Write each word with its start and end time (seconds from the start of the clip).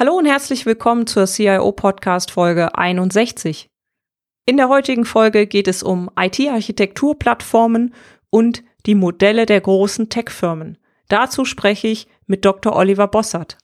Hallo 0.00 0.14
und 0.14 0.24
herzlich 0.24 0.64
willkommen 0.64 1.06
zur 1.06 1.26
CIO 1.26 1.72
Podcast 1.72 2.30
Folge 2.30 2.74
61. 2.74 3.68
In 4.46 4.56
der 4.56 4.70
heutigen 4.70 5.04
Folge 5.04 5.46
geht 5.46 5.68
es 5.68 5.82
um 5.82 6.08
IT-Architekturplattformen 6.18 7.92
und 8.30 8.62
die 8.86 8.94
Modelle 8.94 9.44
der 9.44 9.60
großen 9.60 10.08
Tech-Firmen. 10.08 10.78
Dazu 11.08 11.44
spreche 11.44 11.88
ich 11.88 12.06
mit 12.26 12.46
Dr. 12.46 12.74
Oliver 12.74 13.08
Bossert. 13.08 13.58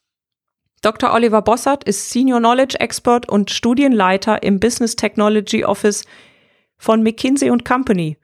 Dr. 0.83 1.15
Oliver 1.15 1.41
Bossert 1.41 1.85
ist 1.85 2.11
Senior 2.11 2.41
Knowledge 2.41 2.79
Expert 2.81 3.27
und 3.31 3.51
Studienleiter 3.51 4.43
im 4.43 4.61
Business 4.61 4.95
Technology 4.95 5.65
Office 5.65 6.05
von 6.77 7.03
McKinsey 7.03 7.49
Company. 7.65 8.19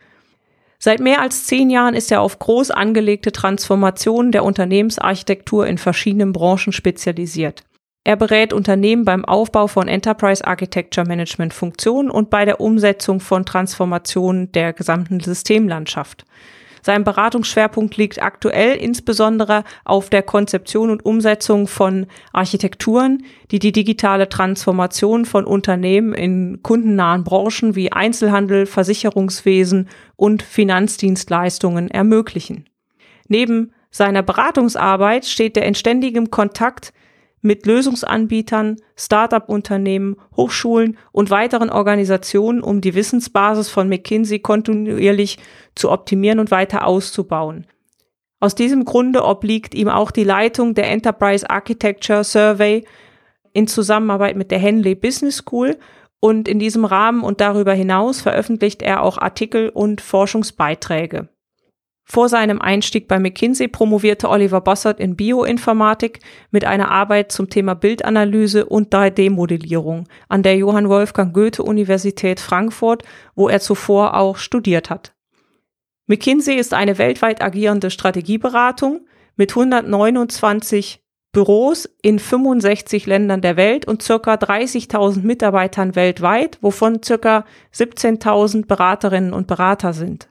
Seit 0.78 1.00
mehr 1.00 1.22
als 1.22 1.46
zehn 1.46 1.70
Jahren 1.70 1.94
ist 1.94 2.12
er 2.12 2.20
auf 2.20 2.38
groß 2.38 2.72
angelegte 2.72 3.32
Transformationen 3.32 4.32
der 4.32 4.44
Unternehmensarchitektur 4.44 5.66
in 5.66 5.78
verschiedenen 5.78 6.34
Branchen 6.34 6.74
spezialisiert. 6.74 7.64
Er 8.04 8.16
berät 8.16 8.52
Unternehmen 8.52 9.04
beim 9.04 9.24
Aufbau 9.24 9.68
von 9.68 9.86
Enterprise 9.86 10.44
Architecture 10.44 11.06
Management 11.06 11.54
Funktionen 11.54 12.10
und 12.10 12.30
bei 12.30 12.44
der 12.44 12.60
Umsetzung 12.60 13.20
von 13.20 13.44
Transformationen 13.46 14.50
der 14.50 14.72
gesamten 14.72 15.20
Systemlandschaft. 15.20 16.24
Sein 16.84 17.04
Beratungsschwerpunkt 17.04 17.96
liegt 17.96 18.20
aktuell 18.20 18.74
insbesondere 18.74 19.62
auf 19.84 20.10
der 20.10 20.24
Konzeption 20.24 20.90
und 20.90 21.04
Umsetzung 21.04 21.68
von 21.68 22.06
Architekturen, 22.32 23.24
die 23.52 23.60
die 23.60 23.70
digitale 23.70 24.28
Transformation 24.28 25.24
von 25.24 25.44
Unternehmen 25.44 26.12
in 26.12 26.60
kundennahen 26.64 27.22
Branchen 27.22 27.76
wie 27.76 27.92
Einzelhandel, 27.92 28.66
Versicherungswesen 28.66 29.88
und 30.16 30.42
Finanzdienstleistungen 30.42 31.88
ermöglichen. 31.88 32.68
Neben 33.28 33.72
seiner 33.92 34.24
Beratungsarbeit 34.24 35.24
steht 35.24 35.56
er 35.56 35.66
in 35.66 35.76
ständigem 35.76 36.32
Kontakt 36.32 36.92
mit 37.42 37.66
Lösungsanbietern, 37.66 38.76
Start-up-Unternehmen, 38.96 40.16
Hochschulen 40.36 40.96
und 41.10 41.30
weiteren 41.30 41.70
Organisationen, 41.70 42.62
um 42.62 42.80
die 42.80 42.94
Wissensbasis 42.94 43.68
von 43.68 43.88
McKinsey 43.88 44.38
kontinuierlich 44.38 45.38
zu 45.74 45.90
optimieren 45.90 46.38
und 46.38 46.50
weiter 46.50 46.86
auszubauen. 46.86 47.66
Aus 48.40 48.54
diesem 48.54 48.84
Grunde 48.84 49.24
obliegt 49.24 49.74
ihm 49.74 49.88
auch 49.88 50.10
die 50.10 50.24
Leitung 50.24 50.74
der 50.74 50.90
Enterprise 50.90 51.48
Architecture 51.48 52.24
Survey 52.24 52.84
in 53.52 53.66
Zusammenarbeit 53.66 54.36
mit 54.36 54.50
der 54.50 54.58
Henley 54.58 54.94
Business 54.94 55.38
School 55.38 55.78
und 56.20 56.48
in 56.48 56.58
diesem 56.58 56.84
Rahmen 56.84 57.22
und 57.22 57.40
darüber 57.40 57.74
hinaus 57.74 58.20
veröffentlicht 58.20 58.82
er 58.82 59.02
auch 59.02 59.18
Artikel 59.18 59.68
und 59.68 60.00
Forschungsbeiträge. 60.00 61.28
Vor 62.04 62.28
seinem 62.28 62.60
Einstieg 62.60 63.08
bei 63.08 63.18
McKinsey 63.18 63.68
promovierte 63.68 64.28
Oliver 64.28 64.60
Bossert 64.60 65.00
in 65.00 65.16
Bioinformatik 65.16 66.20
mit 66.50 66.64
einer 66.64 66.90
Arbeit 66.90 67.32
zum 67.32 67.48
Thema 67.48 67.74
Bildanalyse 67.74 68.66
und 68.66 68.92
3D-Modellierung 68.92 70.08
an 70.28 70.42
der 70.42 70.56
Johann 70.56 70.88
Wolfgang 70.88 71.32
Goethe 71.32 71.62
Universität 71.62 72.40
Frankfurt, 72.40 73.04
wo 73.34 73.48
er 73.48 73.60
zuvor 73.60 74.14
auch 74.14 74.36
studiert 74.36 74.90
hat. 74.90 75.14
McKinsey 76.06 76.56
ist 76.56 76.74
eine 76.74 76.98
weltweit 76.98 77.40
agierende 77.40 77.90
Strategieberatung 77.90 79.06
mit 79.36 79.52
129 79.52 81.00
Büros 81.32 81.88
in 82.02 82.18
65 82.18 83.06
Ländern 83.06 83.40
der 83.40 83.56
Welt 83.56 83.86
und 83.86 84.02
circa 84.02 84.34
30.000 84.34 85.22
Mitarbeitern 85.22 85.96
weltweit, 85.96 86.58
wovon 86.60 87.02
circa 87.02 87.46
17.000 87.74 88.66
Beraterinnen 88.66 89.32
und 89.32 89.46
Berater 89.46 89.94
sind. 89.94 90.28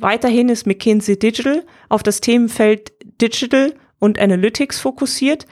Weiterhin 0.00 0.48
ist 0.48 0.66
McKinsey 0.66 1.18
Digital 1.18 1.64
auf 1.88 2.02
das 2.02 2.20
Themenfeld 2.20 2.92
Digital 3.20 3.74
und 3.98 4.18
Analytics 4.18 4.80
fokussiert. 4.80 5.46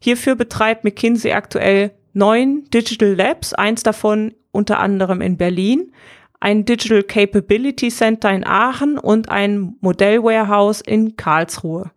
Hierfür 0.00 0.36
betreibt 0.36 0.84
McKinsey 0.84 1.32
aktuell 1.32 1.92
neun 2.12 2.64
Digital 2.72 3.14
Labs, 3.14 3.54
eins 3.54 3.82
davon 3.82 4.34
unter 4.50 4.78
anderem 4.78 5.20
in 5.20 5.36
Berlin, 5.36 5.92
ein 6.40 6.64
Digital 6.64 7.02
Capability 7.02 7.88
Center 7.88 8.30
in 8.30 8.46
Aachen 8.46 8.98
und 8.98 9.30
ein 9.30 9.76
Modellwarehouse 9.80 10.80
in 10.80 11.16
Karlsruhe. 11.16 11.90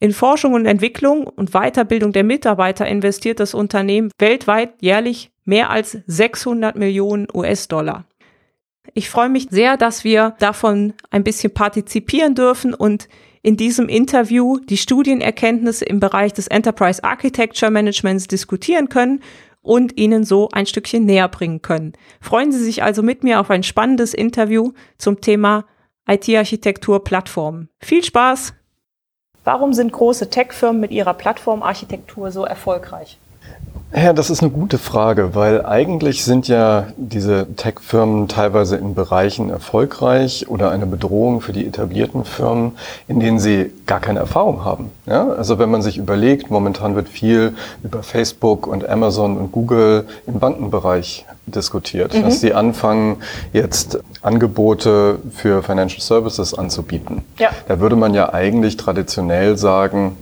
In 0.00 0.12
Forschung 0.12 0.54
und 0.54 0.66
Entwicklung 0.66 1.26
und 1.26 1.50
Weiterbildung 1.50 2.12
der 2.12 2.24
Mitarbeiter 2.24 2.86
investiert 2.86 3.40
das 3.40 3.52
Unternehmen 3.52 4.10
weltweit 4.18 4.74
jährlich 4.80 5.32
mehr 5.44 5.70
als 5.70 5.98
600 6.06 6.76
Millionen 6.76 7.26
US-Dollar. 7.34 8.04
Ich 8.94 9.10
freue 9.10 9.28
mich 9.28 9.48
sehr, 9.50 9.76
dass 9.76 10.04
wir 10.04 10.34
davon 10.38 10.94
ein 11.10 11.24
bisschen 11.24 11.52
partizipieren 11.52 12.34
dürfen 12.34 12.74
und 12.74 13.08
in 13.42 13.56
diesem 13.56 13.88
Interview 13.88 14.58
die 14.58 14.76
Studienerkenntnisse 14.76 15.84
im 15.84 16.00
Bereich 16.00 16.32
des 16.32 16.48
Enterprise 16.48 17.02
Architecture 17.04 17.70
Managements 17.70 18.26
diskutieren 18.26 18.88
können 18.88 19.20
und 19.62 19.96
Ihnen 19.98 20.24
so 20.24 20.48
ein 20.52 20.66
Stückchen 20.66 21.04
näher 21.04 21.28
bringen 21.28 21.62
können. 21.62 21.92
Freuen 22.20 22.52
Sie 22.52 22.62
sich 22.62 22.82
also 22.82 23.02
mit 23.02 23.22
mir 23.22 23.40
auf 23.40 23.50
ein 23.50 23.62
spannendes 23.62 24.14
Interview 24.14 24.72
zum 24.96 25.20
Thema 25.20 25.64
IT-Architektur 26.08 27.04
Plattformen. 27.04 27.68
Viel 27.80 28.02
Spaß! 28.02 28.54
Warum 29.44 29.72
sind 29.72 29.92
große 29.92 30.30
Tech-Firmen 30.30 30.80
mit 30.80 30.90
ihrer 30.90 31.14
Plattformarchitektur 31.14 32.30
so 32.30 32.44
erfolgreich? 32.44 33.18
Ja, 33.94 34.12
das 34.12 34.28
ist 34.28 34.42
eine 34.42 34.50
gute 34.50 34.76
Frage, 34.76 35.34
weil 35.34 35.64
eigentlich 35.64 36.22
sind 36.22 36.46
ja 36.46 36.88
diese 36.98 37.46
Tech-Firmen 37.56 38.28
teilweise 38.28 38.76
in 38.76 38.94
Bereichen 38.94 39.48
erfolgreich 39.48 40.46
oder 40.48 40.70
eine 40.70 40.84
Bedrohung 40.84 41.40
für 41.40 41.52
die 41.52 41.66
etablierten 41.66 42.24
Firmen, 42.24 42.72
in 43.06 43.18
denen 43.18 43.38
sie 43.38 43.72
gar 43.86 44.00
keine 44.00 44.18
Erfahrung 44.18 44.62
haben. 44.62 44.90
Ja? 45.06 45.28
Also 45.30 45.58
wenn 45.58 45.70
man 45.70 45.80
sich 45.80 45.96
überlegt, 45.96 46.50
momentan 46.50 46.96
wird 46.96 47.08
viel 47.08 47.54
über 47.82 48.02
Facebook 48.02 48.66
und 48.66 48.86
Amazon 48.86 49.38
und 49.38 49.52
Google 49.52 50.06
im 50.26 50.38
Bankenbereich 50.38 51.24
diskutiert, 51.46 52.14
mhm. 52.14 52.24
dass 52.24 52.40
sie 52.40 52.52
anfangen, 52.52 53.16
jetzt 53.54 54.00
Angebote 54.20 55.18
für 55.32 55.62
Financial 55.62 56.02
Services 56.02 56.52
anzubieten. 56.52 57.22
Ja. 57.38 57.50
Da 57.66 57.80
würde 57.80 57.96
man 57.96 58.12
ja 58.12 58.34
eigentlich 58.34 58.76
traditionell 58.76 59.56
sagen, 59.56 60.18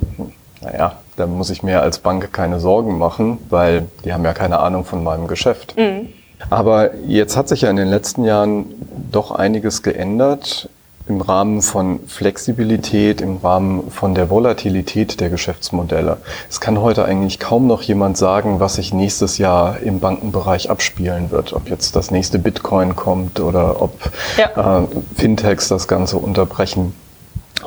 naja, 0.63 0.99
da 1.17 1.27
muss 1.27 1.51
ich 1.51 1.63
mir 1.63 1.83
als 1.83 1.99
Bank 1.99 2.33
keine 2.33 2.61
Sorgen 2.61 2.99
machen, 2.99 3.39
weil 3.51 3.87
die 4.05 4.13
haben 4.13 4.25
ja 4.25 4.33
keine 4.33 4.59
Ahnung 4.61 4.85
von 4.85 5.03
meinem 5.03 5.27
Geschäft. 5.27 5.75
Mhm. 5.77 6.09
Aber 6.51 6.95
jetzt 7.07 7.37
hat 7.37 7.49
sich 7.49 7.63
ja 7.63 7.71
in 7.71 7.77
den 7.77 7.89
letzten 7.89 8.25
Jahren 8.25 8.67
doch 9.11 9.31
einiges 9.31 9.83
geändert 9.83 10.69
im 11.09 11.21
Rahmen 11.21 11.63
von 11.63 12.01
Flexibilität, 12.09 13.21
im 13.21 13.37
Rahmen 13.37 13.91
von 13.91 14.15
der 14.15 14.29
Volatilität 14.29 15.21
der 15.21 15.31
Geschäftsmodelle. 15.31 16.17
Es 16.51 16.61
kann 16.61 16.81
heute 16.81 17.05
eigentlich 17.05 17.39
kaum 17.39 17.69
noch 17.69 17.83
jemand 17.83 18.17
sagen, 18.17 18.59
was 18.59 18.75
sich 18.75 18.93
nächstes 18.93 19.39
Jahr 19.39 19.79
im 19.81 20.01
Bankenbereich 20.01 20.69
abspielen 20.69 21.31
wird. 21.31 21.53
Ob 21.53 21.69
jetzt 21.69 21.95
das 21.95 22.11
nächste 22.11 22.39
Bitcoin 22.39 22.97
kommt 22.97 23.39
oder 23.39 23.81
ob 23.81 24.11
ja. 24.37 24.81
äh, 24.81 24.87
Fintechs 25.15 25.69
das 25.69 25.87
Ganze 25.87 26.17
unterbrechen. 26.19 26.93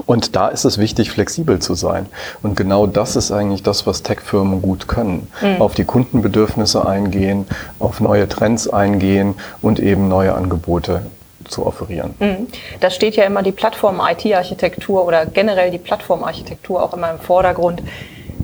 Und 0.06 0.36
da 0.36 0.48
ist 0.50 0.66
es 0.66 0.78
wichtig, 0.78 1.12
flexibel 1.12 1.60
zu 1.60 1.74
sein. 1.74 2.06
Und 2.44 2.56
genau 2.56 2.88
das 2.88 3.16
ist 3.16 3.32
eigentlich 3.32 3.64
das, 3.64 3.88
was 3.88 4.04
Tech-Firmen 4.04 4.62
gut 4.62 4.88
können. 4.88 5.28
Mhm. 5.42 5.62
Auf 5.62 5.74
die 5.74 5.84
Kundenbedürfnisse 5.84 6.88
eingehen, 6.88 7.48
auf 7.80 8.00
neue 8.00 8.28
Trends 8.30 8.68
eingehen 8.68 9.36
und 9.62 9.80
eben 9.80 10.08
neue 10.08 10.36
Angebote 10.36 11.02
zu 11.48 11.66
offerieren. 11.66 12.14
Mhm. 12.20 12.48
Da 12.80 12.92
steht 12.92 13.16
ja 13.16 13.24
immer 13.24 13.42
die 13.42 13.52
Plattform-IT-Architektur 13.52 15.06
oder 15.06 15.26
generell 15.26 15.72
die 15.72 15.80
Plattform-Architektur 15.80 16.84
auch 16.84 16.94
immer 16.94 17.12
im 17.12 17.20
Vordergrund. 17.20 17.82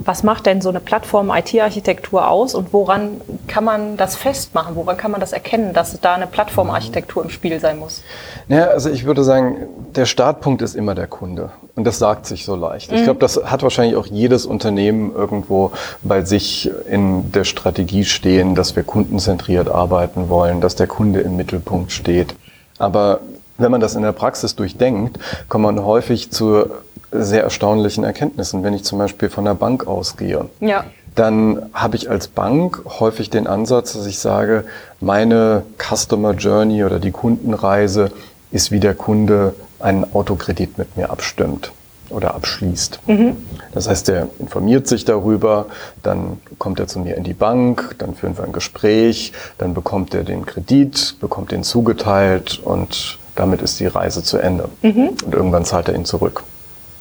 Was 0.03 0.23
macht 0.23 0.45
denn 0.45 0.61
so 0.61 0.69
eine 0.69 0.79
Plattform-IT-Architektur 0.79 2.27
aus 2.27 2.53
und 2.53 2.73
woran 2.73 3.21
kann 3.47 3.63
man 3.63 3.97
das 3.97 4.15
festmachen? 4.15 4.75
Woran 4.75 4.97
kann 4.97 5.11
man 5.11 5.21
das 5.21 5.31
erkennen, 5.31 5.73
dass 5.73 5.99
da 6.01 6.15
eine 6.15 6.27
Plattform-Architektur 6.27 7.23
im 7.23 7.29
Spiel 7.29 7.59
sein 7.59 7.79
muss? 7.79 8.03
Ja, 8.47 8.65
also 8.65 8.89
ich 8.89 9.05
würde 9.05 9.23
sagen, 9.23 9.67
der 9.95 10.05
Startpunkt 10.05 10.61
ist 10.61 10.75
immer 10.75 10.95
der 10.95 11.07
Kunde. 11.07 11.51
Und 11.75 11.85
das 11.85 11.97
sagt 11.97 12.25
sich 12.25 12.45
so 12.45 12.55
leicht. 12.55 12.91
Mhm. 12.91 12.97
Ich 12.97 13.03
glaube, 13.03 13.19
das 13.19 13.41
hat 13.45 13.63
wahrscheinlich 13.63 13.95
auch 13.95 14.05
jedes 14.05 14.45
Unternehmen 14.45 15.13
irgendwo 15.13 15.71
bei 16.03 16.23
sich 16.23 16.69
in 16.89 17.31
der 17.31 17.45
Strategie 17.45 18.03
stehen, 18.03 18.55
dass 18.55 18.75
wir 18.75 18.83
kundenzentriert 18.83 19.69
arbeiten 19.69 20.29
wollen, 20.29 20.61
dass 20.61 20.75
der 20.75 20.87
Kunde 20.87 21.21
im 21.21 21.35
Mittelpunkt 21.37 21.91
steht. 21.91 22.35
Aber 22.77 23.21
Wenn 23.57 23.71
man 23.71 23.81
das 23.81 23.95
in 23.95 24.01
der 24.01 24.11
Praxis 24.11 24.55
durchdenkt, 24.55 25.19
kommt 25.47 25.63
man 25.63 25.83
häufig 25.83 26.31
zu 26.31 26.65
sehr 27.11 27.43
erstaunlichen 27.43 28.03
Erkenntnissen. 28.03 28.63
Wenn 28.63 28.73
ich 28.73 28.83
zum 28.83 28.99
Beispiel 28.99 29.29
von 29.29 29.45
der 29.45 29.53
Bank 29.53 29.87
ausgehe, 29.87 30.49
ja. 30.59 30.83
dann 31.15 31.69
habe 31.73 31.95
ich 31.95 32.09
als 32.09 32.27
Bank 32.27 32.81
häufig 32.99 33.29
den 33.29 33.47
Ansatz, 33.47 33.93
dass 33.93 34.05
ich 34.05 34.19
sage, 34.19 34.65
meine 34.99 35.63
Customer 35.77 36.33
Journey 36.33 36.83
oder 36.83 36.99
die 36.99 37.11
Kundenreise 37.11 38.11
ist, 38.51 38.71
wie 38.71 38.79
der 38.79 38.93
Kunde 38.93 39.55
einen 39.79 40.05
Autokredit 40.13 40.77
mit 40.77 40.97
mir 40.97 41.09
abstimmt 41.09 41.71
oder 42.09 42.35
abschließt. 42.35 42.99
Mhm. 43.07 43.37
Das 43.73 43.87
heißt, 43.89 44.09
er 44.09 44.29
informiert 44.39 44.87
sich 44.87 45.05
darüber, 45.05 45.65
dann 46.03 46.37
kommt 46.59 46.79
er 46.79 46.87
zu 46.87 46.99
mir 46.99 47.15
in 47.15 47.23
die 47.23 47.33
Bank, 47.33 47.95
dann 47.97 48.15
führen 48.15 48.37
wir 48.37 48.43
ein 48.43 48.51
Gespräch, 48.51 49.33
dann 49.57 49.73
bekommt 49.73 50.13
er 50.13 50.23
den 50.23 50.45
Kredit, 50.45 51.17
bekommt 51.19 51.51
den 51.51 51.63
zugeteilt 51.63 52.59
und 52.63 53.17
damit 53.35 53.61
ist 53.61 53.79
die 53.79 53.87
Reise 53.87 54.23
zu 54.23 54.37
Ende. 54.37 54.69
Mhm. 54.81 55.09
Und 55.25 55.33
irgendwann 55.33 55.65
zahlt 55.65 55.87
er 55.87 55.95
ihn 55.95 56.05
zurück. 56.05 56.43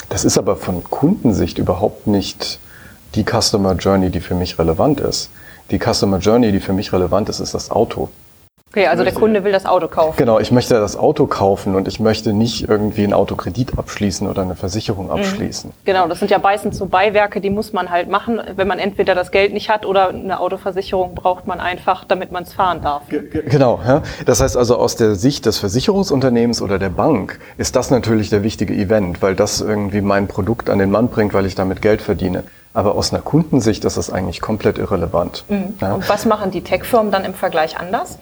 Das 0.08 0.24
ist 0.24 0.38
aber 0.38 0.56
von 0.56 0.84
Kundensicht 0.84 1.58
überhaupt 1.58 2.06
nicht 2.06 2.58
die 3.14 3.24
Customer 3.24 3.74
Journey, 3.74 4.10
die 4.10 4.20
für 4.20 4.34
mich 4.34 4.58
relevant 4.58 5.00
ist. 5.00 5.30
Die 5.70 5.78
Customer 5.78 6.18
Journey, 6.18 6.52
die 6.52 6.60
für 6.60 6.72
mich 6.72 6.92
relevant 6.92 7.28
ist, 7.28 7.40
ist 7.40 7.54
das 7.54 7.70
Auto. 7.70 8.10
Okay, 8.74 8.88
also 8.88 9.04
der 9.04 9.12
Kunde 9.12 9.44
will 9.44 9.52
das 9.52 9.66
Auto 9.66 9.86
kaufen. 9.86 10.16
Genau, 10.16 10.40
ich 10.40 10.50
möchte 10.50 10.74
das 10.74 10.96
Auto 10.96 11.28
kaufen 11.28 11.76
und 11.76 11.86
ich 11.86 12.00
möchte 12.00 12.32
nicht 12.32 12.68
irgendwie 12.68 13.04
einen 13.04 13.12
Autokredit 13.12 13.78
abschließen 13.78 14.26
oder 14.26 14.42
eine 14.42 14.56
Versicherung 14.56 15.04
mhm. 15.04 15.12
abschließen. 15.12 15.70
Genau, 15.84 16.08
das 16.08 16.18
sind 16.18 16.32
ja 16.32 16.40
meistens 16.40 16.78
so 16.78 16.86
Beiwerke, 16.86 17.40
die 17.40 17.50
muss 17.50 17.72
man 17.72 17.90
halt 17.90 18.08
machen, 18.08 18.40
wenn 18.56 18.66
man 18.66 18.80
entweder 18.80 19.14
das 19.14 19.30
Geld 19.30 19.52
nicht 19.52 19.68
hat 19.68 19.86
oder 19.86 20.08
eine 20.08 20.40
Autoversicherung 20.40 21.14
braucht 21.14 21.46
man 21.46 21.60
einfach, 21.60 22.04
damit 22.04 22.32
man 22.32 22.42
es 22.42 22.52
fahren 22.52 22.80
darf. 22.82 23.02
Genau, 23.08 23.78
ja. 23.86 24.02
das 24.26 24.40
heißt 24.40 24.56
also 24.56 24.76
aus 24.76 24.96
der 24.96 25.14
Sicht 25.14 25.46
des 25.46 25.58
Versicherungsunternehmens 25.58 26.60
oder 26.60 26.80
der 26.80 26.88
Bank 26.90 27.38
ist 27.56 27.76
das 27.76 27.92
natürlich 27.92 28.28
der 28.28 28.42
wichtige 28.42 28.74
Event, 28.74 29.22
weil 29.22 29.36
das 29.36 29.60
irgendwie 29.60 30.00
mein 30.00 30.26
Produkt 30.26 30.68
an 30.68 30.80
den 30.80 30.90
Mann 30.90 31.10
bringt, 31.10 31.32
weil 31.32 31.46
ich 31.46 31.54
damit 31.54 31.80
Geld 31.80 32.02
verdiene. 32.02 32.42
Aber 32.74 32.96
aus 32.96 33.12
einer 33.12 33.22
Kundensicht 33.22 33.84
ist 33.84 33.96
das 33.96 34.10
eigentlich 34.10 34.40
komplett 34.40 34.78
irrelevant. 34.78 35.44
Mhm. 35.48 35.74
Ja. 35.80 35.94
Und 35.94 36.08
was 36.08 36.26
machen 36.26 36.50
die 36.50 36.62
Tech-Firmen 36.62 37.12
dann 37.12 37.24
im 37.24 37.32
Vergleich 37.32 37.78
anders? 37.78 38.18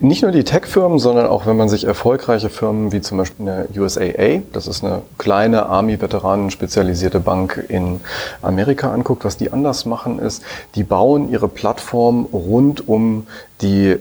Nicht 0.00 0.22
nur 0.22 0.32
die 0.32 0.42
Tech-Firmen, 0.42 0.98
sondern 0.98 1.28
auch 1.28 1.46
wenn 1.46 1.56
man 1.56 1.68
sich 1.68 1.84
erfolgreiche 1.84 2.50
Firmen 2.50 2.90
wie 2.90 3.00
zum 3.00 3.18
Beispiel 3.18 3.48
eine 3.48 3.68
USAA, 3.76 4.42
das 4.52 4.66
ist 4.66 4.84
eine 4.84 5.02
kleine 5.16 5.66
Army-Veteranen 5.66 6.50
spezialisierte 6.50 7.20
Bank 7.20 7.64
in 7.68 8.00
Amerika 8.42 8.92
anguckt, 8.92 9.24
was 9.24 9.36
die 9.36 9.52
anders 9.52 9.86
machen 9.86 10.18
ist, 10.18 10.42
die 10.74 10.82
bauen 10.82 11.30
ihre 11.30 11.46
Plattform 11.48 12.26
rund 12.32 12.88
um 12.88 13.28
die 13.60 13.96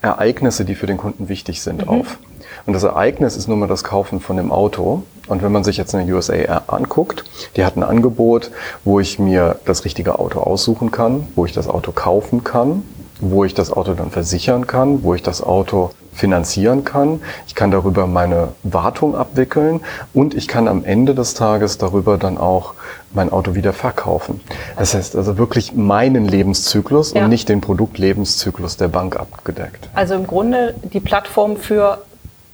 Ereignisse, 0.00 0.64
die 0.64 0.76
für 0.76 0.86
den 0.86 0.96
Kunden 0.96 1.28
wichtig 1.28 1.60
sind, 1.60 1.82
mhm. 1.82 1.88
auf. 1.88 2.18
Und 2.66 2.72
das 2.72 2.82
Ereignis 2.82 3.36
ist 3.36 3.48
nun 3.48 3.58
mal 3.58 3.66
das 3.66 3.84
Kaufen 3.84 4.20
von 4.20 4.36
dem 4.36 4.50
Auto. 4.50 5.02
Und 5.26 5.42
wenn 5.42 5.52
man 5.52 5.64
sich 5.64 5.76
jetzt 5.76 5.94
eine 5.94 6.12
USA 6.12 6.62
anguckt, 6.66 7.24
die 7.56 7.64
hat 7.64 7.76
ein 7.76 7.82
Angebot, 7.82 8.50
wo 8.84 9.00
ich 9.00 9.18
mir 9.18 9.58
das 9.64 9.84
richtige 9.84 10.18
Auto 10.18 10.40
aussuchen 10.40 10.90
kann, 10.90 11.26
wo 11.34 11.46
ich 11.46 11.52
das 11.52 11.68
Auto 11.68 11.92
kaufen 11.92 12.44
kann, 12.44 12.82
wo 13.20 13.44
ich 13.44 13.54
das 13.54 13.72
Auto 13.72 13.94
dann 13.94 14.10
versichern 14.10 14.66
kann, 14.66 15.02
wo 15.02 15.14
ich 15.14 15.22
das 15.22 15.42
Auto 15.42 15.90
finanzieren 16.12 16.84
kann. 16.84 17.20
Ich 17.46 17.54
kann 17.54 17.70
darüber 17.70 18.06
meine 18.06 18.48
Wartung 18.62 19.16
abwickeln 19.16 19.80
und 20.12 20.34
ich 20.34 20.46
kann 20.46 20.68
am 20.68 20.84
Ende 20.84 21.14
des 21.14 21.34
Tages 21.34 21.78
darüber 21.78 22.18
dann 22.18 22.38
auch 22.38 22.74
mein 23.12 23.32
Auto 23.32 23.54
wieder 23.54 23.72
verkaufen. 23.72 24.40
Das 24.76 24.94
heißt 24.94 25.16
also 25.16 25.38
wirklich 25.38 25.74
meinen 25.74 26.26
Lebenszyklus 26.26 27.14
ja. 27.14 27.24
und 27.24 27.30
nicht 27.30 27.48
den 27.48 27.60
Produktlebenszyklus 27.60 28.76
der 28.76 28.88
Bank 28.88 29.16
abgedeckt. 29.16 29.88
Also 29.94 30.14
im 30.14 30.26
Grunde 30.26 30.74
die 30.92 31.00
Plattform 31.00 31.56
für 31.56 31.98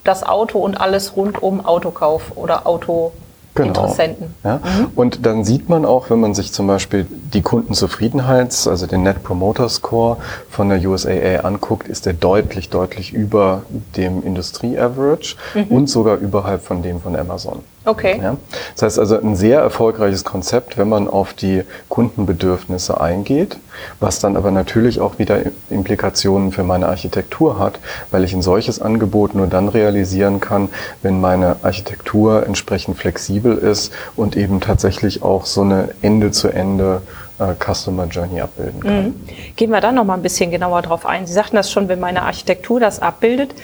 das 0.05 0.23
Auto 0.23 0.59
und 0.59 0.81
alles 0.81 1.17
rund 1.17 1.43
um 1.43 1.65
Autokauf 1.65 2.33
oder 2.37 2.67
Auto. 2.67 3.13
Genau. 3.55 3.69
Interessenten. 3.69 4.35
Ja? 4.45 4.57
Mhm. 4.59 4.89
Und 4.95 5.27
dann 5.27 5.45
sieht 5.45 5.69
man 5.69 5.85
auch, 5.85 6.09
wenn 6.09 6.21
man 6.21 6.35
sich 6.35 6.53
zum 6.53 6.69
Beispiel 6.69 7.05
die 7.11 7.43
Kundenzufriedenheits-, 7.43 8.69
also 8.69 8.87
den 8.87 9.03
Net 9.03 9.25
Promoter 9.25 9.69
Score 9.69 10.19
von 10.49 10.69
der 10.69 10.79
USAA 10.79 11.41
anguckt, 11.41 11.89
ist 11.89 12.07
der 12.07 12.13
deutlich, 12.13 12.71
deutlich 12.71 13.13
über 13.13 13.63
dem 13.97 14.23
Industrie-Average 14.25 15.35
mhm. 15.55 15.65
und 15.65 15.91
sogar 15.91 16.19
überhalb 16.19 16.63
von 16.63 16.83
dem 16.83 17.01
von 17.01 17.17
Amazon. 17.17 17.65
Okay. 17.85 18.21
Ja? 18.23 18.37
Das 18.75 18.83
heißt 18.83 18.99
also 18.99 19.19
ein 19.19 19.37
sehr 19.37 19.61
erfolgreiches 19.61 20.25
Konzept, 20.25 20.77
wenn 20.77 20.89
man 20.89 21.09
auf 21.09 21.33
die 21.33 21.63
Kundenbedürfnisse 21.89 23.01
eingeht, 23.01 23.57
was 24.01 24.19
dann 24.21 24.37
aber 24.37 24.51
natürlich 24.51 25.01
auch 25.01 25.19
wieder 25.19 25.41
Implikationen 25.71 26.53
für 26.53 26.63
meine 26.63 26.89
Architektur 26.89 27.59
hat, 27.59 27.81
weil 28.11 28.25
ich 28.25 28.35
ein 28.35 28.43
solches 28.43 28.83
Angebot 28.83 29.35
nur 29.35 29.47
dann 29.47 29.69
realisieren 29.69 30.41
kann, 30.41 30.69
wenn 31.03 31.21
meine 31.21 31.57
Architektur 31.63 32.47
entsprechend 32.47 32.99
flexibel 32.99 33.57
ist 33.57 33.93
und 34.15 34.37
eben 34.37 34.61
tatsächlich 34.61 35.23
auch 35.23 35.47
so 35.47 35.63
eine 35.63 35.91
Ende-zu-Ende 36.03 37.01
äh, 37.39 37.55
Customer 37.59 38.05
Journey 38.05 38.43
abbilden 38.43 38.81
kann. 38.81 39.05
Mhm. 39.05 39.15
Gehen 39.57 39.71
wir 39.71 39.81
da 39.81 39.91
noch 39.91 40.05
mal 40.05 40.15
ein 40.15 40.23
bisschen 40.23 40.51
genauer 40.51 40.83
drauf 40.83 41.07
ein. 41.07 41.27
Sie 41.27 41.33
sagten 41.33 41.57
das 41.57 41.71
schon, 41.71 41.89
wenn 41.89 42.01
meine 42.01 42.23
Architektur 42.23 42.79
das 42.79 43.01
abbildet. 43.01 43.55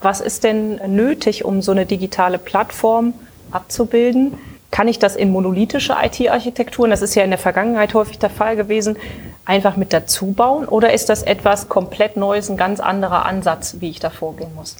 Was 0.00 0.20
ist 0.20 0.44
denn 0.44 0.80
nötig, 0.86 1.44
um 1.44 1.62
so 1.62 1.72
eine 1.72 1.84
digitale 1.84 2.38
Plattform 2.38 3.14
abzubilden. 3.50 4.34
Kann 4.70 4.88
ich 4.88 4.98
das 4.98 5.16
in 5.16 5.30
monolithische 5.30 5.94
IT-Architekturen, 6.02 6.90
das 6.90 7.00
ist 7.00 7.14
ja 7.14 7.22
in 7.22 7.30
der 7.30 7.38
Vergangenheit 7.38 7.94
häufig 7.94 8.18
der 8.18 8.30
Fall 8.30 8.56
gewesen, 8.56 8.96
einfach 9.44 9.76
mit 9.76 9.92
dazu 9.92 10.32
bauen? 10.32 10.66
Oder 10.66 10.92
ist 10.92 11.08
das 11.08 11.22
etwas 11.22 11.68
komplett 11.68 12.16
Neues, 12.16 12.50
ein 12.50 12.56
ganz 12.56 12.80
anderer 12.80 13.24
Ansatz, 13.24 13.76
wie 13.80 13.90
ich 13.90 14.00
da 14.00 14.10
vorgehen 14.10 14.54
muss? 14.54 14.76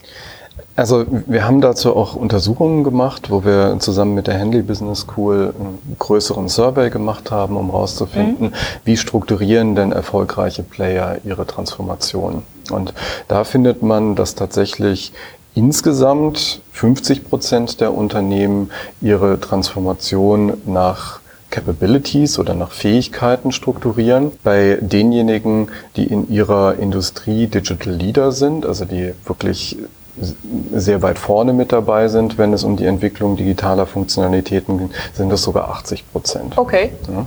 Also 0.74 1.06
wir 1.08 1.46
haben 1.46 1.60
dazu 1.60 1.96
auch 1.96 2.14
Untersuchungen 2.14 2.84
gemacht, 2.84 3.30
wo 3.30 3.44
wir 3.44 3.76
zusammen 3.78 4.14
mit 4.14 4.26
der 4.26 4.34
Henley 4.34 4.62
Business 4.62 5.00
School 5.00 5.54
einen 5.58 5.96
größeren 5.98 6.48
Survey 6.48 6.90
gemacht 6.90 7.30
haben, 7.30 7.56
um 7.56 7.70
herauszufinden, 7.70 8.48
mhm. 8.48 8.54
wie 8.84 8.96
strukturieren 8.96 9.74
denn 9.74 9.92
erfolgreiche 9.92 10.62
Player 10.62 11.18
ihre 11.24 11.46
Transformation. 11.46 12.42
Und 12.70 12.92
da 13.28 13.44
findet 13.44 13.82
man, 13.82 14.16
dass 14.16 14.34
tatsächlich 14.34 15.12
insgesamt 15.56 16.60
50 16.72 17.28
Prozent 17.28 17.80
der 17.80 17.94
Unternehmen 17.94 18.70
ihre 19.00 19.40
Transformation 19.40 20.52
nach 20.66 21.20
Capabilities 21.50 22.38
oder 22.38 22.54
nach 22.54 22.72
Fähigkeiten 22.72 23.50
strukturieren. 23.50 24.32
Bei 24.44 24.78
denjenigen, 24.80 25.68
die 25.96 26.04
in 26.04 26.30
ihrer 26.30 26.74
Industrie 26.78 27.46
Digital 27.46 27.94
Leader 27.94 28.30
sind, 28.32 28.66
also 28.66 28.84
die 28.84 29.14
wirklich 29.24 29.78
sehr 30.74 31.02
weit 31.02 31.18
vorne 31.18 31.52
mit 31.52 31.72
dabei 31.72 32.08
sind, 32.08 32.38
wenn 32.38 32.52
es 32.52 32.62
um 32.62 32.76
die 32.76 32.84
Entwicklung 32.84 33.36
digitaler 33.36 33.86
Funktionalitäten 33.86 34.78
geht, 34.78 34.90
sind 35.14 35.30
das 35.30 35.42
sogar 35.42 35.70
80 35.70 36.10
Prozent. 36.12 36.58
Okay. 36.58 36.92
Ja. 37.08 37.26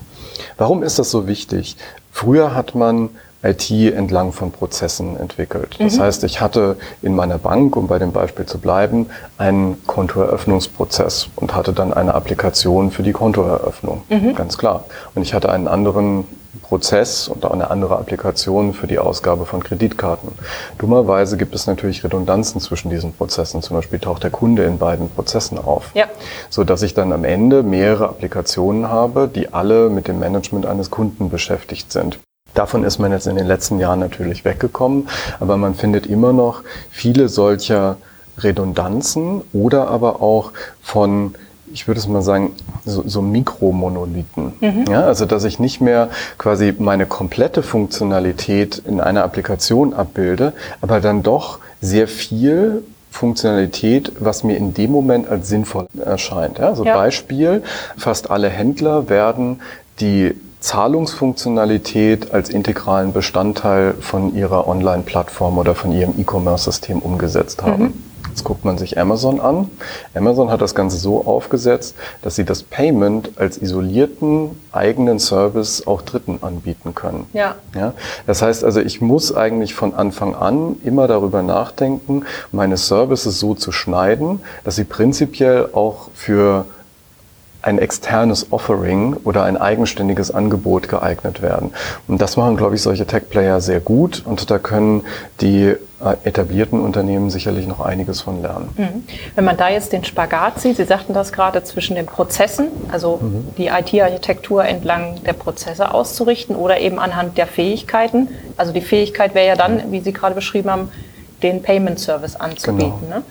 Warum 0.57 0.83
ist 0.83 0.99
das 0.99 1.09
so 1.09 1.27
wichtig? 1.27 1.77
Früher 2.11 2.53
hat 2.53 2.75
man 2.75 3.09
IT 3.41 3.71
entlang 3.71 4.31
von 4.31 4.51
Prozessen 4.51 5.17
entwickelt. 5.17 5.75
Das 5.79 5.97
mhm. 5.97 6.01
heißt, 6.01 6.23
ich 6.23 6.41
hatte 6.41 6.77
in 7.01 7.15
meiner 7.15 7.37
Bank, 7.37 7.75
um 7.75 7.87
bei 7.87 7.99
dem 7.99 8.11
Beispiel 8.11 8.45
zu 8.45 8.57
bleiben, 8.57 9.07
einen 9.37 9.81
Kontoeröffnungsprozess 9.87 11.29
und 11.35 11.55
hatte 11.55 11.73
dann 11.73 11.93
eine 11.93 12.15
Applikation 12.15 12.91
für 12.91 13.03
die 13.03 13.13
Kontoeröffnung. 13.13 14.01
Mhm. 14.09 14.35
Ganz 14.35 14.57
klar. 14.57 14.85
Und 15.15 15.21
ich 15.21 15.33
hatte 15.33 15.49
einen 15.49 15.67
anderen 15.67 16.25
Prozess 16.63 17.27
und 17.27 17.45
auch 17.45 17.51
eine 17.51 17.69
andere 17.69 17.97
Applikation 17.97 18.73
für 18.73 18.87
die 18.87 18.99
Ausgabe 18.99 19.45
von 19.45 19.63
Kreditkarten. 19.63 20.31
Dummerweise 20.77 21.37
gibt 21.37 21.55
es 21.55 21.67
natürlich 21.67 22.03
Redundanzen 22.03 22.59
zwischen 22.59 22.89
diesen 22.89 23.13
Prozessen. 23.13 23.61
Zum 23.61 23.75
Beispiel 23.75 23.99
taucht 23.99 24.23
der 24.23 24.31
Kunde 24.31 24.63
in 24.63 24.77
beiden 24.77 25.09
Prozessen 25.09 25.57
auf. 25.57 25.91
Ja. 25.93 26.05
So 26.49 26.63
dass 26.63 26.81
ich 26.81 26.93
dann 26.93 27.13
am 27.13 27.23
Ende 27.23 27.63
mehrere 27.63 28.09
Applikationen 28.09 28.89
habe, 28.89 29.29
die 29.33 29.53
alle 29.53 29.89
mit 29.89 30.07
dem 30.07 30.19
Management 30.19 30.65
eines 30.65 30.89
Kunden 30.89 31.29
beschäftigt 31.29 31.91
sind. 31.91 32.19
Davon 32.53 32.83
ist 32.83 32.99
man 32.99 33.11
jetzt 33.11 33.27
in 33.27 33.35
den 33.35 33.47
letzten 33.47 33.79
Jahren 33.79 33.99
natürlich 33.99 34.45
weggekommen, 34.45 35.07
aber 35.39 35.57
man 35.57 35.75
findet 35.75 36.07
immer 36.07 36.33
noch 36.33 36.63
viele 36.89 37.29
solcher 37.29 37.97
Redundanzen 38.37 39.41
oder 39.53 39.87
aber 39.89 40.21
auch 40.21 40.51
von 40.81 41.35
ich 41.71 41.87
würde 41.87 41.99
es 41.99 42.07
mal 42.07 42.21
sagen, 42.23 42.53
so, 42.85 43.03
so 43.05 43.21
Mikromonolithen. 43.21 44.53
Mhm. 44.59 44.85
Ja, 44.89 45.01
also 45.01 45.25
dass 45.25 45.43
ich 45.43 45.59
nicht 45.59 45.81
mehr 45.81 46.09
quasi 46.39 46.73
meine 46.77 47.05
komplette 47.05 47.61
Funktionalität 47.61 48.81
in 48.85 48.99
einer 48.99 49.23
Applikation 49.23 49.93
abbilde, 49.93 50.53
aber 50.81 50.99
dann 50.99 51.23
doch 51.23 51.59
sehr 51.81 52.07
viel 52.07 52.83
Funktionalität, 53.11 54.13
was 54.19 54.43
mir 54.43 54.57
in 54.57 54.73
dem 54.73 54.91
Moment 54.91 55.29
als 55.29 55.49
sinnvoll 55.49 55.87
erscheint. 56.03 56.59
Ja, 56.59 56.67
also 56.67 56.85
ja. 56.85 56.95
Beispiel, 56.95 57.63
fast 57.97 58.29
alle 58.29 58.49
Händler 58.49 59.09
werden 59.09 59.61
die 59.99 60.35
Zahlungsfunktionalität 60.59 62.33
als 62.33 62.49
integralen 62.49 63.13
Bestandteil 63.13 63.93
von 63.99 64.35
ihrer 64.35 64.67
Online-Plattform 64.67 65.57
oder 65.57 65.73
von 65.73 65.91
ihrem 65.91 66.19
E-Commerce-System 66.19 66.99
umgesetzt 66.99 67.61
haben. 67.61 67.83
Mhm. 67.83 67.93
Jetzt 68.29 68.43
guckt 68.43 68.63
man 68.63 68.77
sich 68.77 68.97
Amazon 68.97 69.39
an. 69.39 69.69
Amazon 70.13 70.51
hat 70.51 70.61
das 70.61 70.75
Ganze 70.75 70.97
so 70.97 71.25
aufgesetzt, 71.25 71.95
dass 72.21 72.35
sie 72.35 72.45
das 72.45 72.63
Payment 72.63 73.31
als 73.37 73.57
isolierten 73.57 74.51
eigenen 74.71 75.19
Service 75.19 75.85
auch 75.87 76.01
Dritten 76.01 76.39
anbieten 76.41 76.95
können. 76.95 77.25
Ja. 77.33 77.55
ja. 77.75 77.93
Das 78.27 78.41
heißt 78.41 78.63
also, 78.63 78.81
ich 78.81 79.01
muss 79.01 79.35
eigentlich 79.35 79.73
von 79.73 79.93
Anfang 79.93 80.35
an 80.35 80.77
immer 80.83 81.07
darüber 81.07 81.41
nachdenken, 81.41 82.23
meine 82.51 82.77
Services 82.77 83.39
so 83.39 83.55
zu 83.55 83.71
schneiden, 83.71 84.41
dass 84.63 84.75
sie 84.75 84.83
prinzipiell 84.85 85.69
auch 85.73 86.09
für 86.13 86.65
ein 87.61 87.77
externes 87.77 88.51
Offering 88.51 89.17
oder 89.23 89.43
ein 89.43 89.57
eigenständiges 89.57 90.31
Angebot 90.31 90.87
geeignet 90.87 91.41
werden. 91.41 91.71
Und 92.07 92.21
das 92.21 92.37
machen, 92.37 92.55
glaube 92.55 92.75
ich, 92.75 92.81
solche 92.81 93.05
Tech-Player 93.05 93.59
sehr 93.59 93.79
gut 93.79 94.23
und 94.25 94.49
da 94.49 94.59
können 94.59 95.03
die 95.41 95.75
äh, 96.01 96.15
etablierten 96.23 96.79
Unternehmen 96.79 97.29
sicherlich 97.29 97.67
noch 97.67 97.81
einiges 97.81 98.21
von 98.21 98.41
lernen. 98.41 98.69
Mhm. 98.77 99.03
Wenn 99.35 99.43
man 99.43 99.57
da 99.57 99.67
jetzt 99.67 99.91
den 99.91 100.05
Spagat 100.05 100.61
sieht, 100.61 100.77
Sie 100.77 100.85
sagten 100.85 101.13
das 101.13 101.33
gerade 101.33 101.61
zwischen 101.63 101.95
den 101.95 102.05
Prozessen, 102.05 102.67
also 102.91 103.19
mhm. 103.21 103.47
die 103.57 103.67
IT-Architektur 103.67 104.63
entlang 104.63 105.21
der 105.25 105.33
Prozesse 105.33 105.93
auszurichten 105.93 106.55
oder 106.55 106.79
eben 106.79 106.99
anhand 106.99 107.37
der 107.37 107.47
Fähigkeiten. 107.47 108.29
Also 108.55 108.71
die 108.71 108.81
Fähigkeit 108.81 109.35
wäre 109.35 109.47
ja 109.47 109.55
dann, 109.55 109.91
wie 109.91 109.99
Sie 109.99 110.13
gerade 110.13 110.35
beschrieben 110.35 110.71
haben, 110.71 110.91
den 111.43 111.61
Payment 111.61 111.99
Service 111.99 112.37
anzubieten. 112.37 112.93
Genau. 113.01 113.17
Ne? 113.17 113.23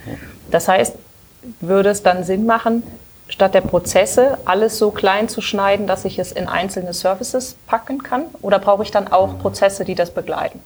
Das 0.50 0.68
heißt, 0.68 0.96
würde 1.60 1.88
es 1.88 2.02
dann 2.02 2.24
Sinn 2.24 2.44
machen, 2.46 2.82
statt 3.28 3.54
der 3.54 3.60
Prozesse 3.60 4.38
alles 4.44 4.78
so 4.78 4.90
klein 4.90 5.28
zu 5.28 5.40
schneiden, 5.40 5.86
dass 5.86 6.04
ich 6.04 6.18
es 6.18 6.32
in 6.32 6.48
einzelne 6.48 6.92
Services 6.92 7.56
packen 7.66 8.02
kann? 8.02 8.24
Oder 8.42 8.58
brauche 8.58 8.82
ich 8.82 8.90
dann 8.90 9.08
auch 9.08 9.38
Prozesse, 9.38 9.84
die 9.84 9.94
das 9.94 10.10
begleiten? 10.10 10.60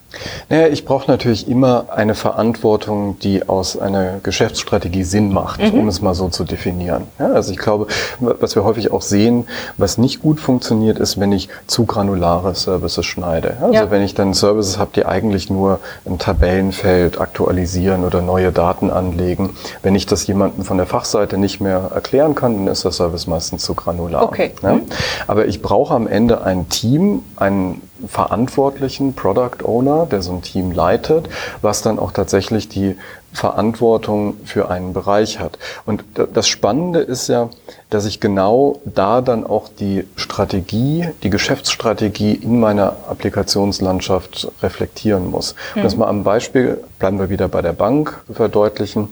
Naja, 0.49 0.69
ich 0.69 0.85
brauche 0.85 1.11
natürlich 1.11 1.49
immer 1.49 1.87
eine 1.91 2.15
Verantwortung, 2.15 3.19
die 3.19 3.49
aus 3.49 3.79
einer 3.79 4.21
Geschäftsstrategie 4.23 5.05
Sinn 5.05 5.33
macht, 5.33 5.61
mhm. 5.61 5.81
um 5.81 5.89
es 5.89 6.01
mal 6.01 6.15
so 6.15 6.29
zu 6.29 6.45
definieren. 6.45 7.09
Ja, 7.19 7.33
also 7.33 7.53
ich 7.53 7.59
glaube, 7.59 7.89
was 8.21 8.55
wir 8.55 8.65
häufig 8.65 8.93
auch 8.93 9.03
sehen, 9.03 9.47
was 9.77 9.99
nicht 9.99 10.23
gut 10.23 10.41
funktioniert, 10.41 10.99
ist, 10.99 11.19
wenn 11.19 11.33
ich 11.33 11.49
zu 11.67 11.85
granulare 11.85 12.55
Services 12.55 13.05
schneide. 13.05 13.57
Also 13.61 13.75
ja. 13.75 13.91
wenn 13.91 14.03
ich 14.03 14.15
dann 14.15 14.35
Services 14.35 14.79
habe, 14.79 14.91
die 14.95 15.05
eigentlich 15.05 15.51
nur 15.51 15.81
ein 16.07 16.19
Tabellenfeld 16.19 17.21
aktualisieren 17.21 18.05
oder 18.05 18.23
neue 18.23 18.53
Daten 18.53 18.91
anlegen, 18.91 19.57
wenn 19.83 19.95
ich 19.95 20.07
das 20.07 20.27
jemandem 20.27 20.65
von 20.65 20.77
der 20.77 20.87
Fachseite 20.87 21.39
nicht 21.39 21.61
mehr 21.61 21.91
erklären 21.95 22.35
kann, 22.35 22.52
dann 22.59 22.67
ist 22.69 22.85
der 22.85 22.93
Service 22.93 23.27
meistens 23.27 23.65
zu 23.65 23.75
granular. 23.75 24.23
Okay. 24.23 24.53
Ja? 24.63 24.75
Mhm. 24.75 24.83
Aber 25.27 25.47
ich 25.47 25.63
brauche 25.63 25.95
am 25.95 26.07
Ende 26.07 26.43
ein 26.43 26.69
Team, 26.69 27.23
einen 27.37 27.83
verantwortlichen 28.07 29.15
Product 29.15 29.65
Owner, 29.65 30.07
der 30.07 30.23
so 30.23 30.33
ein 30.33 30.43
Team 30.43 30.73
leitet, 30.73 31.29
was 31.61 31.83
dann 31.83 31.99
auch 31.99 32.13
tatsächlich 32.13 32.69
die 32.69 32.97
Verantwortung 33.33 34.35
für 34.45 34.71
einen 34.71 34.93
Bereich 34.93 35.39
hat. 35.39 35.59
Und 35.87 36.05
das 36.35 36.49
Spannende 36.49 37.01
ist 37.01 37.29
ja, 37.29 37.49
dass 37.89 38.05
ich 38.05 38.21
genau 38.21 38.81
da 38.85 39.23
dann 39.23 39.47
auch 39.47 39.69
die 39.69 40.07
Strategie, 40.17 41.09
die 41.23 41.31
Geschäftsstrategie 41.31 42.35
in 42.35 42.61
meiner 42.61 42.97
Applikationslandschaft 43.09 44.53
reflektieren 44.63 45.31
muss. 45.31 45.55
Mhm. 45.75 45.83
Das 45.83 45.97
mal 45.97 46.09
am 46.09 46.25
Beispiel, 46.25 46.83
bleiben 46.99 47.19
wir 47.19 47.31
wieder 47.31 47.49
bei 47.49 47.63
der 47.63 47.73
Bank, 47.73 48.23
verdeutlichen. 48.31 49.09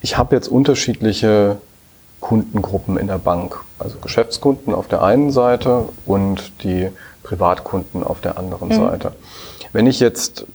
Ich 0.00 0.18
habe 0.18 0.34
jetzt 0.34 0.48
unterschiedliche 0.48 1.58
Kundengruppen 2.20 2.96
in 2.96 3.06
der 3.06 3.18
Bank. 3.18 3.60
Also 3.78 3.98
Geschäftskunden 3.98 4.74
auf 4.74 4.88
der 4.88 5.02
einen 5.02 5.30
Seite 5.30 5.88
und 6.06 6.62
die 6.62 6.88
Privatkunden 7.22 8.02
auf 8.02 8.20
der 8.20 8.38
anderen 8.38 8.68
mhm. 8.68 8.74
Seite. 8.74 9.12
Wenn 9.72 9.86
ich 9.86 10.00
jetzt 10.00 10.46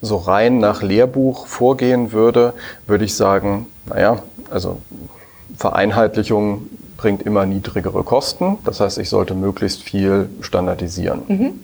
so 0.00 0.16
rein 0.16 0.58
nach 0.58 0.82
Lehrbuch 0.82 1.46
vorgehen 1.46 2.12
würde, 2.12 2.54
würde 2.86 3.04
ich 3.04 3.14
sagen, 3.14 3.66
naja, 3.86 4.18
also 4.50 4.78
Vereinheitlichung 5.56 6.68
bringt 6.96 7.22
immer 7.22 7.46
niedrigere 7.46 8.02
Kosten. 8.02 8.58
Das 8.64 8.80
heißt, 8.80 8.98
ich 8.98 9.08
sollte 9.08 9.34
möglichst 9.34 9.82
viel 9.82 10.28
standardisieren. 10.40 11.22
Mhm. 11.28 11.60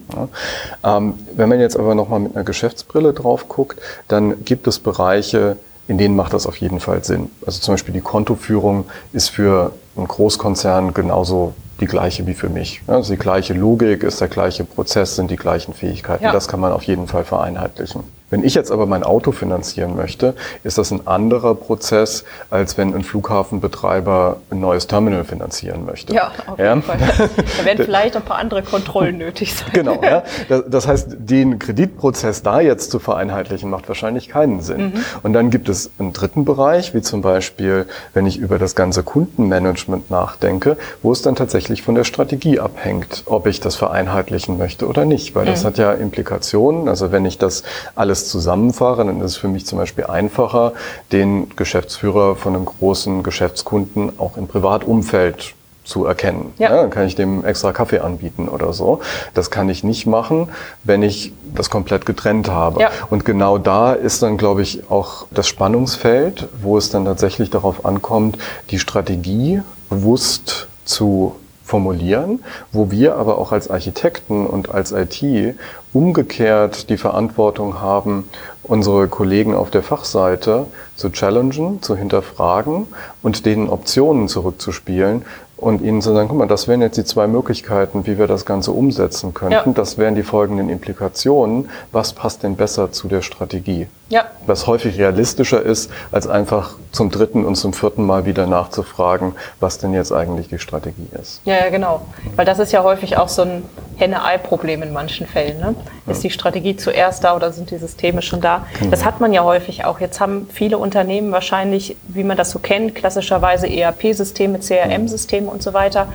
Ja. 0.83 0.97
Ähm, 0.97 1.15
wenn 1.35 1.49
man 1.49 1.59
jetzt 1.59 1.77
aber 1.77 1.95
nochmal 1.95 2.19
mit 2.19 2.35
einer 2.35 2.45
Geschäftsbrille 2.45 3.13
drauf 3.13 3.47
guckt, 3.47 3.79
dann 4.07 4.45
gibt 4.45 4.67
es 4.67 4.79
Bereiche, 4.79 5.57
in 5.87 5.97
denen 5.97 6.15
macht 6.15 6.33
das 6.33 6.47
auf 6.47 6.57
jeden 6.57 6.79
Fall 6.79 7.03
Sinn. 7.03 7.29
Also 7.45 7.59
zum 7.59 7.73
Beispiel 7.73 7.93
die 7.93 8.01
Kontoführung 8.01 8.85
ist 9.11 9.29
für 9.29 9.73
einen 9.95 10.07
Großkonzern 10.07 10.93
genauso 10.93 11.53
die 11.79 11.85
gleiche 11.85 12.25
wie 12.27 12.33
für 12.33 12.49
mich. 12.49 12.81
Also 12.87 13.13
die 13.13 13.19
gleiche 13.19 13.53
Logik 13.53 14.03
ist 14.03 14.21
der 14.21 14.27
gleiche 14.27 14.63
Prozess, 14.63 15.15
sind 15.15 15.29
die 15.29 15.35
gleichen 15.35 15.73
Fähigkeiten. 15.73 16.23
Ja. 16.23 16.31
Das 16.31 16.47
kann 16.47 16.59
man 16.59 16.71
auf 16.71 16.83
jeden 16.83 17.07
Fall 17.07 17.25
vereinheitlichen. 17.25 18.03
Wenn 18.33 18.43
ich 18.43 18.55
jetzt 18.55 18.71
aber 18.71 18.87
mein 18.87 19.03
Auto 19.03 19.31
finanzieren 19.31 19.95
möchte, 19.95 20.33
ist 20.63 20.79
das 20.79 20.89
ein 20.89 21.05
anderer 21.05 21.53
Prozess, 21.53 22.23
als 22.49 22.79
wenn 22.79 22.95
ein 22.95 23.03
Flughafenbetreiber 23.03 24.37
ein 24.49 24.59
neues 24.59 24.87
Terminal 24.87 25.23
finanzieren 25.23 25.85
möchte. 25.85 26.15
Ja, 26.15 26.31
auf 26.47 26.57
jeden 26.57 26.81
ja? 26.81 26.81
Fall. 26.81 26.97
Da 26.97 27.63
werden 27.63 27.77
vielleicht 27.85 28.15
ein 28.15 28.23
paar 28.23 28.39
andere 28.39 28.63
Kontrollen 28.63 29.19
nötig 29.19 29.53
sein. 29.53 29.69
Genau, 29.73 30.01
ja. 30.01 30.23
Das 30.67 30.87
heißt, 30.87 31.09
den 31.19 31.59
Kreditprozess 31.59 32.41
da 32.41 32.59
jetzt 32.59 32.89
zu 32.89 32.97
vereinheitlichen, 32.97 33.69
macht 33.69 33.87
wahrscheinlich 33.87 34.29
keinen 34.29 34.61
Sinn. 34.61 34.81
Mhm. 34.81 35.05
Und 35.21 35.33
dann 35.33 35.51
gibt 35.51 35.69
es 35.69 35.91
einen 35.99 36.11
dritten 36.11 36.43
Bereich, 36.43 36.95
wie 36.95 37.03
zum 37.03 37.21
Beispiel, 37.21 37.85
wenn 38.15 38.25
ich 38.25 38.39
über 38.39 38.57
das 38.57 38.73
ganze 38.73 39.03
Kundenmanagement 39.03 40.09
nachdenke, 40.09 40.77
wo 41.03 41.11
es 41.11 41.21
dann 41.21 41.35
tatsächlich 41.35 41.83
von 41.83 41.93
der 41.93 42.03
Strategie 42.03 42.59
abhängt, 42.59 43.25
ob 43.27 43.45
ich 43.45 43.59
das 43.59 43.75
vereinheitlichen 43.75 44.57
möchte 44.57 44.87
oder 44.87 45.05
nicht. 45.05 45.35
Weil 45.35 45.45
das 45.45 45.61
mhm. 45.61 45.67
hat 45.67 45.77
ja 45.77 45.93
Implikationen. 45.93 46.89
Also 46.89 47.11
wenn 47.11 47.25
ich 47.27 47.37
das 47.37 47.61
alles 47.93 48.22
zusammenfahre, 48.29 49.05
dann 49.05 49.19
ist 49.21 49.31
es 49.31 49.37
für 49.37 49.47
mich 49.47 49.65
zum 49.65 49.77
Beispiel 49.77 50.05
einfacher, 50.05 50.73
den 51.11 51.49
Geschäftsführer 51.55 52.35
von 52.35 52.55
einem 52.55 52.65
großen 52.65 53.23
Geschäftskunden 53.23 54.13
auch 54.19 54.37
im 54.37 54.47
Privatumfeld 54.47 55.55
zu 55.83 56.05
erkennen. 56.05 56.53
Ja. 56.57 56.69
ja. 56.69 56.81
dann 56.81 56.89
kann 56.89 57.05
ich 57.07 57.15
dem 57.15 57.43
extra 57.43 57.73
Kaffee 57.73 57.99
anbieten 57.99 58.47
oder 58.47 58.73
so. 58.73 59.01
Das 59.33 59.51
kann 59.51 59.69
ich 59.69 59.83
nicht 59.83 60.05
machen, 60.05 60.49
wenn 60.83 61.03
ich 61.03 61.33
das 61.53 61.69
komplett 61.69 62.05
getrennt 62.05 62.49
habe. 62.49 62.81
Ja. 62.81 62.91
Und 63.09 63.25
genau 63.25 63.57
da 63.57 63.93
ist 63.93 64.23
dann, 64.23 64.37
glaube 64.37 64.61
ich, 64.61 64.89
auch 64.89 65.25
das 65.31 65.47
Spannungsfeld, 65.47 66.47
wo 66.61 66.77
es 66.77 66.89
dann 66.89 67.05
tatsächlich 67.05 67.49
darauf 67.49 67.85
ankommt, 67.85 68.37
die 68.69 68.79
Strategie 68.79 69.61
bewusst 69.89 70.67
zu 70.85 71.35
formulieren, 71.63 72.43
wo 72.71 72.91
wir 72.91 73.15
aber 73.15 73.37
auch 73.37 73.51
als 73.51 73.69
Architekten 73.69 74.45
und 74.45 74.69
als 74.69 74.91
IT 74.91 75.55
umgekehrt 75.93 76.89
die 76.89 76.97
Verantwortung 76.97 77.79
haben, 77.79 78.29
unsere 78.63 79.07
Kollegen 79.07 79.55
auf 79.55 79.69
der 79.69 79.83
Fachseite 79.83 80.67
zu 80.95 81.09
challengen, 81.09 81.81
zu 81.81 81.95
hinterfragen 81.95 82.87
und 83.21 83.45
denen 83.45 83.69
Optionen 83.69 84.27
zurückzuspielen 84.27 85.23
und 85.63 85.81
ihnen 85.81 86.01
zu 86.01 86.13
sagen, 86.13 86.27
guck 86.27 86.37
mal, 86.37 86.47
das 86.47 86.67
wären 86.67 86.81
jetzt 86.81 86.97
die 86.97 87.05
zwei 87.05 87.25
Möglichkeiten, 87.27 88.05
wie 88.05 88.17
wir 88.17 88.27
das 88.27 88.45
Ganze 88.45 88.71
umsetzen 88.71 89.33
könnten. 89.33 89.69
Ja. 89.69 89.73
Das 89.73 89.97
wären 89.97 90.13
die 90.13 90.23
folgenden 90.23 90.69
Implikationen. 90.69 91.69
Was 91.91 92.11
passt 92.13 92.43
denn 92.43 92.55
besser 92.55 92.91
zu 92.91 93.07
der 93.07 93.21
Strategie? 93.21 93.87
Ja. 94.09 94.25
Was 94.45 94.67
häufig 94.67 94.97
realistischer 94.97 95.61
ist, 95.61 95.89
als 96.11 96.27
einfach 96.27 96.75
zum 96.91 97.11
dritten 97.11 97.45
und 97.45 97.55
zum 97.55 97.71
vierten 97.71 98.05
Mal 98.05 98.25
wieder 98.25 98.45
nachzufragen, 98.45 99.35
was 99.59 99.77
denn 99.77 99.93
jetzt 99.93 100.11
eigentlich 100.11 100.49
die 100.49 100.59
Strategie 100.59 101.07
ist. 101.19 101.41
Ja, 101.45 101.55
ja 101.55 101.69
genau. 101.69 102.01
Weil 102.35 102.45
das 102.45 102.59
ist 102.59 102.73
ja 102.73 102.83
häufig 102.83 103.17
auch 103.17 103.29
so 103.29 103.43
ein 103.43 103.63
Henne-Ei-Problem 103.97 104.81
in 104.83 104.93
manchen 104.93 105.27
Fällen. 105.27 105.59
Ne? 105.59 105.75
Ist 106.07 106.23
die 106.23 106.29
Strategie 106.29 106.75
zuerst 106.75 107.23
da 107.23 107.35
oder 107.35 107.51
sind 107.51 107.71
die 107.71 107.77
Systeme 107.77 108.21
schon 108.21 108.41
da? 108.41 108.65
Genau. 108.79 108.91
Das 108.91 109.05
hat 109.05 109.19
man 109.19 109.33
ja 109.33 109.43
häufig 109.43 109.85
auch. 109.85 109.99
Jetzt 109.99 110.19
haben 110.19 110.47
viele 110.51 110.77
Unternehmen 110.77 111.31
wahrscheinlich, 111.31 111.95
wie 112.07 112.23
man 112.23 112.37
das 112.37 112.51
so 112.51 112.59
kennt, 112.59 112.95
klassischerweise 112.95 113.67
ERP-Systeme, 113.67 114.59
CRM-Systeme 114.59 115.49
und 115.49 115.61
so 115.61 115.73
weiter. 115.73 116.07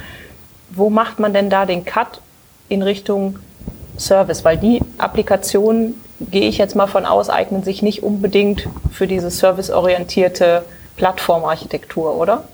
Wo 0.70 0.90
macht 0.90 1.18
man 1.18 1.32
denn 1.32 1.50
da 1.50 1.66
den 1.66 1.84
Cut 1.84 2.20
in 2.68 2.82
Richtung 2.82 3.38
Service? 3.96 4.44
Weil 4.44 4.58
die 4.58 4.80
Applikationen, 4.98 5.94
gehe 6.20 6.48
ich 6.48 6.58
jetzt 6.58 6.74
mal 6.74 6.88
von 6.88 7.06
aus, 7.06 7.30
eignen 7.30 7.62
sich 7.62 7.82
nicht 7.82 8.02
unbedingt 8.02 8.68
für 8.92 9.06
diese 9.06 9.30
serviceorientierte 9.30 10.64
Plattformarchitektur, 10.96 12.16
oder? 12.16 12.44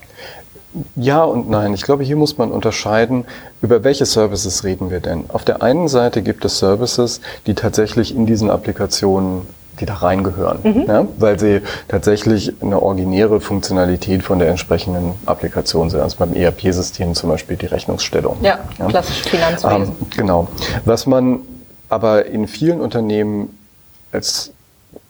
Ja 0.95 1.23
und 1.23 1.49
nein. 1.49 1.73
Ich 1.73 1.83
glaube, 1.83 2.03
hier 2.03 2.15
muss 2.15 2.37
man 2.37 2.51
unterscheiden, 2.51 3.25
über 3.61 3.83
welche 3.83 4.05
Services 4.05 4.63
reden 4.63 4.89
wir 4.89 4.99
denn. 4.99 5.25
Auf 5.29 5.45
der 5.45 5.61
einen 5.61 5.87
Seite 5.87 6.21
gibt 6.21 6.45
es 6.45 6.59
Services, 6.59 7.21
die 7.47 7.53
tatsächlich 7.53 8.15
in 8.15 8.25
diesen 8.25 8.49
Applikationen 8.49 9.43
die 9.79 9.85
da 9.85 9.95
reingehören, 9.95 10.59
mhm. 10.63 10.85
ja, 10.87 11.07
weil 11.17 11.39
sie 11.39 11.61
tatsächlich 11.87 12.53
eine 12.61 12.81
originäre 12.81 13.41
Funktionalität 13.41 14.23
von 14.23 14.39
der 14.39 14.49
entsprechenden 14.49 15.13
Applikation 15.25 15.89
sind. 15.89 15.99
Also 15.99 16.17
beim 16.17 16.33
ERP-System 16.33 17.13
zum 17.13 17.29
Beispiel 17.29 17.57
die 17.57 17.65
Rechnungsstellung. 17.65 18.37
Ja, 18.41 18.59
ja. 18.79 18.87
klassisch 18.87 19.23
Finanzwesen. 19.23 19.81
Ähm, 19.81 19.91
genau. 20.15 20.47
Was 20.85 21.05
man 21.05 21.39
aber 21.89 22.25
in 22.25 22.47
vielen 22.47 22.81
Unternehmen 22.81 23.57
als 24.11 24.51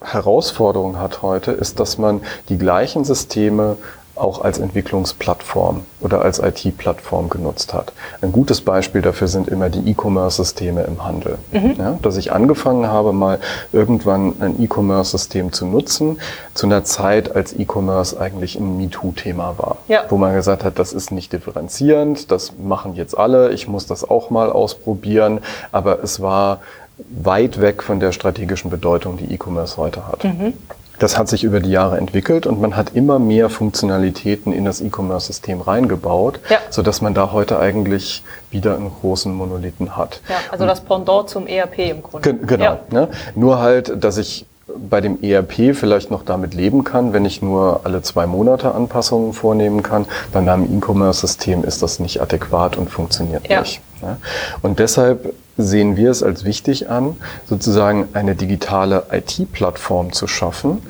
Herausforderung 0.02 1.00
hat 1.00 1.22
heute, 1.22 1.52
ist, 1.52 1.80
dass 1.80 1.98
man 1.98 2.22
die 2.50 2.58
gleichen 2.58 3.06
Systeme 3.06 3.78
auch 4.16 4.42
als 4.42 4.60
Entwicklungsplattform 4.60 5.82
oder 6.00 6.22
als 6.22 6.40
IT-Plattform 6.40 7.30
genutzt 7.30 7.74
hat. 7.74 7.94
Ein 8.22 8.32
gutes 8.32 8.62
Beispiel 8.62 9.02
dafür 9.02 9.28
sind 9.28 9.48
immer 9.48 9.70
die 9.70 9.90
E-Commerce-Systeme 9.90 10.84
im 10.84 11.04
Handel. 11.04 11.38
Mhm. 11.52 11.76
Ja, 11.78 11.98
dass 12.02 12.18
ich 12.18 12.32
angefangen 12.32 12.88
habe, 12.88 13.14
mal 13.14 13.40
irgendwann 13.74 14.34
ein 14.40 14.62
E-Commerce-System 14.62 15.52
zu 15.52 15.66
nutzen, 15.66 16.20
zu 16.54 16.66
einer 16.66 16.84
Zeit, 16.84 17.36
als 17.36 17.54
E-Commerce 17.58 18.20
eigentlich 18.20 18.56
ein 18.56 18.78
MeToo-Thema 18.78 19.56
war. 19.58 19.78
Ja. 19.88 20.04
Wo 20.10 20.18
man 20.18 20.34
gesagt 20.34 20.64
hat, 20.64 20.80
das 20.80 20.94
ist 20.94 21.12
nicht 21.12 21.34
differenzierend, 21.34 22.32
das 22.32 22.54
machen 22.58 22.96
jetzt 22.96 23.18
alle, 23.18 23.52
ich 23.52 23.68
muss 23.68 23.86
das 23.86 24.10
auch 24.10 24.30
mal 24.30 24.52
ausprobieren, 24.52 25.40
aber 25.72 26.04
es 26.04 26.22
war 26.22 26.62
weit 27.10 27.60
weg 27.60 27.84
von 27.84 28.00
der 28.00 28.12
strategischen 28.12 28.72
Bedeutung, 28.72 29.18
die 29.18 29.34
E-Commerce 29.34 29.78
heute 29.78 30.08
hat. 30.08 30.24
Mhm. 30.24 30.54
Das 31.00 31.18
hat 31.18 31.28
sich 31.28 31.44
über 31.44 31.60
die 31.60 31.72
Jahre 31.72 31.98
entwickelt 31.98 32.46
und 32.48 32.62
man 32.62 32.76
hat 32.76 32.96
immer 32.96 33.20
mehr 33.20 33.50
Funktionalitäten 33.50 34.54
in 34.54 34.66
das 34.66 34.82
E-Commerce-System 34.82 35.62
reingebaut, 35.62 36.40
ja. 36.50 36.58
so 36.70 36.82
dass 36.82 37.02
man 37.02 37.14
da 37.14 37.32
heute 37.32 37.60
eigentlich 37.60 38.24
wieder 38.52 38.76
einen 38.76 38.92
großen 39.02 39.34
Monolithen 39.34 39.98
hat. 39.98 40.22
Ja, 40.30 40.36
also 40.52 40.66
das 40.66 40.82
Pendant 40.82 41.30
zum 41.30 41.48
ERP 41.48 41.80
im 41.80 42.04
Grunde. 42.04 42.34
Ge 42.34 42.46
genau. 42.46 42.64
Ja. 42.64 42.80
Ne? 42.90 43.10
Nur 43.36 43.60
halt, 43.60 44.04
dass 44.04 44.18
ich 44.18 44.46
bei 44.68 45.00
dem 45.00 45.22
ERP 45.22 45.76
vielleicht 45.76 46.12
noch 46.12 46.24
damit 46.24 46.54
leben 46.54 46.84
kann, 46.84 47.14
wenn 47.14 47.24
ich 47.24 47.42
nur 47.42 47.82
alle 47.84 48.02
zwei 48.02 48.26
Monate 48.26 48.74
Anpassungen 48.74 49.34
vornehmen 49.34 49.84
kann. 49.84 50.06
Bei 50.34 50.40
einem 50.40 50.78
E-Commerce-System 50.78 51.64
ist 51.64 51.84
das 51.84 52.00
nicht 52.00 52.22
adäquat 52.22 52.76
und 52.78 52.90
funktioniert 52.90 53.48
ja. 53.48 53.62
nicht. 53.62 53.82
Ja? 54.02 54.18
Und 54.62 54.80
deshalb 54.80 55.34
sehen 55.58 55.98
wir 55.98 56.12
es 56.12 56.24
als 56.24 56.44
wichtig 56.44 56.90
an, 56.90 57.16
sozusagen 57.48 58.10
eine 58.14 58.36
digitale 58.36 59.06
IT-Plattform 59.12 60.12
zu 60.12 60.28
schaffen, 60.28 60.82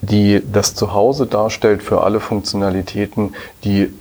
die 0.00 0.42
das 0.52 0.74
Zuhause 0.74 1.26
darstellt 1.26 1.82
für 1.82 2.02
alle 2.02 2.20
Funktionalitäten, 2.20 3.34
die 3.64 3.92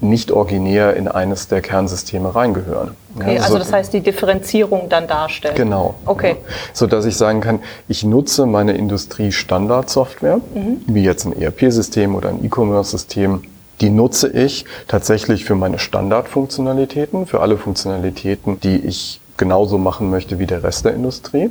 nicht 0.00 0.32
originär 0.32 0.96
in 0.96 1.06
eines 1.06 1.46
der 1.48 1.60
Kernsysteme 1.60 2.34
reingehören. 2.34 2.96
Okay, 3.16 3.38
also 3.38 3.52
so, 3.52 3.58
das 3.58 3.72
heißt, 3.72 3.92
die 3.92 4.00
Differenzierung 4.00 4.88
dann 4.88 5.06
darstellt. 5.06 5.54
Genau. 5.54 5.94
Okay. 6.06 6.36
Ja, 6.40 6.54
so 6.72 6.86
dass 6.86 7.04
ich 7.04 7.16
sagen 7.16 7.40
kann, 7.40 7.60
ich 7.88 8.02
nutze 8.02 8.46
meine 8.46 8.72
Industrie-Standardsoftware, 8.72 10.38
mhm. 10.54 10.80
wie 10.86 11.04
jetzt 11.04 11.24
ein 11.24 11.40
ERP-System 11.40 12.16
oder 12.16 12.30
ein 12.30 12.44
E-Commerce-System, 12.44 13.42
die 13.80 13.90
nutze 13.90 14.28
ich 14.28 14.64
tatsächlich 14.88 15.44
für 15.44 15.54
meine 15.54 15.78
Standardfunktionalitäten, 15.78 17.26
für 17.26 17.40
alle 17.40 17.56
Funktionalitäten, 17.56 18.60
die 18.60 18.76
ich 18.76 19.20
genauso 19.36 19.78
machen 19.78 20.10
möchte 20.10 20.38
wie 20.38 20.46
der 20.46 20.62
Rest 20.62 20.84
der 20.84 20.94
Industrie. 20.94 21.50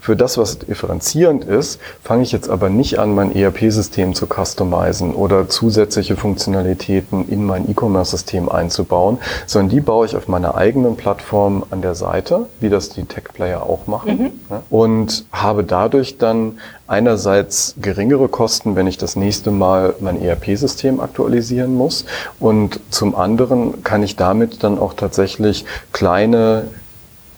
Für 0.00 0.16
das, 0.16 0.38
was 0.38 0.58
differenzierend 0.58 1.44
ist, 1.44 1.78
fange 2.02 2.22
ich 2.22 2.32
jetzt 2.32 2.48
aber 2.48 2.70
nicht 2.70 2.98
an, 2.98 3.14
mein 3.14 3.34
ERP-System 3.34 4.14
zu 4.14 4.26
customizen 4.26 5.14
oder 5.14 5.48
zusätzliche 5.48 6.16
Funktionalitäten 6.16 7.28
in 7.28 7.44
mein 7.44 7.70
E-Commerce-System 7.70 8.48
einzubauen, 8.48 9.18
sondern 9.46 9.68
die 9.68 9.80
baue 9.80 10.06
ich 10.06 10.16
auf 10.16 10.26
meiner 10.26 10.54
eigenen 10.54 10.96
Plattform 10.96 11.64
an 11.70 11.82
der 11.82 11.94
Seite, 11.94 12.46
wie 12.60 12.70
das 12.70 12.88
die 12.88 13.04
Tech-Player 13.04 13.62
auch 13.62 13.86
machen, 13.86 14.18
mhm. 14.18 14.30
und 14.70 15.26
habe 15.32 15.64
dadurch 15.64 16.16
dann 16.16 16.58
einerseits 16.86 17.74
geringere 17.80 18.28
Kosten, 18.28 18.76
wenn 18.76 18.86
ich 18.86 18.96
das 18.96 19.16
nächste 19.16 19.50
Mal 19.50 19.94
mein 20.00 20.20
ERP-System 20.20 20.98
aktualisieren 21.00 21.74
muss 21.74 22.06
und 22.40 22.80
zum 22.90 23.14
anderen 23.14 23.84
kann 23.84 24.02
ich 24.02 24.16
damit 24.16 24.64
dann 24.64 24.78
auch 24.78 24.94
tatsächlich 24.94 25.66
kleine 25.92 26.64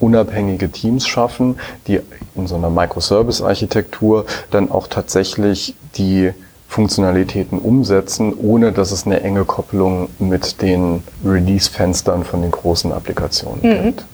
unabhängige 0.03 0.71
Teams 0.71 1.07
schaffen, 1.07 1.59
die 1.87 2.01
in 2.35 2.47
so 2.47 2.57
einer 2.57 2.71
Microservice-Architektur 2.71 4.27
dann 4.51 4.71
auch 4.71 4.89
tatsächlich 4.89 5.75
die 5.97 6.33
Funktionalitäten 6.69 7.59
umsetzen, 7.59 8.35
ohne 8.35 8.73
dass 8.73 8.93
es 8.93 9.07
eine 9.07 9.21
enge 9.21 9.45
Kopplung 9.45 10.09
mit 10.19 10.63
den 10.63 11.05
Release-Fenstern 11.25 12.25
von 12.25 12.43
den 12.43 12.51
großen 12.51 12.93
Applikationen 12.93 13.61
mhm. 13.63 13.83
gibt. 13.85 14.05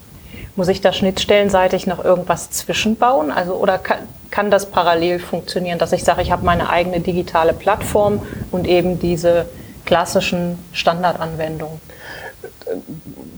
Muss 0.57 0.67
ich 0.67 0.81
da 0.81 0.93
schnittstellenseitig 0.93 1.87
noch 1.87 2.05
irgendwas 2.05 2.51
zwischenbauen? 2.51 3.31
Also, 3.31 3.55
oder 3.55 3.79
kann, 3.79 3.99
kann 4.31 4.51
das 4.51 4.67
parallel 4.67 5.21
funktionieren, 5.21 5.79
dass 5.79 5.93
ich 5.93 6.03
sage, 6.03 6.21
ich 6.21 6.33
habe 6.33 6.45
meine 6.45 6.69
eigene 6.69 6.99
digitale 6.99 7.53
Plattform 7.53 8.21
und 8.51 8.67
eben 8.67 8.99
diese 8.99 9.47
klassischen 9.85 10.59
Standardanwendungen? 10.73 11.81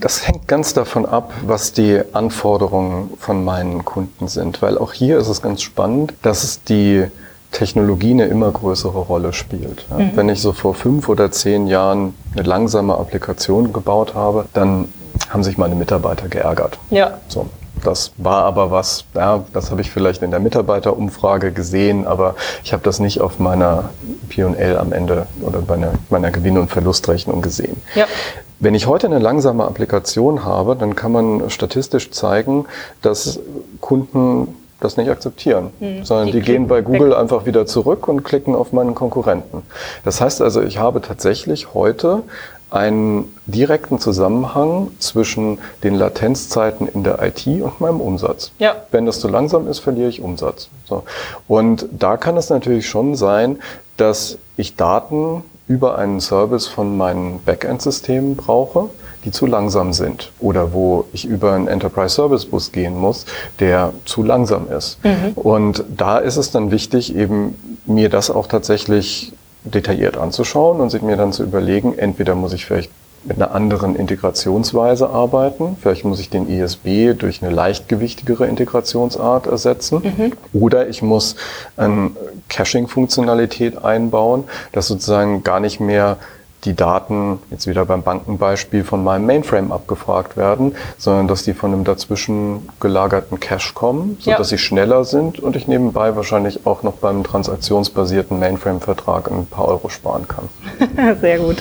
Das 0.01 0.27
hängt 0.27 0.49
ganz 0.49 0.73
davon 0.73 1.05
ab, 1.07 1.33
was 1.47 1.73
die 1.73 2.01
Anforderungen 2.13 3.11
von 3.19 3.45
meinen 3.45 3.85
Kunden 3.85 4.29
sind, 4.29 4.63
weil 4.63 4.79
auch 4.79 4.93
hier 4.93 5.19
ist 5.19 5.29
es 5.29 5.43
ganz 5.43 5.63
spannend, 5.63 6.15
dass 6.23 6.63
die 6.65 7.07
Technologie 7.53 8.13
eine 8.13 8.27
immer 8.27 8.51
größere 8.51 8.99
Rolle 8.99 9.33
spielt. 9.33 9.87
Ja, 9.91 9.99
mhm. 9.99 10.11
Wenn 10.15 10.29
ich 10.29 10.41
so 10.41 10.53
vor 10.53 10.75
fünf 10.75 11.09
oder 11.09 11.31
zehn 11.31 11.67
Jahren 11.67 12.15
eine 12.33 12.43
langsame 12.43 12.97
Applikation 12.97 13.73
gebaut 13.73 14.15
habe, 14.15 14.47
dann 14.53 14.89
haben 15.29 15.43
sich 15.43 15.59
meine 15.59 15.75
Mitarbeiter 15.75 16.29
geärgert. 16.29 16.79
Ja. 16.91 17.19
So. 17.29 17.47
Das 17.83 18.13
war 18.19 18.45
aber 18.45 18.71
was, 18.71 19.05
ja, 19.15 19.43
das 19.55 19.71
habe 19.71 19.81
ich 19.81 19.91
vielleicht 19.91 20.23
in 20.23 20.31
der 20.31 20.41
Mitarbeiterumfrage 20.41 21.51
gesehen, 21.53 22.07
aber 22.07 22.35
ich 22.63 22.75
habe 22.75 22.83
das 22.83 23.01
nicht 23.01 23.21
auf 23.21 23.39
meiner 23.39 23.91
P&L 24.29 24.77
am 24.77 24.93
Ende 24.93 25.27
oder 25.41 25.61
bei 25.61 25.77
meiner, 25.77 25.93
meiner 26.11 26.31
Gewinn- 26.31 26.59
und 26.59 26.71
Verlustrechnung 26.71 27.41
gesehen. 27.41 27.81
Ja. 27.95 28.07
Wenn 28.61 28.75
ich 28.75 28.87
heute 28.87 29.07
eine 29.07 29.19
langsame 29.19 29.65
Applikation 29.65 30.45
habe, 30.45 30.77
dann 30.77 30.95
kann 30.95 31.13
man 31.13 31.51
statistisch 31.51 32.11
zeigen, 32.11 32.67
dass 33.01 33.41
Kunden 33.81 34.55
das 34.81 34.97
nicht 34.97 35.11
akzeptieren, 35.11 35.71
mhm. 35.81 36.05
sondern 36.05 36.27
die, 36.27 36.33
die 36.33 36.41
gehen 36.41 36.69
bei 36.69 36.83
Google 36.83 37.11
weg. 37.11 37.19
einfach 37.19 37.47
wieder 37.47 37.67
zurück 37.67 38.07
und 38.07 38.23
klicken 38.23 38.55
auf 38.55 38.73
meinen 38.73 38.95
Konkurrenten. 38.95 39.63
Das 40.05 40.21
heißt 40.21 40.43
also, 40.43 40.63
ich 40.63 40.79
habe 40.79 41.01
tatsächlich 41.01 41.75
heute 41.75 42.23
einen 42.71 43.35
direkten 43.47 43.99
Zusammenhang 43.99 44.91
zwischen 44.99 45.59
den 45.83 45.95
Latenzzeiten 45.95 46.87
in 46.87 47.03
der 47.03 47.21
IT 47.23 47.47
und 47.47 47.81
meinem 47.81 48.01
Umsatz. 48.01 48.53
Ja. 48.59 48.77
Wenn 48.91 49.07
das 49.07 49.21
zu 49.21 49.29
langsam 49.29 49.69
ist, 49.69 49.81
verliere 49.81 50.09
ich 50.09 50.21
Umsatz. 50.21 50.69
So. 50.85 51.03
Und 51.49 51.87
da 51.91 52.17
kann 52.17 52.37
es 52.37 52.49
natürlich 52.49 52.89
schon 52.89 53.17
sein, 53.17 53.59
dass 53.97 54.39
ich 54.57 54.77
Daten 54.77 55.43
über 55.71 55.97
einen 55.99 56.21
Service 56.21 56.67
von 56.67 56.97
meinen 56.97 57.39
Backend-Systemen 57.45 58.35
brauche, 58.35 58.91
die 59.25 59.31
zu 59.31 59.47
langsam 59.47 59.93
sind 59.93 60.33
oder 60.41 60.73
wo 60.73 61.05
ich 61.13 61.25
über 61.25 61.53
einen 61.53 61.69
Enterprise 61.69 62.13
Service 62.17 62.45
Bus 62.45 62.73
gehen 62.73 62.97
muss, 62.97 63.25
der 63.61 63.93
zu 64.05 64.25
langsam 64.25 64.69
ist. 64.69 64.99
Mhm. 65.05 65.33
Und 65.37 65.85
da 65.97 66.19
ist 66.19 66.37
es 66.37 66.51
dann 66.51 66.73
wichtig, 66.73 67.15
eben 67.15 67.55
mir 67.87 68.09
das 68.09 68.31
auch 68.31 68.49
tatsächlich 68.49 69.33
detailliert 69.63 70.17
anzuschauen 70.17 70.81
und 70.81 70.91
sich 70.91 71.03
mir 71.03 71.17
dann 71.17 71.33
zu 71.33 71.45
überlegen, 71.45 71.97
entweder 71.97 72.35
muss 72.35 72.53
ich 72.53 72.67
vielleicht 72.67 72.91
mit 73.25 73.37
einer 73.37 73.55
anderen 73.55 73.97
Integrationsweise 73.97 75.11
arbeiten. 75.11 75.77
Vielleicht 75.81 76.05
muss 76.05 76.21
ich 76.21 76.31
den 76.31 76.49
ISB 76.49 77.15
durch 77.15 77.43
eine 77.43 77.55
leichtgewichtigere 77.55 78.47
Integrationsart 78.47 79.47
ersetzen. 79.47 80.03
Mhm. 80.03 80.33
Oder 80.59 80.89
ich 80.89 81.03
muss 81.03 81.37
eine 81.77 82.13
Caching-Funktionalität 82.49 83.85
einbauen, 83.85 84.45
dass 84.73 84.87
sozusagen 84.87 85.43
gar 85.43 85.61
nicht 85.61 85.81
mehr 85.81 86.17
die 86.65 86.75
Daten, 86.75 87.39
jetzt 87.51 87.67
wieder 87.67 87.85
beim 87.87 88.03
Bankenbeispiel, 88.03 88.85
von 88.85 89.03
meinem 89.03 89.27
Mainframe 89.27 89.73
abgefragt 89.73 90.37
werden, 90.37 90.75
sondern 90.99 91.27
dass 91.27 91.43
die 91.43 91.55
von 91.55 91.73
einem 91.73 91.85
dazwischen 91.85 92.69
gelagerten 92.81 93.41
Cache 93.41 93.73
kommen, 93.75 94.19
sodass 94.21 94.51
ja. 94.51 94.57
sie 94.57 94.59
schneller 94.59 95.05
sind 95.05 95.41
und 95.41 95.57
ich 95.57 95.69
nebenbei 95.69 96.17
wahrscheinlich 96.17 96.67
auch 96.67 96.83
noch 96.83 96.95
beim 96.95 97.25
transaktionsbasierten 97.25 98.39
Mainframe-Vertrag 98.39 99.31
ein 99.31 99.47
paar 99.47 99.69
Euro 99.69 99.89
sparen 99.89 100.27
kann. 100.29 100.49
Sehr 101.21 101.39
gut. 101.39 101.57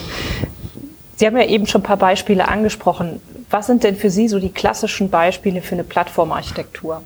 Sie 1.19 1.27
haben 1.27 1.35
ja 1.35 1.45
eben 1.45 1.67
schon 1.67 1.81
ein 1.81 1.83
paar 1.83 1.97
Beispiele 1.97 2.47
angesprochen. 2.47 3.19
Was 3.49 3.67
sind 3.67 3.83
denn 3.83 3.97
für 3.97 4.09
Sie 4.09 4.29
so 4.29 4.39
die 4.39 4.53
klassischen 4.53 5.09
Beispiele 5.09 5.61
für 5.61 5.75
eine 5.75 5.83
Plattformarchitektur? 5.83 7.03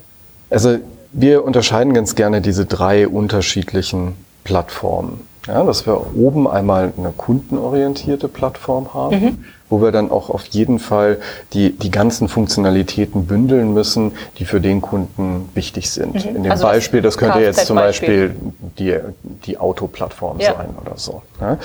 Also 0.51 0.77
wir 1.13 1.43
unterscheiden 1.43 1.95
ganz 1.95 2.13
gerne 2.13 2.39
diese 2.39 2.67
drei 2.67 3.07
unterschiedlichen 3.07 4.13
Plattformen. 4.43 5.21
Ja, 5.47 5.63
dass 5.63 5.85
wir 5.85 6.15
oben 6.15 6.47
einmal 6.47 6.93
eine 6.97 7.11
kundenorientierte 7.11 8.29
Plattform 8.29 8.93
haben, 8.93 9.15
mhm. 9.19 9.45
wo 9.69 9.81
wir 9.81 9.91
dann 9.91 10.09
auch 10.09 10.29
auf 10.29 10.45
jeden 10.45 10.79
Fall 10.79 11.19
die, 11.51 11.77
die 11.77 11.91
ganzen 11.91 12.29
Funktionalitäten 12.29 13.25
bündeln 13.25 13.73
müssen, 13.73 14.13
die 14.37 14.45
für 14.45 14.61
den 14.61 14.81
Kunden 14.81 15.49
wichtig 15.53 15.89
sind. 15.89 16.25
Mhm. 16.25 16.35
In 16.37 16.43
dem 16.43 16.51
also 16.51 16.63
Beispiel, 16.63 17.01
das 17.01 17.17
könnte 17.17 17.39
jetzt 17.39 17.65
zum 17.65 17.75
Beispiel 17.75 18.35
die, 18.79 18.97
die 19.45 19.57
Autoplattform 19.57 20.39
ja. 20.39 20.55
sein 20.55 20.69
oder 20.79 20.97
so. 20.97 21.21
Ja. 21.41 21.57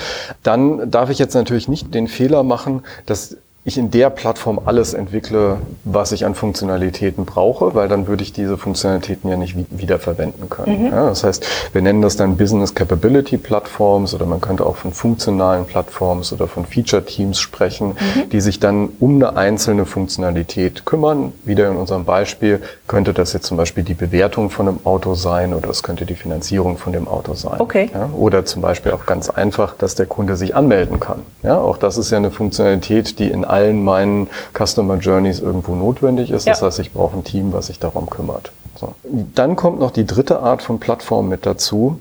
Dann 0.43 0.91
darf 0.91 1.11
ich 1.11 1.21
jetzt 1.21 1.35
natürlich 1.35 1.69
nicht 1.69 1.95
den 1.95 2.09
Fehler 2.09 2.43
machen, 2.43 2.83
dass 3.07 3.37
ich 3.69 3.79
in 3.79 3.91
der 3.91 4.11
Plattform 4.11 4.61
alles 4.65 4.95
entwickle, 4.95 5.59
was 5.85 6.13
ich 6.13 6.25
an 6.25 6.35
Funktionalitäten 6.35 7.25
brauche, 7.25 7.75
weil 7.75 7.89
dann 7.89 8.07
würde 8.07 8.23
ich 8.23 8.33
diese 8.33 8.59
Funktionalitäten 8.59 9.31
ja 9.31 9.37
nicht 9.37 9.57
wiederverwenden 9.71 10.49
können. 10.49 10.85
Mhm. 10.85 10.87
Ja, 10.87 11.09
das 11.09 11.25
heißt, 11.25 11.47
wir 11.73 11.83
nennen 11.83 12.03
das 12.03 12.17
dann 12.17 12.37
Business 12.37 12.75
Capability 12.75 13.39
Platforms 13.39 14.15
oder 14.15 14.27
man 14.27 14.41
könnte 14.41 14.67
auch 14.67 14.77
von 14.77 14.93
funktionalen 14.93 15.67
Plattforms 15.67 16.33
oder 16.33 16.49
von 16.49 16.67
Feature 16.67 17.05
Teams 17.05 17.39
sprechen, 17.39 17.89
mhm. 17.89 18.29
die 18.31 18.41
sich 18.41 18.61
dann 18.61 18.91
um 19.01 19.17
eine 19.17 19.37
einzelne 19.37 19.87
Funktionalität 19.87 20.85
kümmern. 20.85 21.33
Wieder 21.45 21.71
in 21.71 21.77
unserem 21.77 22.05
Beispiel 22.05 22.61
könnte 22.87 23.13
das 23.13 23.33
jetzt 23.33 23.47
zum 23.47 23.57
Beispiel 23.57 23.85
die 23.85 23.95
Bewertung 23.95 24.51
von 24.51 24.69
einem 24.69 24.81
Auto 24.85 25.15
sein 25.15 25.55
oder 25.55 25.71
es 25.71 25.83
könnte 25.83 26.07
die 26.07 26.15
Finanzierung 26.15 26.79
von 26.79 26.93
dem 26.93 27.09
Auto 27.09 27.35
sein. 27.35 27.61
Okay. 27.61 27.91
Ja, 27.93 28.11
oder 28.17 28.45
zum 28.45 28.63
Beispiel 28.63 28.93
auch 28.93 29.07
ganz 29.07 29.31
einfach, 29.31 29.75
dass 29.77 29.95
der 29.95 30.07
Kunde 30.07 30.37
sich 30.37 30.55
anmelden 30.55 31.01
kann. 31.01 31.23
Ja, 31.43 31.59
auch 31.59 31.77
das 31.77 31.99
ist 31.99 32.11
ja 32.11 32.19
eine 32.19 32.31
Funktionalität, 32.31 33.19
die 33.19 33.29
in 33.29 33.45
allen 33.59 33.83
meinen 33.83 34.29
Customer 34.57 34.97
Journeys 34.97 35.40
irgendwo 35.40 35.75
notwendig 35.75 36.31
ist. 36.31 36.47
Ja. 36.47 36.53
Das 36.53 36.62
heißt, 36.62 36.79
ich 36.79 36.92
brauche 36.92 37.16
ein 37.16 37.25
Team, 37.25 37.53
was 37.53 37.66
sich 37.66 37.79
darum 37.79 38.09
kümmert. 38.09 38.53
So. 38.77 38.94
Dann 39.35 39.57
kommt 39.57 39.81
noch 39.81 39.90
die 39.90 40.07
dritte 40.07 40.40
Art 40.40 40.62
von 40.62 40.79
Plattform 40.79 41.29
mit 41.29 41.44
dazu 41.44 41.99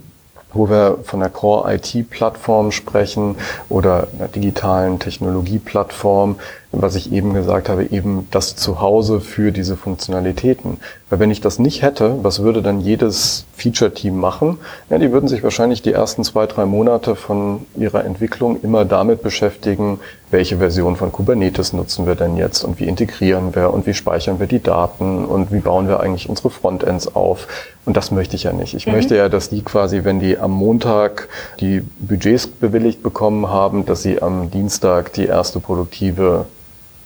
wo 0.53 0.69
wir 0.69 0.99
von 1.03 1.19
der 1.19 1.29
Core 1.29 1.75
IT 1.75 2.09
Plattform 2.09 2.71
sprechen 2.71 3.35
oder 3.69 4.07
einer 4.17 4.27
digitalen 4.27 4.97
Technologieplattform, 4.97 6.37
was 6.81 6.95
ich 6.95 7.11
eben 7.11 7.33
gesagt 7.33 7.69
habe, 7.69 7.85
eben 7.85 8.27
das 8.31 8.55
Zuhause 8.55 9.19
für 9.19 9.51
diese 9.51 9.77
Funktionalitäten. 9.77 10.77
Weil 11.09 11.19
wenn 11.19 11.31
ich 11.31 11.41
das 11.41 11.57
nicht 11.57 11.81
hätte, 11.81 12.23
was 12.23 12.41
würde 12.41 12.61
dann 12.61 12.81
jedes 12.81 13.45
Feature-Team 13.55 14.17
machen? 14.17 14.59
Ja, 14.89 14.97
die 14.97 15.11
würden 15.11 15.29
sich 15.29 15.41
wahrscheinlich 15.43 15.81
die 15.81 15.93
ersten 15.93 16.23
zwei, 16.23 16.45
drei 16.45 16.65
Monate 16.65 17.15
von 17.15 17.65
ihrer 17.75 18.03
Entwicklung 18.03 18.59
immer 18.61 18.83
damit 18.83 19.21
beschäftigen, 19.21 19.99
welche 20.29 20.57
Version 20.57 20.97
von 20.97 21.13
Kubernetes 21.13 21.71
nutzen 21.71 22.05
wir 22.05 22.15
denn 22.15 22.35
jetzt 22.35 22.63
und 22.63 22.79
wie 22.79 22.85
integrieren 22.85 23.55
wir 23.55 23.73
und 23.73 23.87
wie 23.87 23.93
speichern 23.93 24.39
wir 24.39 24.47
die 24.47 24.61
Daten 24.61 25.23
und 25.23 25.53
wie 25.53 25.59
bauen 25.59 25.87
wir 25.87 26.01
eigentlich 26.01 26.27
unsere 26.27 26.49
Frontends 26.49 27.15
auf. 27.15 27.47
Und 27.85 27.95
das 27.95 28.11
möchte 28.11 28.35
ich 28.35 28.43
ja 28.43 28.51
nicht. 28.51 28.73
Ich 28.73 28.85
mhm. 28.85 28.93
möchte 28.93 29.15
ja, 29.15 29.29
dass 29.29 29.49
die 29.49 29.61
quasi, 29.61 30.03
wenn 30.03 30.19
die 30.19 30.37
am 30.37 30.51
Montag 30.51 31.29
die 31.61 31.81
Budgets 31.99 32.47
bewilligt 32.47 33.01
bekommen 33.01 33.47
haben, 33.47 33.85
dass 33.85 34.03
sie 34.03 34.21
am 34.21 34.51
Dienstag 34.51 35.13
die 35.13 35.25
erste 35.25 35.61
produktive 35.61 36.45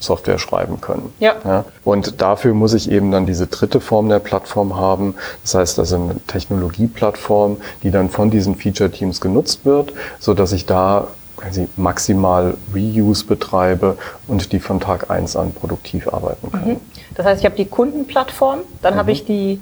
Software 0.02 0.40
schreiben 0.40 0.82
können. 0.82 1.14
Ja. 1.20 1.36
ja. 1.46 1.66
Und 1.84 2.22
dafür 2.22 2.54
muss 2.54 2.74
ich 2.74 2.92
eben 2.92 3.12
dann 3.12 3.26
diese 3.26 3.48
dritte 3.48 3.80
Form 3.80 4.10
der 4.10 4.20
Plattform 4.20 4.76
haben. 4.76 5.16
Das 5.44 5.56
heißt 5.56 5.80
also 5.80 5.96
eine 5.96 6.16
Technologieplattform, 6.28 7.58
die 7.84 7.92
dann 7.92 8.10
von 8.10 8.32
diesen 8.32 8.56
Feature-Teams 8.56 9.22
genutzt 9.22 9.66
wird, 9.66 9.94
so 10.20 10.34
dass 10.34 10.52
ich 10.52 10.66
da 10.66 11.08
quasi 11.38 11.68
maximal 11.76 12.56
Reuse 12.74 13.26
betreibe 13.26 13.98
und 14.28 14.52
die 14.52 14.60
von 14.60 14.80
Tag 14.80 15.10
eins 15.10 15.36
an 15.36 15.54
produktiv 15.54 16.08
arbeiten 16.08 16.52
kann. 16.52 16.68
Mhm. 16.68 16.76
Das 17.16 17.26
heißt, 17.26 17.42
ich 17.42 17.46
habe 17.46 17.56
die 17.56 17.66
Kundenplattform, 17.66 18.60
dann 18.82 18.94
mhm. 18.94 18.98
habe 18.98 19.12
ich 19.12 19.26
die 19.26 19.60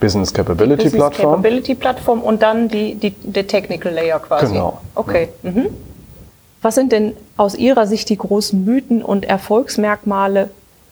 Business 0.00 0.32
Capability 0.32 0.84
Business 0.84 1.00
Plattform. 1.00 1.36
Capability 1.36 1.74
Plattform 1.74 2.20
und 2.20 2.42
dann 2.42 2.68
die, 2.68 2.94
die, 2.94 3.10
der 3.10 3.46
Technical 3.46 3.92
Layer 3.92 4.18
quasi. 4.18 4.52
Genau. 4.52 4.80
Okay. 4.94 5.28
Mhm. 5.42 5.68
Was 6.62 6.74
sind 6.74 6.92
denn 6.92 7.14
aus 7.36 7.54
Ihrer 7.54 7.86
Sicht 7.86 8.08
die 8.08 8.18
großen 8.18 8.64
Mythen 8.64 9.02
und 9.02 9.24
Erfolgsmerkmale 9.24 10.50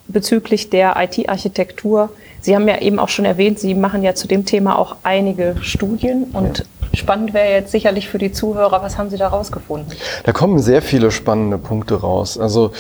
bezüglich 0.09 0.71
der 0.71 0.97
IT-Architektur? 0.99 2.11
Sie 2.41 2.55
haben 2.55 2.67
ja 2.67 2.81
eben 2.81 2.99
auch 2.99 3.09
schon 3.09 3.25
erwähnt, 3.25 3.61
Sie 3.61 3.75
machen 3.75 4.03
ja 4.03 4.15
zu 4.15 4.27
dem 4.27 4.45
Thema 4.45 4.79
auch 4.79 4.97
einige 5.03 5.57
Studien 5.63 6.25
und 6.33 6.59
ja. 6.59 6.65
Spannend 6.95 7.33
wäre 7.33 7.51
jetzt 7.51 7.73
sicherlich 7.73 8.09
für 8.09 8.19
die 8.19 8.33
Zuhörer, 8.33 8.83
was 8.83 8.99
haben 8.99 9.09
Sie 9.09 9.17
da 9.17 9.29
rausgefunden? 9.29 9.95
Da 10.25 10.33
kommen 10.33 10.59
sehr 10.59 10.83
viele 10.83 11.11
spannende 11.11 11.57
Punkte 11.57 11.95
raus. 11.95 12.39
Also 12.39 12.73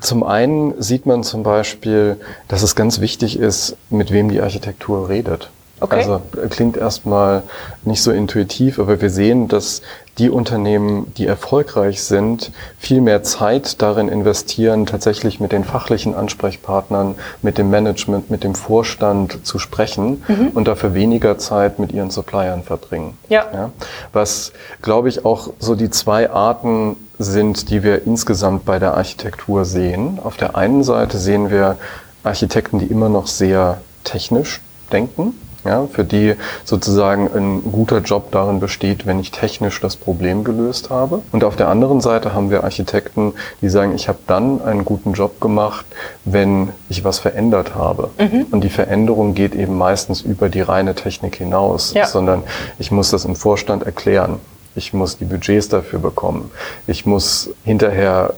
zum 0.00 0.24
einen 0.24 0.80
sieht 0.82 1.06
man 1.06 1.22
zum 1.22 1.42
Beispiel, 1.42 2.16
dass 2.48 2.62
es 2.62 2.74
ganz 2.74 3.00
wichtig 3.00 3.38
ist, 3.38 3.76
mit 3.90 4.10
wem 4.10 4.28
die 4.28 4.40
Architektur 4.40 5.08
redet. 5.08 5.50
Okay. 5.80 5.96
Also 5.96 6.20
klingt 6.50 6.76
erstmal 6.76 7.42
nicht 7.84 8.02
so 8.02 8.12
intuitiv, 8.12 8.78
aber 8.78 9.00
wir 9.00 9.10
sehen, 9.10 9.48
dass 9.48 9.80
die 10.18 10.28
Unternehmen, 10.28 11.12
die 11.16 11.26
erfolgreich 11.26 12.02
sind, 12.02 12.52
viel 12.78 13.00
mehr 13.00 13.22
Zeit 13.22 13.80
darin 13.80 14.08
investieren, 14.08 14.84
tatsächlich 14.84 15.40
mit 15.40 15.52
den 15.52 15.64
fachlichen 15.64 16.14
Ansprechpartnern, 16.14 17.14
mit 17.40 17.56
dem 17.56 17.70
Management, 17.70 18.30
mit 18.30 18.44
dem 18.44 18.54
Vorstand 18.54 19.46
zu 19.46 19.58
sprechen 19.58 20.22
mhm. 20.28 20.48
und 20.52 20.68
dafür 20.68 20.92
weniger 20.92 21.38
Zeit 21.38 21.78
mit 21.78 21.92
ihren 21.92 22.10
Suppliern 22.10 22.62
verbringen. 22.62 23.16
Ja. 23.30 23.46
ja. 23.52 23.70
Was, 24.12 24.52
glaube 24.82 25.08
ich, 25.08 25.24
auch 25.24 25.54
so 25.58 25.74
die 25.74 25.88
zwei 25.88 26.30
Arten 26.30 26.96
sind, 27.18 27.70
die 27.70 27.82
wir 27.82 28.06
insgesamt 28.06 28.66
bei 28.66 28.78
der 28.78 28.94
Architektur 28.94 29.64
sehen. 29.64 30.18
Auf 30.22 30.36
der 30.36 30.56
einen 30.56 30.84
Seite 30.84 31.18
sehen 31.18 31.50
wir 31.50 31.78
Architekten, 32.24 32.78
die 32.78 32.86
immer 32.86 33.08
noch 33.08 33.26
sehr 33.26 33.80
technisch 34.04 34.60
denken 34.92 35.34
ja, 35.64 35.86
für 35.86 36.04
die 36.04 36.34
sozusagen 36.64 37.28
ein 37.34 37.72
guter 37.72 37.98
Job 37.98 38.30
darin 38.32 38.60
besteht, 38.60 39.06
wenn 39.06 39.20
ich 39.20 39.30
technisch 39.30 39.80
das 39.80 39.96
Problem 39.96 40.44
gelöst 40.44 40.90
habe. 40.90 41.22
Und 41.32 41.44
auf 41.44 41.56
der 41.56 41.68
anderen 41.68 42.00
Seite 42.00 42.34
haben 42.34 42.50
wir 42.50 42.64
Architekten, 42.64 43.34
die 43.60 43.68
sagen, 43.68 43.94
ich 43.94 44.08
habe 44.08 44.18
dann 44.26 44.62
einen 44.62 44.84
guten 44.84 45.12
Job 45.12 45.40
gemacht, 45.40 45.84
wenn 46.24 46.70
ich 46.88 47.04
was 47.04 47.18
verändert 47.18 47.74
habe. 47.74 48.10
Mhm. 48.18 48.46
Und 48.50 48.64
die 48.64 48.70
Veränderung 48.70 49.34
geht 49.34 49.54
eben 49.54 49.76
meistens 49.76 50.22
über 50.22 50.48
die 50.48 50.60
reine 50.60 50.94
Technik 50.94 51.36
hinaus, 51.36 51.92
ja. 51.94 52.06
sondern 52.06 52.42
ich 52.78 52.90
muss 52.90 53.10
das 53.10 53.24
im 53.24 53.36
Vorstand 53.36 53.84
erklären. 53.84 54.40
Ich 54.76 54.92
muss 54.92 55.18
die 55.18 55.24
Budgets 55.24 55.68
dafür 55.68 55.98
bekommen. 55.98 56.50
Ich 56.86 57.04
muss 57.04 57.50
hinterher 57.64 58.34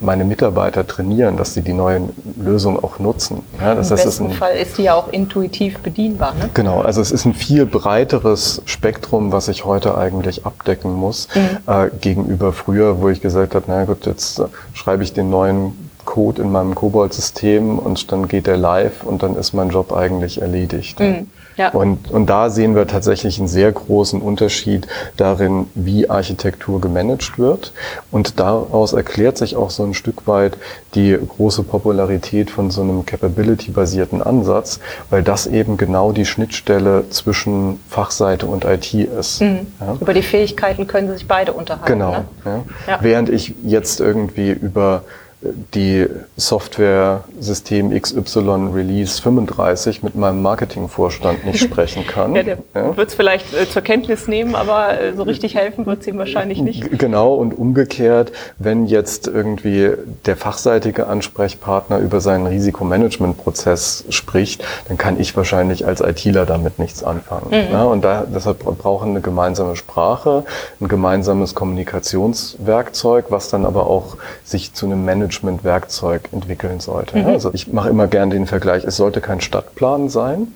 meine 0.00 0.24
Mitarbeiter 0.24 0.86
trainieren, 0.86 1.36
dass 1.36 1.54
sie 1.54 1.62
die 1.62 1.72
neuen 1.72 2.10
Lösungen 2.36 2.82
auch 2.82 2.98
nutzen. 2.98 3.42
Ja, 3.60 3.74
das 3.74 3.90
Im 3.90 3.96
besten 3.96 4.26
ein, 4.26 4.32
Fall 4.32 4.56
ist 4.56 4.78
die 4.78 4.84
ja 4.84 4.94
auch 4.94 5.08
intuitiv 5.08 5.78
bedienbar. 5.78 6.34
Ne? 6.34 6.50
Genau, 6.54 6.80
also 6.80 7.00
es 7.00 7.12
ist 7.12 7.24
ein 7.24 7.34
viel 7.34 7.66
breiteres 7.66 8.62
Spektrum, 8.66 9.32
was 9.32 9.48
ich 9.48 9.64
heute 9.64 9.96
eigentlich 9.96 10.44
abdecken 10.44 10.92
muss, 10.92 11.28
mhm. 11.34 11.58
äh, 11.66 11.90
gegenüber 12.00 12.52
früher, 12.52 13.00
wo 13.00 13.08
ich 13.08 13.20
gesagt 13.20 13.54
habe, 13.54 13.64
na 13.68 13.84
gut, 13.84 14.06
jetzt 14.06 14.38
äh, 14.38 14.44
schreibe 14.74 15.02
ich 15.02 15.12
den 15.12 15.30
neuen 15.30 15.90
Code 16.04 16.40
in 16.40 16.52
meinem 16.52 16.74
Kobold-System 16.74 17.78
und 17.78 18.12
dann 18.12 18.28
geht 18.28 18.46
der 18.46 18.56
live 18.56 19.02
und 19.02 19.22
dann 19.22 19.36
ist 19.36 19.52
mein 19.52 19.70
Job 19.70 19.92
eigentlich 19.92 20.40
erledigt. 20.40 21.00
Mhm. 21.00 21.28
Ja. 21.56 21.70
Und, 21.70 22.10
und 22.10 22.26
da 22.26 22.50
sehen 22.50 22.74
wir 22.74 22.86
tatsächlich 22.86 23.38
einen 23.38 23.48
sehr 23.48 23.72
großen 23.72 24.20
Unterschied 24.20 24.86
darin, 25.16 25.68
wie 25.74 26.10
Architektur 26.10 26.80
gemanagt 26.80 27.38
wird. 27.38 27.72
Und 28.10 28.38
daraus 28.38 28.92
erklärt 28.92 29.38
sich 29.38 29.56
auch 29.56 29.70
so 29.70 29.84
ein 29.84 29.94
Stück 29.94 30.26
weit 30.26 30.56
die 30.94 31.16
große 31.16 31.62
Popularität 31.62 32.50
von 32.50 32.70
so 32.70 32.82
einem 32.82 33.06
Capability-basierten 33.06 34.22
Ansatz, 34.22 34.80
weil 35.10 35.22
das 35.22 35.46
eben 35.46 35.76
genau 35.76 36.12
die 36.12 36.26
Schnittstelle 36.26 37.08
zwischen 37.10 37.80
Fachseite 37.88 38.46
und 38.46 38.64
IT 38.64 38.92
ist. 38.92 39.40
Mhm. 39.40 39.66
Ja? 39.80 39.96
Über 40.00 40.14
die 40.14 40.22
Fähigkeiten 40.22 40.86
können 40.86 41.12
sich 41.12 41.26
beide 41.26 41.52
unterhalten. 41.52 41.86
Genau. 41.86 42.12
Ne? 42.12 42.24
Ja. 42.44 42.64
Ja. 42.86 42.98
Während 43.00 43.28
ich 43.28 43.54
jetzt 43.62 44.00
irgendwie 44.00 44.50
über 44.50 45.02
die 45.42 46.06
Software 46.36 47.24
System 47.38 47.90
XY 47.90 48.70
Release 48.72 49.20
35 49.20 50.02
mit 50.02 50.14
meinem 50.14 50.40
Marketingvorstand 50.40 51.44
nicht 51.44 51.60
sprechen 51.60 52.06
kann. 52.06 52.34
ja, 52.36 52.42
der 52.42 52.58
ja. 52.74 52.96
wird 52.96 53.08
es 53.08 53.14
vielleicht 53.14 53.52
äh, 53.54 53.68
zur 53.68 53.82
Kenntnis 53.82 54.28
nehmen, 54.28 54.54
aber 54.54 54.98
äh, 54.98 55.14
so 55.14 55.24
richtig 55.24 55.54
helfen 55.54 55.84
wird 55.84 56.00
es 56.00 56.06
ihm 56.06 56.16
wahrscheinlich 56.16 56.62
nicht. 56.62 56.98
Genau, 56.98 57.34
und 57.34 57.52
umgekehrt, 57.52 58.32
wenn 58.58 58.86
jetzt 58.86 59.28
irgendwie 59.28 59.90
der 60.24 60.36
fachseitige 60.36 61.06
Ansprechpartner 61.06 61.98
über 61.98 62.22
seinen 62.22 62.46
Risikomanagementprozess 62.46 64.04
spricht, 64.08 64.64
dann 64.88 64.96
kann 64.96 65.20
ich 65.20 65.36
wahrscheinlich 65.36 65.86
als 65.86 66.00
ITler 66.00 66.46
damit 66.46 66.78
nichts 66.78 67.04
anfangen. 67.04 67.48
Mhm. 67.50 67.72
Ja, 67.72 67.84
und 67.84 68.02
da, 68.02 68.24
deshalb 68.26 68.60
brauchen 68.60 69.10
eine 69.10 69.20
gemeinsame 69.20 69.76
Sprache, 69.76 70.44
ein 70.80 70.88
gemeinsames 70.88 71.54
Kommunikationswerkzeug, 71.54 73.26
was 73.28 73.50
dann 73.50 73.66
aber 73.66 73.86
auch 73.86 74.16
sich 74.44 74.72
zu 74.72 74.86
einem 74.86 75.04
Management 75.04 75.35
Management-Werkzeug 75.42 76.28
entwickeln 76.32 76.80
sollte. 76.80 77.18
Mhm. 77.18 77.26
Also 77.26 77.50
ich 77.52 77.72
mache 77.72 77.88
immer 77.88 78.06
gern 78.06 78.30
den 78.30 78.46
Vergleich, 78.46 78.84
es 78.84 78.96
sollte 78.96 79.20
kein 79.20 79.40
Stadtplan 79.40 80.08
sein, 80.08 80.48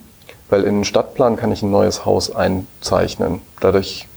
weil 0.49 0.63
in 0.63 0.77
einen 0.77 0.85
Stadtplan 0.85 1.37
kann 1.37 1.53
ich 1.53 1.63
ein 1.63 1.71
neues 1.71 2.05
Haus 2.05 2.35
einzeichnen. 2.35 3.41
Dadurch 3.61 4.09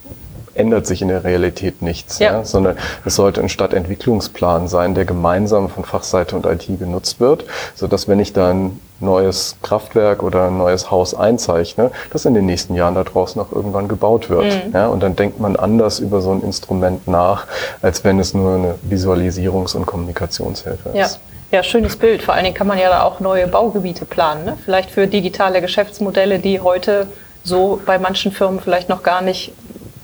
ändert 0.56 0.88
sich 0.88 1.02
in 1.02 1.08
der 1.08 1.24
Realität 1.24 1.82
nichts, 1.82 2.20
ja. 2.20 2.34
Ja, 2.34 2.46
sondern 2.46 2.78
es 3.06 3.16
sollte 3.16 3.42
ein 3.42 3.50
Stadtentwicklungsplan 3.50 4.68
sein, 4.68 4.96
der 4.96 5.06
gemeinsam 5.06 5.70
von 5.70 5.84
Fachseite 5.84 6.36
und 6.36 6.46
IT 6.46 6.68
genutzt 6.80 7.20
wird, 7.20 7.46
so 7.76 7.88
dass 7.88 8.08
wenn 8.08 8.20
ich 8.20 8.34
da 8.34 8.52
ein 8.52 8.80
neues 9.00 9.58
Kraftwerk 9.62 10.24
oder 10.24 10.48
ein 10.48 10.58
neues 10.58 10.90
Haus 10.90 11.14
einzeichne, 11.14 11.92
das 12.12 12.26
in 12.26 12.34
den 12.34 12.46
nächsten 12.46 12.76
Jahren 12.76 12.96
da 12.96 13.04
draußen 13.04 13.42
auch 13.42 13.52
irgendwann 13.52 13.88
gebaut 13.88 14.30
wird. 14.30 14.46
Mhm. 14.46 14.74
Ja, 14.74 14.88
und 14.88 15.04
dann 15.04 15.16
denkt 15.16 15.40
man 15.40 15.56
anders 15.56 16.00
über 16.00 16.22
so 16.22 16.32
ein 16.32 16.42
Instrument 16.42 17.08
nach, 17.08 17.46
als 17.82 18.04
wenn 18.04 18.20
es 18.20 18.34
nur 18.34 18.56
eine 18.56 18.76
Visualisierungs- 18.90 19.76
und 19.76 19.86
Kommunikationshilfe 19.86 20.90
ist. 20.90 20.96
Ja. 20.96 21.08
Ja, 21.52 21.62
schönes 21.62 21.98
Bild. 21.98 22.24
Vor 22.24 22.34
allen 22.34 22.46
Dingen 22.46 22.56
kann 22.56 22.66
man 22.66 22.80
ja 22.80 22.90
da 22.90 23.04
auch 23.04 23.20
neue 23.20 23.46
Baugebiete 23.46 24.06
planen. 24.06 24.44
Ne? 24.44 24.58
Vielleicht 24.66 24.90
für 24.90 25.06
digitale 25.06 25.62
Geschäftsmodelle, 25.62 26.40
die 26.40 26.62
heute 26.62 27.06
so 27.44 27.80
bei 27.86 28.00
manchen 28.00 28.32
Firmen 28.32 28.60
vielleicht 28.60 28.90
noch 28.90 29.04
gar 29.04 29.22
nicht 29.22 29.54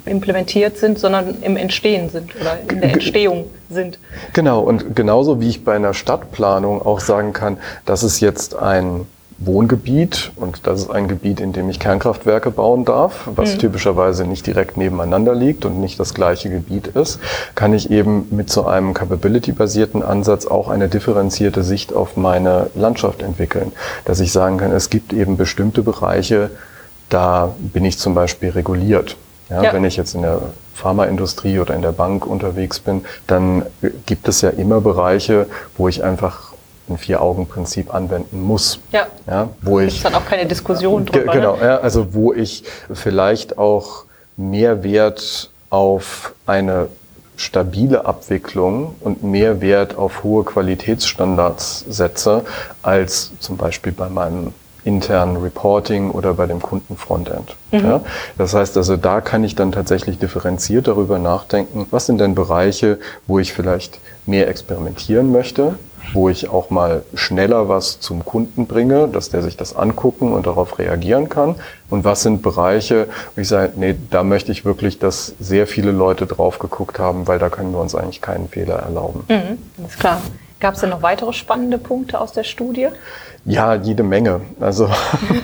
implementiert 0.09 0.77
sind, 0.77 0.99
sondern 0.99 1.41
im 1.41 1.55
Entstehen 1.55 2.09
sind 2.09 2.35
oder 2.35 2.57
in 2.69 2.81
der 2.81 2.93
Entstehung 2.93 3.45
sind. 3.69 3.99
Genau, 4.33 4.61
und 4.61 4.95
genauso 4.95 5.39
wie 5.39 5.49
ich 5.49 5.63
bei 5.63 5.75
einer 5.75 5.93
Stadtplanung 5.93 6.81
auch 6.81 6.99
sagen 6.99 7.33
kann, 7.33 7.57
das 7.85 8.03
ist 8.03 8.19
jetzt 8.19 8.55
ein 8.55 9.05
Wohngebiet 9.39 10.31
und 10.35 10.67
das 10.67 10.81
ist 10.81 10.89
ein 10.89 11.07
Gebiet, 11.07 11.39
in 11.39 11.53
dem 11.53 11.69
ich 11.69 11.79
Kernkraftwerke 11.79 12.51
bauen 12.51 12.83
darf, 12.83 13.29
was 13.35 13.53
mhm. 13.53 13.59
typischerweise 13.59 14.25
nicht 14.25 14.45
direkt 14.45 14.75
nebeneinander 14.75 15.33
liegt 15.33 15.63
und 15.63 15.79
nicht 15.79 15.97
das 15.99 16.13
gleiche 16.13 16.49
Gebiet 16.49 16.87
ist, 16.87 17.19
kann 17.55 17.73
ich 17.73 17.89
eben 17.89 18.27
mit 18.31 18.49
so 18.49 18.65
einem 18.65 18.93
Capability-basierten 18.93 20.03
Ansatz 20.03 20.45
auch 20.45 20.67
eine 20.67 20.89
differenzierte 20.89 21.63
Sicht 21.63 21.93
auf 21.93 22.17
meine 22.17 22.69
Landschaft 22.75 23.21
entwickeln. 23.21 23.71
Dass 24.03 24.19
ich 24.19 24.33
sagen 24.33 24.57
kann, 24.57 24.73
es 24.73 24.89
gibt 24.89 25.13
eben 25.13 25.37
bestimmte 25.37 25.83
Bereiche, 25.83 26.51
da 27.07 27.55
bin 27.59 27.85
ich 27.85 27.97
zum 27.97 28.13
Beispiel 28.13 28.49
reguliert. 28.49 29.15
Ja, 29.49 29.63
ja. 29.63 29.73
Wenn 29.73 29.83
ich 29.83 29.97
jetzt 29.97 30.15
in 30.15 30.21
der 30.21 30.41
Pharmaindustrie 30.73 31.59
oder 31.59 31.73
in 31.73 31.81
der 31.81 31.91
Bank 31.91 32.25
unterwegs 32.25 32.79
bin, 32.79 33.03
dann 33.27 33.65
gibt 34.05 34.27
es 34.27 34.41
ja 34.41 34.49
immer 34.49 34.79
Bereiche, 34.81 35.47
wo 35.77 35.87
ich 35.87 36.03
einfach 36.03 36.53
ein 36.89 36.97
Vier-Augen-Prinzip 36.97 37.93
anwenden 37.93 38.41
muss. 38.41 38.79
Ja. 38.91 39.07
ja 39.27 39.49
wo 39.61 39.79
ich 39.79 40.01
dann 40.01 40.15
auch 40.15 40.25
keine 40.25 40.45
Diskussion 40.45 41.05
drüber. 41.05 41.31
Genau, 41.31 41.55
ne? 41.55 41.63
ja, 41.63 41.77
also 41.77 42.13
wo 42.13 42.33
ich 42.33 42.63
vielleicht 42.91 43.57
auch 43.57 44.05
mehr 44.37 44.83
Wert 44.83 45.51
auf 45.69 46.33
eine 46.45 46.87
stabile 47.35 48.05
Abwicklung 48.05 48.95
und 48.99 49.23
mehr 49.23 49.61
Wert 49.61 49.97
auf 49.97 50.23
hohe 50.23 50.43
Qualitätsstandards 50.43 51.85
setze, 51.87 52.43
als 52.81 53.31
zum 53.39 53.55
Beispiel 53.55 53.93
bei 53.93 54.09
meinem 54.09 54.53
internen 54.83 55.37
Reporting 55.37 56.11
oder 56.11 56.33
bei 56.33 56.45
dem 56.45 56.61
Kundenfrontend. 56.61 57.55
Mhm. 57.71 57.79
Ja, 57.79 58.01
das 58.37 58.53
heißt 58.53 58.77
also, 58.77 58.97
da 58.97 59.21
kann 59.21 59.43
ich 59.43 59.55
dann 59.55 59.71
tatsächlich 59.71 60.19
differenziert 60.19 60.87
darüber 60.87 61.19
nachdenken, 61.19 61.87
was 61.91 62.05
sind 62.05 62.19
denn 62.19 62.35
Bereiche, 62.35 62.99
wo 63.27 63.39
ich 63.39 63.53
vielleicht 63.53 63.99
mehr 64.25 64.47
experimentieren 64.47 65.31
möchte, 65.31 65.75
wo 66.13 66.29
ich 66.29 66.49
auch 66.49 66.69
mal 66.69 67.03
schneller 67.13 67.69
was 67.69 67.99
zum 67.99 68.25
Kunden 68.25 68.67
bringe, 68.67 69.07
dass 69.07 69.29
der 69.29 69.41
sich 69.41 69.57
das 69.57 69.75
angucken 69.75 70.33
und 70.33 70.47
darauf 70.47 70.79
reagieren 70.79 71.29
kann. 71.29 71.55
Und 71.89 72.03
was 72.03 72.23
sind 72.23 72.41
Bereiche, 72.41 73.07
wo 73.35 73.41
ich 73.41 73.47
sage, 73.47 73.73
nee, 73.75 73.95
da 74.09 74.23
möchte 74.23 74.51
ich 74.51 74.65
wirklich, 74.65 74.99
dass 74.99 75.35
sehr 75.39 75.67
viele 75.67 75.91
Leute 75.91 76.25
drauf 76.25 76.59
geguckt 76.59 76.99
haben, 76.99 77.27
weil 77.27 77.39
da 77.39 77.49
können 77.49 77.71
wir 77.71 77.79
uns 77.79 77.95
eigentlich 77.95 78.21
keinen 78.21 78.47
Fehler 78.47 78.75
erlauben. 78.75 79.23
Mhm, 79.27 79.85
ist 79.85 79.99
klar. 79.99 80.21
Gab 80.59 80.73
es 80.73 80.81
denn 80.81 80.89
noch 80.89 81.01
weitere 81.01 81.31
spannende 81.31 81.77
Punkte 81.77 82.19
aus 82.19 82.33
der 82.33 82.43
Studie? 82.43 82.89
Ja, 83.45 83.75
jede 83.75 84.03
Menge. 84.03 84.41
Also 84.59 84.89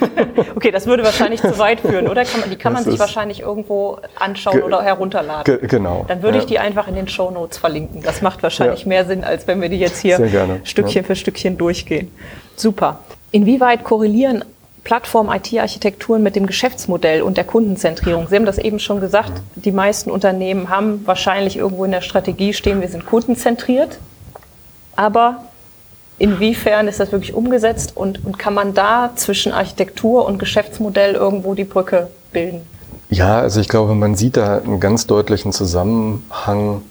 okay, 0.55 0.71
das 0.71 0.85
würde 0.85 1.03
wahrscheinlich 1.03 1.41
zu 1.41 1.57
weit 1.57 1.79
führen, 1.79 2.07
oder? 2.07 2.23
Kann 2.25 2.41
man, 2.41 2.49
die 2.49 2.55
kann 2.55 2.73
man 2.73 2.83
sich 2.83 2.99
wahrscheinlich 2.99 3.41
irgendwo 3.41 3.99
anschauen 4.19 4.63
oder 4.63 4.81
herunterladen. 4.81 5.67
genau. 5.67 6.05
Dann 6.07 6.21
würde 6.21 6.37
ja. 6.37 6.43
ich 6.43 6.47
die 6.47 6.59
einfach 6.59 6.87
in 6.87 6.95
den 6.95 7.07
Show 7.07 7.31
Notes 7.31 7.57
verlinken. 7.57 8.01
Das 8.03 8.21
macht 8.21 8.43
wahrscheinlich 8.43 8.81
ja. 8.81 8.87
mehr 8.87 9.05
Sinn, 9.05 9.23
als 9.23 9.47
wenn 9.47 9.61
wir 9.61 9.69
die 9.69 9.79
jetzt 9.79 9.99
hier 9.99 10.15
Stückchen 10.63 11.01
ja. 11.01 11.07
für 11.07 11.15
Stückchen 11.15 11.57
durchgehen. 11.57 12.11
Super. 12.55 12.99
Inwieweit 13.31 13.83
korrelieren 13.83 14.43
Plattform-IT-Architekturen 14.85 16.21
mit 16.21 16.35
dem 16.35 16.45
Geschäftsmodell 16.45 17.23
und 17.23 17.37
der 17.37 17.43
Kundenzentrierung. 17.43 18.27
Sie 18.27 18.35
haben 18.35 18.45
das 18.45 18.59
eben 18.59 18.79
schon 18.79 19.01
gesagt, 19.01 19.33
die 19.55 19.71
meisten 19.71 20.11
Unternehmen 20.11 20.69
haben 20.69 21.01
wahrscheinlich 21.05 21.57
irgendwo 21.57 21.85
in 21.85 21.91
der 21.91 22.01
Strategie 22.01 22.53
stehen, 22.53 22.81
wir 22.81 22.87
sind 22.87 23.05
kundenzentriert. 23.05 23.97
Aber 24.95 25.45
inwiefern 26.17 26.87
ist 26.87 26.99
das 26.99 27.11
wirklich 27.11 27.33
umgesetzt 27.33 27.95
und, 27.95 28.25
und 28.25 28.39
kann 28.39 28.53
man 28.53 28.73
da 28.73 29.11
zwischen 29.15 29.51
Architektur 29.51 30.25
und 30.25 30.39
Geschäftsmodell 30.39 31.13
irgendwo 31.13 31.53
die 31.53 31.63
Brücke 31.63 32.09
bilden? 32.31 32.61
Ja, 33.09 33.39
also 33.39 33.59
ich 33.59 33.67
glaube, 33.67 33.95
man 33.95 34.15
sieht 34.15 34.37
da 34.37 34.57
einen 34.57 34.79
ganz 34.79 35.07
deutlichen 35.07 35.51
Zusammenhang 35.51 36.81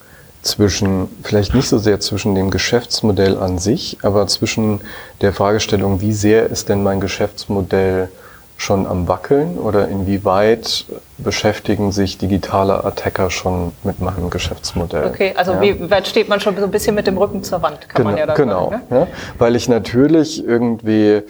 zwischen, 0.42 1.08
vielleicht 1.22 1.54
nicht 1.54 1.68
so 1.68 1.78
sehr 1.78 2.00
zwischen 2.00 2.34
dem 2.34 2.50
Geschäftsmodell 2.50 3.38
an 3.38 3.58
sich, 3.58 3.98
aber 4.02 4.26
zwischen 4.26 4.80
der 5.20 5.32
Fragestellung, 5.32 6.00
wie 6.00 6.12
sehr 6.12 6.46
ist 6.46 6.68
denn 6.68 6.82
mein 6.82 7.00
Geschäftsmodell 7.00 8.08
schon 8.56 8.86
am 8.86 9.08
Wackeln 9.08 9.58
oder 9.58 9.88
inwieweit 9.88 10.86
beschäftigen 11.18 11.92
sich 11.92 12.18
digitale 12.18 12.84
Attacker 12.84 13.30
schon 13.30 13.72
mit 13.82 14.00
meinem 14.00 14.30
Geschäftsmodell? 14.30 15.06
Okay, 15.06 15.34
also 15.36 15.52
ja. 15.52 15.62
wie 15.62 15.90
weit 15.90 16.06
steht 16.06 16.28
man 16.28 16.40
schon 16.40 16.56
so 16.56 16.64
ein 16.64 16.70
bisschen 16.70 16.94
mit 16.94 17.06
dem 17.06 17.18
Rücken 17.18 17.42
zur 17.42 17.62
Wand, 17.62 17.88
kann 17.88 18.02
genau, 18.02 18.10
man 18.10 18.18
ja 18.18 18.26
da 18.26 18.34
Genau, 18.34 18.70
sagen, 18.70 18.82
ne? 18.90 18.98
ja, 19.00 19.06
weil 19.38 19.56
ich 19.56 19.68
natürlich 19.68 20.44
irgendwie, 20.44 21.22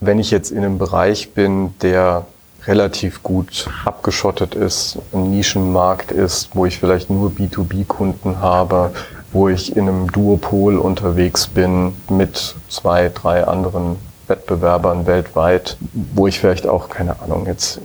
wenn 0.00 0.18
ich 0.18 0.30
jetzt 0.30 0.50
in 0.50 0.58
einem 0.58 0.78
Bereich 0.78 1.32
bin, 1.32 1.74
der 1.82 2.26
relativ 2.66 3.22
gut 3.22 3.68
abgeschottet 3.84 4.54
ist, 4.54 4.98
ein 5.12 5.30
Nischenmarkt 5.30 6.12
ist, 6.12 6.50
wo 6.54 6.64
ich 6.66 6.78
vielleicht 6.78 7.10
nur 7.10 7.30
B2B-Kunden 7.30 8.40
habe, 8.40 8.92
wo 9.32 9.48
ich 9.48 9.76
in 9.76 9.88
einem 9.88 10.12
Duopol 10.12 10.78
unterwegs 10.78 11.46
bin 11.46 11.94
mit 12.08 12.54
zwei, 12.68 13.10
drei 13.12 13.44
anderen 13.44 13.96
Wettbewerbern 14.32 15.06
weltweit, 15.06 15.76
wo 15.92 16.26
ich 16.26 16.40
vielleicht 16.40 16.66
auch, 16.66 16.88
keine 16.88 17.20
Ahnung, 17.20 17.46
jetzt 17.46 17.80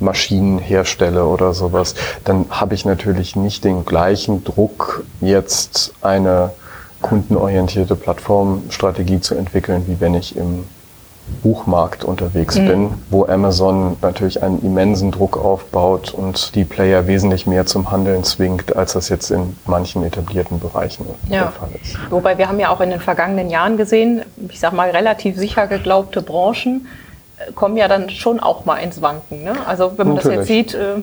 Maschinen 0.00 0.58
herstelle 0.58 1.26
oder 1.26 1.52
sowas, 1.52 1.94
dann 2.24 2.46
habe 2.48 2.74
ich 2.74 2.86
natürlich 2.86 3.36
nicht 3.36 3.64
den 3.64 3.84
gleichen 3.84 4.44
Druck, 4.44 5.04
jetzt 5.20 5.92
eine 6.00 6.52
kundenorientierte 7.02 7.96
Plattformstrategie 7.96 9.20
zu 9.20 9.34
entwickeln, 9.34 9.84
wie 9.86 10.00
wenn 10.00 10.14
ich 10.14 10.36
im 10.36 10.64
Buchmarkt 11.42 12.04
unterwegs 12.04 12.58
mhm. 12.58 12.66
bin, 12.66 12.90
wo 13.10 13.26
Amazon 13.26 13.96
natürlich 14.02 14.42
einen 14.42 14.62
immensen 14.62 15.10
Druck 15.10 15.36
aufbaut 15.36 16.12
und 16.12 16.54
die 16.54 16.64
Player 16.64 17.06
wesentlich 17.06 17.46
mehr 17.46 17.66
zum 17.66 17.90
Handeln 17.90 18.24
zwingt, 18.24 18.76
als 18.76 18.92
das 18.92 19.08
jetzt 19.08 19.30
in 19.30 19.56
manchen 19.66 20.04
etablierten 20.04 20.60
Bereichen 20.60 21.06
ja. 21.28 21.42
der 21.42 21.50
Fall 21.52 21.70
ist. 21.82 21.96
Wobei 22.10 22.38
wir 22.38 22.48
haben 22.48 22.60
ja 22.60 22.70
auch 22.70 22.80
in 22.80 22.90
den 22.90 23.00
vergangenen 23.00 23.50
Jahren 23.50 23.76
gesehen, 23.76 24.22
ich 24.48 24.60
sag 24.60 24.72
mal 24.72 24.90
relativ 24.90 25.36
sicher 25.36 25.66
geglaubte 25.66 26.22
Branchen 26.22 26.86
äh, 27.38 27.52
kommen 27.52 27.76
ja 27.76 27.88
dann 27.88 28.10
schon 28.10 28.40
auch 28.40 28.64
mal 28.64 28.76
ins 28.76 29.00
Wanken. 29.00 29.44
Ne? 29.44 29.54
Also 29.66 29.92
wenn 29.96 30.08
man 30.08 30.16
natürlich. 30.16 30.38
das 30.38 30.48
jetzt 30.48 30.72
sieht, 30.72 30.80
äh, 30.80 30.94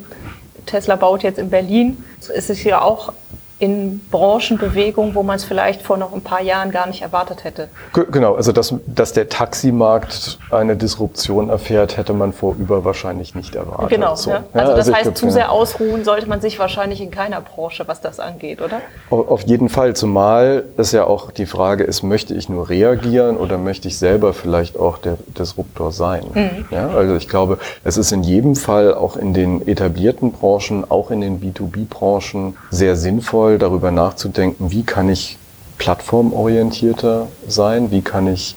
Tesla 0.65 0.95
baut 0.95 1.23
jetzt 1.23 1.39
in 1.39 1.49
Berlin, 1.49 2.03
ist 2.19 2.49
es 2.49 2.63
ja 2.63 2.81
auch 2.81 3.13
in 3.61 4.01
Branchenbewegung, 4.09 5.13
wo 5.13 5.21
man 5.21 5.35
es 5.35 5.43
vielleicht 5.43 5.83
vor 5.83 5.95
noch 5.95 6.13
ein 6.13 6.21
paar 6.21 6.41
Jahren 6.41 6.71
gar 6.71 6.87
nicht 6.87 7.03
erwartet 7.03 7.43
hätte. 7.43 7.69
Genau, 7.93 8.33
also 8.33 8.51
dass, 8.51 8.73
dass 8.87 9.13
der 9.13 9.29
Taximarkt 9.29 10.39
eine 10.49 10.75
Disruption 10.75 11.49
erfährt, 11.49 11.95
hätte 11.95 12.13
man 12.13 12.33
vorüber 12.33 12.83
wahrscheinlich 12.85 13.35
nicht 13.35 13.53
erwartet. 13.53 13.89
Genau, 13.89 14.15
so. 14.15 14.31
ja. 14.31 14.43
also, 14.53 14.75
das 14.75 14.87
also 14.87 14.93
heißt, 14.93 15.15
zu 15.15 15.29
sehr 15.29 15.51
ausruhen 15.51 16.03
sollte 16.03 16.27
man 16.27 16.41
sich 16.41 16.57
wahrscheinlich 16.57 17.01
in 17.01 17.11
keiner 17.11 17.39
Branche, 17.39 17.87
was 17.87 18.01
das 18.01 18.19
angeht, 18.19 18.61
oder? 18.61 18.81
Auf 19.11 19.43
jeden 19.43 19.69
Fall, 19.69 19.95
zumal 19.95 20.63
es 20.77 20.91
ja 20.91 21.05
auch 21.05 21.29
die 21.29 21.45
Frage 21.45 21.83
ist, 21.83 22.01
möchte 22.01 22.33
ich 22.33 22.49
nur 22.49 22.67
reagieren 22.67 23.37
oder 23.37 23.59
möchte 23.59 23.87
ich 23.87 23.99
selber 23.99 24.33
vielleicht 24.33 24.79
auch 24.79 24.97
der 24.97 25.17
Disruptor 25.37 25.91
sein? 25.91 26.23
Mhm. 26.33 26.65
Ja, 26.71 26.89
also 26.89 27.15
ich 27.15 27.29
glaube, 27.29 27.59
es 27.83 27.97
ist 27.97 28.11
in 28.11 28.23
jedem 28.23 28.55
Fall 28.55 28.95
auch 28.95 29.17
in 29.17 29.35
den 29.35 29.67
etablierten 29.67 30.31
Branchen, 30.31 30.83
auch 30.89 31.11
in 31.11 31.21
den 31.21 31.39
B2B-Branchen 31.39 32.57
sehr 32.71 32.95
sinnvoll, 32.95 33.50
sinnvoll, 33.51 33.57
darüber 33.57 33.91
nachzudenken, 33.91 34.71
wie 34.71 34.83
kann 34.83 35.09
ich 35.09 35.37
plattformorientierter 35.77 37.27
sein, 37.47 37.91
wie 37.91 38.01
kann 38.01 38.27
ich 38.27 38.55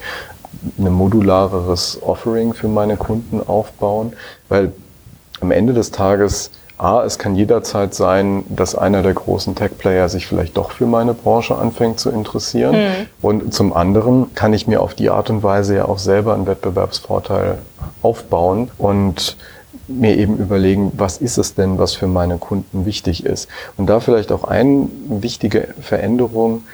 ein 0.78 0.92
modulareres 0.92 1.98
Offering 2.02 2.54
für 2.54 2.68
meine 2.68 2.96
Kunden 2.96 3.40
aufbauen, 3.46 4.12
weil 4.48 4.72
am 5.40 5.50
Ende 5.50 5.72
des 5.72 5.90
Tages 5.90 6.50
A, 6.76 7.04
es 7.04 7.18
kann 7.18 7.36
jederzeit 7.36 7.94
sein, 7.94 8.44
dass 8.48 8.74
einer 8.74 9.02
der 9.02 9.14
großen 9.14 9.54
Tech-Player 9.54 10.08
sich 10.08 10.26
vielleicht 10.26 10.56
doch 10.56 10.72
für 10.72 10.86
meine 10.86 11.14
Branche 11.14 11.56
anfängt 11.56 12.00
zu 12.00 12.10
interessieren. 12.10 12.74
Mhm. 12.74 13.06
Und 13.22 13.54
zum 13.54 13.72
anderen 13.72 14.34
kann 14.34 14.52
ich 14.52 14.66
mir 14.66 14.80
auf 14.82 14.94
die 14.94 15.08
Art 15.08 15.30
und 15.30 15.44
Weise 15.44 15.76
ja 15.76 15.84
auch 15.84 15.98
selber 15.98 16.34
einen 16.34 16.46
Wettbewerbsvorteil 16.46 17.58
aufbauen. 18.02 18.72
Und 18.76 19.36
mir 19.88 20.16
eben 20.16 20.38
überlegen, 20.38 20.92
was 20.96 21.18
ist 21.18 21.38
es 21.38 21.54
denn, 21.54 21.78
was 21.78 21.94
für 21.94 22.06
meine 22.06 22.38
Kunden 22.38 22.86
wichtig 22.86 23.24
ist. 23.24 23.48
Und 23.76 23.86
da 23.86 24.00
vielleicht 24.00 24.32
auch 24.32 24.44
eine 24.44 24.88
wichtige 25.08 25.74
Veränderung, 25.80 26.64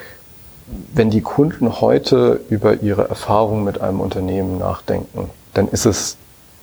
wenn 0.95 1.11
die 1.11 1.21
Kunden 1.21 1.81
heute 1.81 2.41
über 2.49 2.83
ihre 2.83 3.09
Erfahrung 3.09 3.65
mit 3.65 3.81
einem 3.81 4.01
Unternehmen 4.01 4.59
nachdenken, 4.59 5.31
dann 5.55 5.69
ist 5.69 5.87
es 5.87 6.17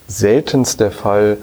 seltenst 0.07 0.79
der 0.79 0.91
Fall, 0.91 1.37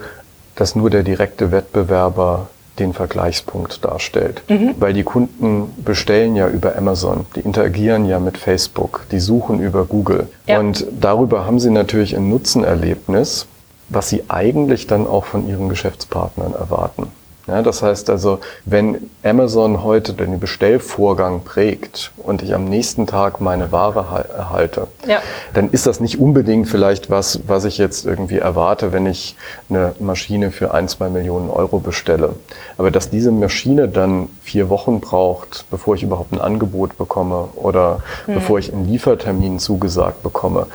dass 0.55 0.75
nur 0.75 0.89
der 0.89 1.03
direkte 1.03 1.53
Wettbewerber 1.53 2.49
den 2.79 2.93
Vergleichspunkt 2.93 3.85
darstellt. 3.85 4.43
Mhm. 4.49 4.75
Weil 4.79 4.93
die 4.93 5.05
Kunden 5.05 5.73
bestellen 5.85 6.35
ja 6.35 6.49
über 6.49 6.77
Amazon, 6.77 7.27
die 7.37 7.41
interagieren 7.41 8.07
ja 8.07 8.19
mit 8.19 8.37
Facebook, 8.39 9.07
die 9.13 9.21
suchen 9.21 9.61
über 9.61 9.85
Google. 9.85 10.29
Ja. 10.47 10.59
Und 10.59 10.87
darüber 11.01 11.47
haben 11.47 11.61
sie 11.61 11.71
natürlich 11.71 12.17
ein 12.17 12.29
Nutzenerlebnis, 12.29 13.47
was 13.95 14.09
sie 14.09 14.25
eigentlich 14.29 14.87
dann 14.87 15.07
auch 15.07 15.25
von 15.25 15.49
ihren 15.49 15.69
Geschäftspartnern 15.69 16.55
erwarten. 16.55 17.09
Ja, 17.47 17.61
das 17.61 17.83
heißt 17.83 18.09
also, 18.09 18.39
wenn 18.65 19.11
Amazon 19.23 19.83
heute 19.83 20.15
den 20.15 20.41
Bestellvorgang 20.41 21.43
prägt 21.45 22.11
und 22.17 22.43
ich 22.43 22.55
am 22.55 22.65
nächsten 22.65 23.07
Tag 23.07 23.41
meine 23.43 23.71
Ware 23.71 24.27
erhalte, 24.35 24.87
ja. 25.07 25.19
dann 25.53 25.69
ist 25.71 25.87
das 25.87 26.01
nicht 26.01 26.19
unbedingt 26.19 26.69
vielleicht 26.69 27.11
was, 27.11 27.41
was 27.47 27.67
ich 27.67 27.77
jetzt 27.77 28.07
irgendwie 28.07 28.39
erwarte, 28.39 28.93
wenn 28.93 29.05
ich 29.05 29.37
eine 29.69 29.95
Maschine 29.99 30.53
für 30.53 30.73
ein, 30.73 30.89
zwei 30.89 31.11
Millionen 31.11 31.51
Euro 31.51 31.81
bestelle. 31.81 32.35
Aber 32.79 32.91
dass 32.91 33.11
diese 33.11 33.31
Maschine 33.31 33.89
dann 33.89 34.29
vier 34.43 34.71
Wochen 34.71 35.01
braucht, 35.01 35.67
bevor 35.71 35.97
ich 35.97 36.03
überhaupt 36.03 36.33
ein 36.33 36.41
Angebot 36.41 36.97
bekomme 36.97 37.49
oder 37.57 38.01
mhm. 38.27 38.35
bevor 38.35 38.59
ich 38.59 38.73
einen 38.73 38.89
Liefertermin 38.89 39.59
zugesagt 39.59 40.23
bekomme, 40.23 40.67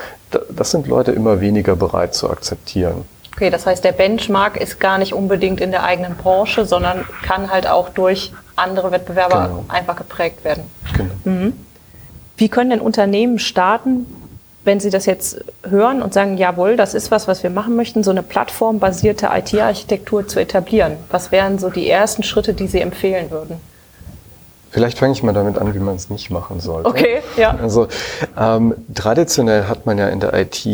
das 0.50 0.72
sind 0.72 0.88
Leute 0.88 1.12
immer 1.12 1.42
weniger 1.42 1.76
bereit 1.76 2.14
zu 2.14 2.30
akzeptieren. 2.30 3.06
Okay, 3.34 3.50
das 3.50 3.66
heißt, 3.66 3.84
der 3.84 3.94
Benchmark 3.94 4.58
ist 4.60 4.80
gar 4.80 4.98
nicht 4.98 5.14
unbedingt 5.14 5.62
in 5.62 5.72
der 5.72 5.84
eigenen 5.84 6.16
Branche, 6.16 6.66
sondern 6.66 7.06
kann 7.24 7.50
halt 7.50 7.68
auch 7.68 7.90
durch 7.90 8.34
andere 8.56 8.92
Wettbewerber 8.92 9.48
genau. 9.48 9.66
einfach 9.70 9.96
geprägt 9.96 10.44
werden. 10.44 10.64
Genau. 10.98 11.12
Mhm. 11.24 11.54
Wie 12.36 12.50
können 12.50 12.70
denn 12.72 12.82
Unternehmen 12.82 13.40
starten, 13.40 14.06
wenn 14.66 14.80
sie 14.80 14.90
das 14.90 15.06
jetzt 15.06 15.44
hören 15.64 16.02
und 16.02 16.14
sagen, 16.14 16.38
jawohl, 16.38 16.76
das 16.76 16.94
ist 16.94 17.12
was, 17.12 17.28
was 17.28 17.44
wir 17.44 17.50
machen 17.50 17.76
möchten, 17.76 18.04
so 18.04 18.12
eine 18.12 18.24
plattformbasierte 18.24 19.30
IT-Architektur 19.34 20.28
zu 20.28 20.40
etablieren? 20.40 20.98
Was 21.10 21.32
wären 21.32 21.60
so 21.60 21.70
die 21.70 21.90
ersten 21.90 22.24
Schritte, 22.24 22.54
die 22.54 22.68
Sie 22.68 22.82
empfehlen 22.82 23.32
würden? 23.32 23.62
Vielleicht 24.72 24.98
fange 24.98 25.14
ich 25.14 25.24
mal 25.24 25.34
damit 25.34 25.58
an, 25.58 25.74
wie 25.74 25.80
man 25.80 25.96
es 25.96 26.10
nicht 26.10 26.30
machen 26.30 26.60
sollte. 26.60 26.88
Okay, 26.88 27.22
ja. 27.38 27.56
Also 27.62 27.88
ähm, 28.38 28.76
traditionell 28.94 29.66
hat 29.66 29.86
man 29.86 29.98
ja 29.98 30.08
in 30.08 30.20
der 30.20 30.34
IT 30.34 30.66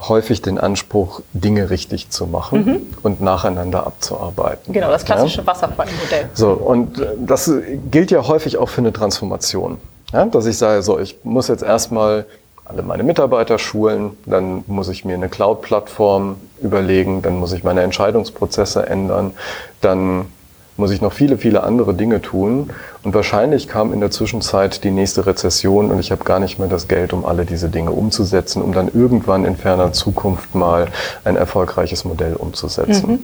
häufig 0.00 0.42
den 0.42 0.58
Anspruch, 0.58 1.22
Dinge 1.32 1.70
richtig 1.70 2.10
zu 2.10 2.26
machen 2.26 2.64
mhm. 2.64 2.80
und 3.02 3.20
nacheinander 3.20 3.86
abzuarbeiten. 3.86 4.72
Genau, 4.72 4.90
das 4.90 5.04
klassische 5.04 5.40
ja? 5.40 5.46
Wasserfallmodell. 5.46 6.30
So, 6.34 6.50
und 6.52 7.00
äh, 7.00 7.06
das 7.18 7.50
gilt 7.90 8.10
ja 8.10 8.26
häufig 8.28 8.58
auch 8.58 8.68
für 8.68 8.80
eine 8.80 8.92
Transformation. 8.92 9.78
Ja? 10.12 10.26
Dass 10.26 10.46
ich 10.46 10.56
sage, 10.56 10.82
so, 10.82 10.98
ich 10.98 11.18
muss 11.24 11.48
jetzt 11.48 11.62
erstmal 11.62 12.26
alle 12.64 12.82
meine 12.82 13.02
Mitarbeiter 13.02 13.58
schulen, 13.58 14.16
dann 14.26 14.62
muss 14.66 14.88
ich 14.88 15.04
mir 15.04 15.14
eine 15.14 15.28
Cloud-Plattform 15.28 16.36
überlegen, 16.60 17.22
dann 17.22 17.38
muss 17.38 17.52
ich 17.52 17.64
meine 17.64 17.80
Entscheidungsprozesse 17.80 18.86
ändern, 18.86 19.32
dann 19.80 20.26
muss 20.78 20.92
ich 20.92 21.00
noch 21.00 21.12
viele, 21.12 21.36
viele 21.36 21.62
andere 21.64 21.92
Dinge 21.92 22.22
tun. 22.22 22.70
Und 23.02 23.12
wahrscheinlich 23.12 23.68
kam 23.68 23.92
in 23.92 24.00
der 24.00 24.10
Zwischenzeit 24.10 24.84
die 24.84 24.90
nächste 24.90 25.26
Rezession 25.26 25.90
und 25.90 25.98
ich 25.98 26.10
habe 26.10 26.24
gar 26.24 26.38
nicht 26.38 26.58
mehr 26.58 26.68
das 26.68 26.88
Geld, 26.88 27.12
um 27.12 27.24
alle 27.24 27.44
diese 27.44 27.68
Dinge 27.68 27.90
umzusetzen, 27.90 28.62
um 28.62 28.72
dann 28.72 28.88
irgendwann 28.92 29.44
in 29.44 29.56
ferner 29.56 29.92
Zukunft 29.92 30.54
mal 30.54 30.86
ein 31.24 31.36
erfolgreiches 31.36 32.04
Modell 32.04 32.34
umzusetzen. 32.34 33.10
Mhm. 33.10 33.18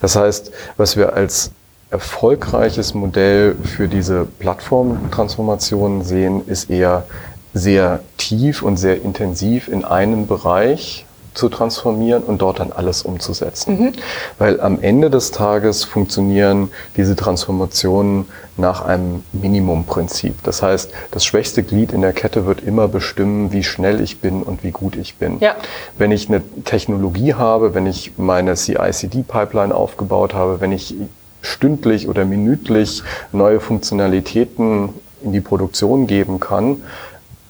Das 0.00 0.16
heißt, 0.16 0.52
was 0.76 0.96
wir 0.96 1.14
als 1.14 1.50
erfolgreiches 1.90 2.94
Modell 2.94 3.56
für 3.56 3.88
diese 3.88 4.24
Plattformtransformation 4.38 6.04
sehen, 6.04 6.46
ist 6.46 6.70
eher 6.70 7.04
sehr 7.52 8.00
tief 8.16 8.62
und 8.62 8.76
sehr 8.76 9.02
intensiv 9.02 9.66
in 9.66 9.84
einem 9.84 10.28
Bereich 10.28 11.04
zu 11.34 11.48
transformieren 11.48 12.22
und 12.22 12.42
dort 12.42 12.60
dann 12.60 12.72
alles 12.72 13.02
umzusetzen. 13.02 13.78
Mhm. 13.78 13.92
Weil 14.38 14.60
am 14.60 14.80
Ende 14.80 15.10
des 15.10 15.30
Tages 15.30 15.84
funktionieren 15.84 16.70
diese 16.96 17.16
Transformationen 17.16 18.26
nach 18.56 18.84
einem 18.84 19.24
Minimumprinzip. 19.32 20.42
Das 20.42 20.62
heißt, 20.62 20.90
das 21.10 21.24
schwächste 21.24 21.62
Glied 21.62 21.92
in 21.92 22.02
der 22.02 22.12
Kette 22.12 22.46
wird 22.46 22.62
immer 22.62 22.88
bestimmen, 22.88 23.52
wie 23.52 23.64
schnell 23.64 24.00
ich 24.00 24.20
bin 24.20 24.42
und 24.42 24.62
wie 24.62 24.70
gut 24.70 24.96
ich 24.96 25.16
bin. 25.16 25.38
Ja. 25.40 25.56
Wenn 25.96 26.12
ich 26.12 26.28
eine 26.28 26.42
Technologie 26.64 27.34
habe, 27.34 27.74
wenn 27.74 27.86
ich 27.86 28.12
meine 28.18 28.54
CI-CD-Pipeline 28.54 29.74
aufgebaut 29.74 30.34
habe, 30.34 30.60
wenn 30.60 30.72
ich 30.72 30.94
stündlich 31.42 32.08
oder 32.08 32.24
minütlich 32.24 33.02
neue 33.32 33.60
Funktionalitäten 33.60 34.90
in 35.22 35.32
die 35.32 35.40
Produktion 35.40 36.06
geben 36.06 36.40
kann, 36.40 36.82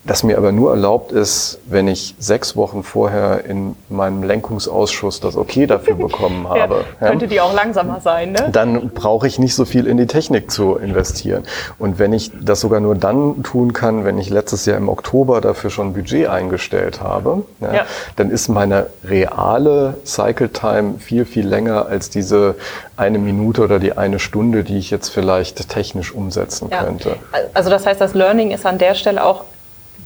das 0.04 0.22
mir 0.22 0.38
aber 0.38 0.50
nur 0.50 0.70
erlaubt 0.70 1.12
ist, 1.12 1.58
wenn 1.66 1.86
ich 1.86 2.14
sechs 2.18 2.56
Wochen 2.56 2.82
vorher 2.82 3.44
in 3.44 3.76
meinem 3.90 4.22
Lenkungsausschuss 4.22 5.20
das 5.20 5.36
Okay 5.36 5.66
dafür 5.66 5.94
bekommen 5.96 6.48
habe. 6.48 6.84
ja, 7.00 7.08
könnte 7.08 7.28
die 7.28 7.40
auch 7.40 7.54
langsamer 7.54 8.00
sein, 8.00 8.32
ne? 8.32 8.48
Dann 8.50 8.90
brauche 8.90 9.26
ich 9.26 9.38
nicht 9.38 9.54
so 9.54 9.66
viel 9.66 9.86
in 9.86 9.98
die 9.98 10.06
Technik 10.06 10.50
zu 10.50 10.76
investieren. 10.76 11.44
Und 11.78 11.98
wenn 11.98 12.14
ich 12.14 12.32
das 12.40 12.60
sogar 12.60 12.80
nur 12.80 12.94
dann 12.94 13.42
tun 13.42 13.74
kann, 13.74 14.04
wenn 14.06 14.16
ich 14.16 14.30
letztes 14.30 14.64
Jahr 14.64 14.78
im 14.78 14.88
Oktober 14.88 15.42
dafür 15.42 15.68
schon 15.68 15.92
Budget 15.92 16.28
eingestellt 16.28 17.02
habe, 17.02 17.42
ja, 17.60 17.74
ja. 17.74 17.86
dann 18.16 18.30
ist 18.30 18.48
meine 18.48 18.86
reale 19.04 19.98
Cycle 20.06 20.48
Time 20.48 20.94
viel, 20.98 21.26
viel 21.26 21.46
länger 21.46 21.86
als 21.86 22.08
diese 22.08 22.54
eine 22.96 23.18
Minute 23.18 23.62
oder 23.62 23.78
die 23.78 23.96
eine 23.96 24.18
Stunde, 24.18 24.64
die 24.64 24.78
ich 24.78 24.90
jetzt 24.90 25.10
vielleicht 25.10 25.68
technisch 25.68 26.12
umsetzen 26.12 26.70
könnte. 26.70 27.16
Also 27.52 27.68
das 27.68 27.84
heißt, 27.86 28.00
das 28.00 28.14
Learning 28.14 28.50
ist 28.50 28.64
an 28.64 28.78
der 28.78 28.94
Stelle 28.94 29.24
auch 29.24 29.44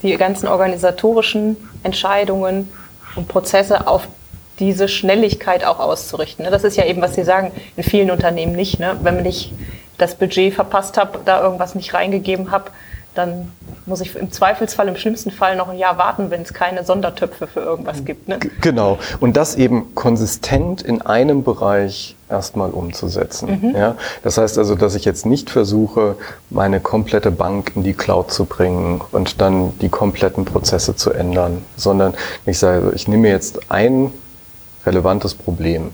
die 0.05 0.17
ganzen 0.17 0.47
organisatorischen 0.47 1.57
Entscheidungen 1.83 2.69
und 3.17 3.27
Prozesse 3.27 3.88
auf 3.88 4.07
diese 4.61 4.87
Schnelligkeit 4.87 5.64
auch 5.64 5.81
auszurichten. 5.81 6.45
Ne? 6.45 6.51
Das 6.51 6.62
ist 6.62 6.77
ja 6.77 6.85
eben, 6.85 7.03
was 7.03 7.14
Sie 7.14 7.25
sagen, 7.25 7.51
in 7.77 7.83
vielen 7.83 8.11
Unternehmen 8.11 8.53
nicht. 8.53 8.79
Ne? 8.79 8.97
Wenn 9.03 9.25
ich 9.25 9.53
das 9.99 10.14
Budget 10.14 10.55
verpasst 10.55 10.97
habe, 10.97 11.19
da 11.25 11.43
irgendwas 11.43 11.75
nicht 11.75 11.95
reingegeben 11.95 12.51
habe, 12.53 12.71
dann 13.14 13.53
muss 13.87 14.00
ich 14.00 14.16
im 14.16 14.33
Zweifelsfall, 14.33 14.88
im 14.88 14.96
schlimmsten 14.96 15.31
Fall 15.31 15.57
noch 15.57 15.68
ein 15.68 15.79
Jahr 15.79 15.98
warten, 15.98 16.31
wenn 16.31 16.42
es 16.42 16.53
keine 16.53 16.85
Sondertöpfe 16.85 17.46
für 17.46 17.61
irgendwas 17.61 18.05
gibt. 18.05 18.29
Ne? 18.29 18.38
Genau. 18.61 18.98
Und 19.20 19.37
das 19.37 19.57
eben 19.57 19.94
konsistent 19.94 20.83
in 20.83 21.03
einem 21.03 21.44
Bereich 21.44 22.16
erstmal 22.29 22.70
umzusetzen. 22.70 23.61
Mhm. 23.62 23.77
Ja? 23.77 23.96
Das 24.22 24.38
heißt 24.38 24.59
also, 24.59 24.74
dass 24.74 24.94
ich 24.94 25.05
jetzt 25.05 25.27
nicht 25.27 25.50
versuche, 25.50 26.16
meine 26.50 26.81
komplette 26.81 27.31
Bank 27.31 27.72
in 27.74 27.85
die 27.85 27.94
Cloud 27.94 28.31
zu 28.31 28.44
bringen 28.46 29.00
und 29.12 29.40
dann 29.40 29.79
die 29.81 29.88
kompletten 29.88 30.44
Prozesse 30.44 30.96
zu 30.96 31.12
ändern, 31.12 31.64
sondern 31.77 32.14
ich 32.46 32.59
sage, 32.59 32.92
ich 32.94 33.07
nehme 33.07 33.29
jetzt 33.29 33.70
ein 33.70 34.11
relevantes 34.87 35.35
Problem 35.35 35.92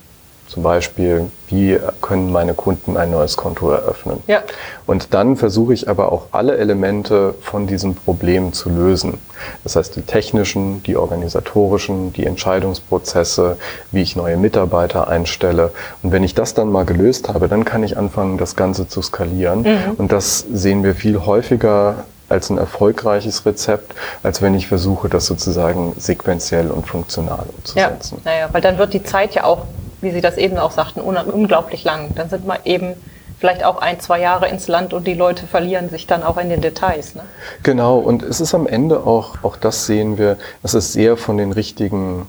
zum 0.51 0.65
Beispiel, 0.65 1.31
wie 1.47 1.79
können 2.01 2.33
meine 2.33 2.55
Kunden 2.55 2.97
ein 2.97 3.13
neues 3.13 3.37
Konto 3.37 3.71
eröffnen? 3.71 4.21
Ja. 4.27 4.43
Und 4.85 5.15
dann 5.15 5.37
versuche 5.37 5.73
ich 5.73 5.89
aber 5.89 6.11
auch 6.11 6.27
alle 6.33 6.57
Elemente 6.57 7.37
von 7.41 7.69
diesem 7.69 7.95
Problem 7.95 8.53
zu 8.53 8.69
lösen. 8.69 9.19
Das 9.63 9.77
heißt, 9.77 9.95
die 9.95 10.03
technischen, 10.03 10.83
die 10.83 10.97
organisatorischen, 10.97 12.13
die 12.13 12.27
Entscheidungsprozesse, 12.27 13.59
wie 13.93 14.03
ich 14.03 14.17
neue 14.17 14.37
Mitarbeiter 14.37 15.07
einstelle. 15.07 15.71
Und 16.03 16.11
wenn 16.11 16.25
ich 16.25 16.35
das 16.35 16.53
dann 16.53 16.73
mal 16.73 16.85
gelöst 16.85 17.29
habe, 17.29 17.47
dann 17.47 17.65
kann 17.65 17.85
ich 17.85 17.97
anfangen, 17.97 18.37
das 18.37 18.57
Ganze 18.57 18.89
zu 18.89 19.03
skalieren. 19.03 19.63
Mhm. 19.63 19.93
Und 19.99 20.11
das 20.11 20.41
sehen 20.53 20.83
wir 20.83 20.97
viel 20.97 21.27
häufiger 21.27 22.07
als 22.29 22.51
ein 22.51 22.59
erfolgreiches 22.59 23.47
Rezept, 23.47 23.95
als 24.25 24.43
wenn 24.43 24.55
ich 24.55 24.67
versuche, 24.67 25.09
das 25.09 25.27
sozusagen 25.27 25.95
sequenziell 25.97 26.73
und 26.73 26.87
funktional 26.89 27.45
umzusetzen. 27.57 28.21
Ja, 28.25 28.31
naja, 28.33 28.49
weil 28.53 28.61
dann 28.61 28.79
wird 28.79 28.95
die 28.95 29.03
Zeit 29.03 29.35
ja 29.35 29.45
auch 29.45 29.67
wie 30.01 30.11
Sie 30.11 30.21
das 30.21 30.37
eben 30.37 30.59
auch 30.59 30.71
sagten, 30.71 31.01
unglaublich 31.01 31.85
lang. 31.85 32.15
Dann 32.15 32.29
sind 32.29 32.47
wir 32.47 32.61
eben 32.65 32.95
vielleicht 33.39 33.65
auch 33.65 33.79
ein, 33.79 33.99
zwei 34.01 34.21
Jahre 34.21 34.49
ins 34.49 34.69
Land 34.69 34.93
und 34.93 35.07
die 35.07 35.15
Leute 35.15 35.47
verlieren 35.47 35.89
sich 35.89 36.07
dann 36.07 36.23
auch 36.23 36.37
in 36.37 36.51
den 36.51 36.61
Details. 36.61 37.15
Ne? 37.15 37.23
Genau, 37.63 37.99
und 37.99 38.23
es 38.23 38.41
ist 38.41 38.55
am 38.55 38.67
Ende 38.67 39.07
auch, 39.07 39.43
auch 39.43 39.57
das 39.57 39.87
sehen 39.87 40.19
wir, 40.19 40.37
es 40.63 40.75
ist 40.75 40.93
sehr 40.93 41.17
von 41.17 41.39
den 41.39 41.53
richtigen 41.53 42.27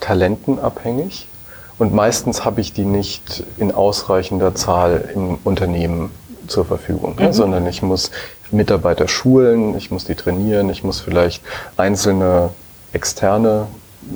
Talenten 0.00 0.58
abhängig. 0.58 1.28
Und 1.78 1.94
meistens 1.94 2.44
habe 2.44 2.60
ich 2.60 2.72
die 2.72 2.84
nicht 2.84 3.44
in 3.58 3.72
ausreichender 3.72 4.54
Zahl 4.54 5.10
im 5.14 5.38
Unternehmen 5.44 6.10
zur 6.46 6.64
Verfügung, 6.64 7.14
ne? 7.16 7.20
mhm. 7.20 7.26
ne? 7.28 7.32
sondern 7.32 7.66
ich 7.66 7.82
muss 7.82 8.10
Mitarbeiter 8.50 9.08
schulen, 9.08 9.76
ich 9.76 9.90
muss 9.90 10.04
die 10.04 10.14
trainieren, 10.14 10.70
ich 10.70 10.82
muss 10.82 11.00
vielleicht 11.00 11.42
einzelne 11.76 12.50
externe 12.92 13.66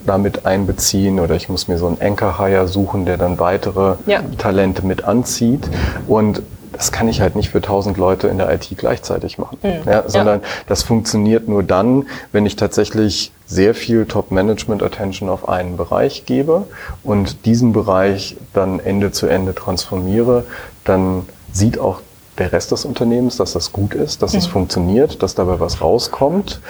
damit 0.06 0.46
einbeziehen 0.46 1.20
oder 1.20 1.34
ich 1.34 1.48
muss 1.48 1.68
mir 1.68 1.78
so 1.78 1.86
einen 1.86 2.00
Anchor-Hire 2.00 2.68
suchen, 2.68 3.04
der 3.04 3.16
dann 3.16 3.38
weitere 3.38 3.96
ja. 4.06 4.20
Talente 4.38 4.84
mit 4.84 5.04
anzieht. 5.04 5.68
Und 6.08 6.42
das 6.72 6.90
kann 6.90 7.08
ich 7.08 7.20
halt 7.20 7.36
nicht 7.36 7.50
für 7.50 7.60
tausend 7.60 7.96
Leute 7.96 8.28
in 8.28 8.38
der 8.38 8.52
IT 8.52 8.68
gleichzeitig 8.76 9.38
machen, 9.38 9.58
mhm. 9.62 9.88
ja, 9.88 10.08
sondern 10.08 10.40
ja. 10.40 10.46
das 10.66 10.82
funktioniert 10.82 11.48
nur 11.48 11.62
dann, 11.62 12.06
wenn 12.32 12.46
ich 12.46 12.56
tatsächlich 12.56 13.32
sehr 13.46 13.74
viel 13.74 14.06
Top-Management-Attention 14.06 15.28
auf 15.28 15.48
einen 15.48 15.76
Bereich 15.76 16.26
gebe 16.26 16.64
und 17.02 17.46
diesen 17.46 17.72
Bereich 17.72 18.36
dann 18.52 18.80
Ende 18.80 19.12
zu 19.12 19.26
Ende 19.26 19.54
transformiere, 19.54 20.44
dann 20.84 21.28
sieht 21.52 21.78
auch 21.78 22.00
der 22.38 22.52
Rest 22.52 22.72
des 22.72 22.84
Unternehmens, 22.84 23.36
dass 23.36 23.52
das 23.52 23.72
gut 23.72 23.94
ist, 23.94 24.22
dass 24.22 24.32
mhm. 24.32 24.38
es 24.40 24.46
funktioniert, 24.46 25.22
dass 25.22 25.34
dabei 25.34 25.60
was 25.60 25.80
rauskommt, 25.80 26.60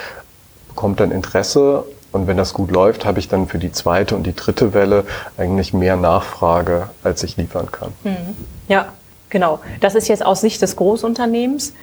bekommt 0.67 0.99
dann 0.99 1.11
Interesse 1.11 1.85
und 2.15 2.27
wenn 2.27 2.37
das 2.37 2.53
gut 2.53 2.71
läuft, 2.71 3.03
habe 3.03 3.19
ich 3.19 3.27
dann 3.27 3.45
für 3.47 3.59
die 3.59 3.73
zweite 3.73 4.15
und 4.15 4.23
die 4.23 4.33
dritte 4.33 4.73
Welle 4.73 5.03
eigentlich 5.37 5.73
mehr 5.73 5.97
Nachfrage, 5.97 6.89
als 7.03 7.21
ich 7.23 7.35
liefern 7.35 7.69
kann. 7.73 7.91
Mhm. 8.03 8.35
Ja, 8.69 8.87
genau. 9.29 9.59
Das 9.81 9.95
ist 9.95 10.07
jetzt 10.07 10.25
aus 10.25 10.39
Sicht 10.39 10.61
des 10.61 10.77
Großunternehmens. 10.77 11.73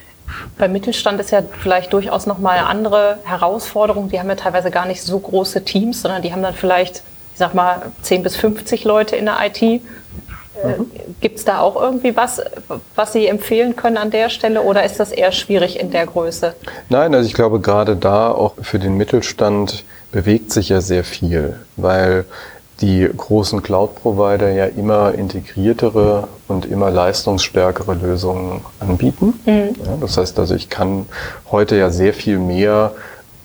Beim 0.57 0.71
Mittelstand 0.71 1.19
ist 1.19 1.29
ja 1.29 1.43
vielleicht 1.61 1.93
durchaus 1.93 2.25
nochmal 2.25 2.57
eine 2.57 2.65
andere 2.65 3.19
Herausforderung. 3.23 4.09
Die 4.09 4.19
haben 4.19 4.27
ja 4.27 4.35
teilweise 4.35 4.71
gar 4.71 4.87
nicht 4.87 5.03
so 5.03 5.19
große 5.19 5.65
Teams, 5.65 6.01
sondern 6.01 6.23
die 6.23 6.31
haben 6.33 6.41
dann 6.41 6.55
vielleicht, 6.55 7.03
ich 7.33 7.37
sag 7.37 7.53
mal, 7.53 7.83
10 8.01 8.23
bis 8.23 8.35
50 8.35 8.85
Leute 8.85 9.15
in 9.15 9.25
der 9.25 9.37
IT. 9.39 9.83
Mhm. 10.61 10.91
Gibt 11.21 11.39
es 11.39 11.45
da 11.45 11.59
auch 11.59 11.81
irgendwie 11.81 12.15
was, 12.15 12.41
was 12.95 13.13
Sie 13.13 13.27
empfehlen 13.27 13.75
können 13.75 13.97
an 13.97 14.11
der 14.11 14.29
Stelle 14.29 14.61
oder 14.61 14.83
ist 14.83 14.99
das 14.99 15.11
eher 15.11 15.31
schwierig 15.31 15.79
in 15.79 15.91
der 15.91 16.05
Größe? 16.05 16.53
Nein, 16.89 17.15
also 17.15 17.27
ich 17.27 17.33
glaube 17.33 17.59
gerade 17.59 17.95
da 17.95 18.31
auch 18.31 18.53
für 18.61 18.79
den 18.79 18.95
Mittelstand 18.97 19.83
bewegt 20.11 20.51
sich 20.51 20.69
ja 20.69 20.81
sehr 20.81 21.03
viel, 21.03 21.55
weil 21.75 22.25
die 22.81 23.09
großen 23.15 23.61
Cloud-Provider 23.61 24.51
ja 24.51 24.65
immer 24.65 25.13
integriertere 25.13 26.27
und 26.47 26.65
immer 26.65 26.91
leistungsstärkere 26.91 27.93
Lösungen 27.93 28.61
anbieten. 28.79 29.39
Mhm. 29.45 29.75
Ja, 29.85 29.97
das 30.01 30.17
heißt 30.17 30.37
also, 30.39 30.55
ich 30.55 30.69
kann 30.69 31.05
heute 31.51 31.75
ja 31.75 31.89
sehr 31.89 32.13
viel 32.13 32.39
mehr 32.39 32.91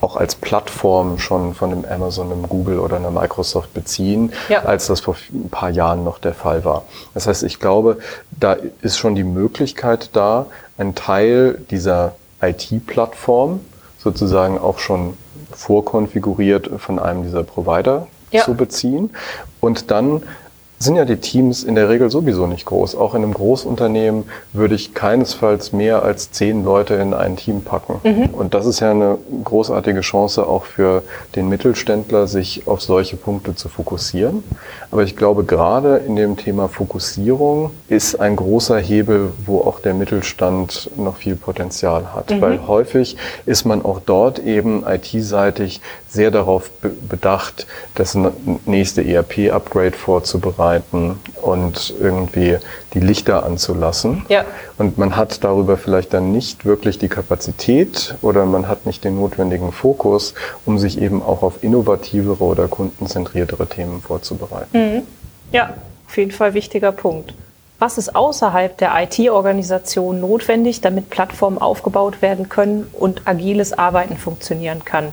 auch 0.01 0.17
als 0.17 0.35
Plattform 0.35 1.19
schon 1.19 1.55
von 1.55 1.73
einem 1.73 1.85
Amazon, 1.85 2.31
einem 2.31 2.49
Google 2.49 2.79
oder 2.79 2.97
einer 2.97 3.11
Microsoft 3.11 3.75
beziehen, 3.75 4.33
ja. 4.49 4.63
als 4.63 4.87
das 4.87 5.01
vor 5.01 5.17
ein 5.33 5.51
paar 5.51 5.71
Jahren 5.71 6.05
noch 6.05 6.19
der 6.19 6.35
Fall 6.35 6.65
war. 6.65 6.85
Das 7.15 7.27
heißt, 7.27 7.43
ich 7.43 7.59
glaube, 7.59 7.99
da 8.31 8.57
ist 8.83 8.99
schon 8.99 9.15
die 9.15 9.25
Möglichkeit 9.25 10.11
da, 10.13 10.47
einen 10.77 10.95
Teil 10.95 11.61
dieser 11.71 12.15
IT-Plattform 12.41 13.61
sozusagen 13.99 14.59
auch 14.59 14.79
schon 14.79 15.17
vorkonfiguriert 15.53 16.71
von 16.79 16.99
einem 16.99 17.25
dieser 17.25 17.43
Provider 17.43 18.07
ja. 18.31 18.45
zu 18.45 18.55
beziehen 18.55 19.11
und 19.61 19.91
dann 19.91 20.23
sind 20.79 20.97
ja 20.97 21.05
die 21.05 21.17
Teams 21.17 21.65
in 21.65 21.75
der 21.75 21.89
Regel 21.89 22.11
sowieso 22.11 22.47
nicht 22.47 22.65
groß. 22.67 22.95
Auch 22.95 23.15
in 23.15 23.23
einem 23.23 23.35
Großunternehmen 23.35 24.25
würde 24.53 24.77
ich 24.77 24.95
keinesfalls 24.95 25.73
mehr 25.73 26.03
als 26.03 26.31
zehn 26.31 26.65
Leute 26.65 26.95
in 26.95 27.15
ein 27.15 27.37
Team 27.37 27.63
packen. 27.63 28.01
Mhm. 28.05 28.27
Und 28.27 28.55
das 28.55 28.67
ist 28.67 28.81
ja 28.81 28.93
eine 28.93 29.19
großartige 29.45 30.01
Chance 30.01 30.47
auch 30.47 30.65
für 30.65 31.03
den 31.35 31.49
Mittelständler, 31.49 32.29
sich 32.29 32.69
auf 32.69 32.81
solche 32.81 33.17
Punkte 33.17 33.57
zu 33.57 33.69
fokussieren. 33.69 34.45
Aber 34.91 35.03
ich 35.03 35.17
glaube, 35.17 35.45
gerade 35.45 35.99
in 35.99 36.15
dem 36.15 36.37
Thema 36.37 36.69
Fokussierung 36.69 37.71
ist 37.89 38.21
ein 38.21 38.37
großer 38.37 38.79
Hebel, 38.79 39.33
wo 39.45 39.61
auch 39.61 39.81
der 39.81 39.95
Mittelstand 39.95 40.91
noch 40.97 41.17
viel 41.17 41.35
Potenzial 41.35 42.15
hat. 42.15 42.31
Mhm. 42.31 42.41
Weil 42.41 42.67
häufig 42.69 43.17
ist 43.47 43.65
man 43.65 43.85
auch 43.85 44.01
dort 44.05 44.39
eben 44.39 44.85
IT-seitig 44.87 45.81
sehr 46.09 46.31
darauf 46.31 46.71
bedacht, 47.09 47.67
das 47.95 48.17
nächste 48.65 49.03
ERP-Upgrade 49.03 49.93
vorzubereiten 49.93 51.21
und 51.43 51.95
irgendwie 52.01 52.59
die 52.95 53.01
Lichter 53.01 53.45
anzulassen. 53.45 54.25
Ja. 54.29 54.45
Und 54.79 54.97
man 54.99 55.17
hat 55.17 55.45
darüber 55.45 55.77
vielleicht 55.77 56.15
dann 56.15 56.33
nicht 56.33 56.65
wirklich 56.65 56.99
die 56.99 57.09
Kapazität 57.09 58.15
oder 58.23 58.47
man 58.47 58.69
hat 58.69 58.87
nicht 58.87 59.05
den 59.05 59.17
notwendigen 59.17 59.73
Fokus, 59.73 60.35
um 60.65 60.79
sich 60.79 61.01
eben 61.01 61.23
auch 61.23 61.43
auf 61.43 61.63
innovativere 61.63 62.43
oder 62.43 62.69
kundenzentriertere 62.69 63.67
Themen 63.67 64.01
vorzubereiten. 64.01 64.69
Mhm. 64.73 65.03
Ja, 65.53 65.75
auf 66.07 66.17
jeden 66.17 66.33
Fall 66.33 66.55
wichtiger 66.55 66.93
Punkt. 66.93 67.35
Was 67.79 67.97
ist 67.97 68.17
außerhalb 68.17 68.77
der 68.77 68.93
IT-Organisation 69.03 70.21
notwendig, 70.21 70.81
damit 70.81 71.11
Plattformen 71.11 71.59
aufgebaut 71.59 72.23
werden 72.23 72.49
können 72.49 72.89
und 72.93 73.29
agiles 73.29 73.73
Arbeiten 73.73 74.17
funktionieren 74.17 74.85
kann? 74.85 75.13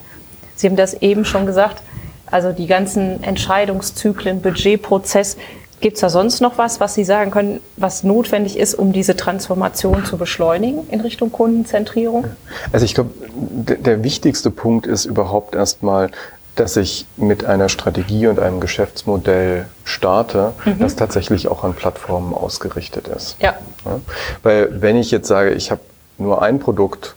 Sie 0.56 0.68
haben 0.68 0.76
das 0.76 0.94
eben 0.96 1.26
schon 1.26 1.46
gesagt, 1.46 1.82
also 2.26 2.52
die 2.52 2.68
ganzen 2.68 3.24
Entscheidungszyklen, 3.24 4.42
Budgetprozess. 4.42 5.38
Gibt 5.82 5.96
es 5.96 6.02
da 6.02 6.10
sonst 6.10 6.42
noch 6.42 6.58
was, 6.58 6.80
was 6.80 6.96
Sie 6.96 7.04
sagen 7.04 7.32
können, 7.32 7.60
was 7.76 8.04
notwendig 8.04 8.58
ist, 8.58 8.74
um 8.76 8.94
diese 8.94 9.16
Transformation 9.16 10.06
zu 10.06 10.18
beschleunigen 10.18 10.88
in 10.90 11.02
Richtung 11.02 11.32
Kundenzentrierung? 11.32 12.26
Also 12.72 12.86
ich 12.86 12.96
glaube, 12.96 13.12
der 13.30 14.04
wichtigste 14.04 14.52
Punkt 14.52 14.88
ist 14.88 15.06
überhaupt 15.06 15.54
erstmal, 15.54 16.12
dass 16.56 16.78
ich 16.78 17.06
mit 17.18 17.46
einer 17.46 17.70
Strategie 17.70 18.28
und 18.28 18.40
einem 18.40 18.62
Geschäftsmodell 18.62 19.66
starte, 19.84 20.54
mhm. 20.64 20.80
das 20.80 20.96
tatsächlich 20.96 21.50
auch 21.50 21.64
an 21.64 21.74
Plattformen 21.74 22.34
ausgerichtet 22.34 23.10
ist. 23.10 23.36
Ja. 23.40 23.56
ja. 23.84 24.00
Weil 24.42 24.82
wenn 24.82 24.96
ich 24.96 25.12
jetzt 25.12 25.28
sage, 25.28 25.52
ich 25.52 25.72
habe 25.72 25.82
nur 26.18 26.42
ein 26.42 26.60
Produkt 26.60 27.16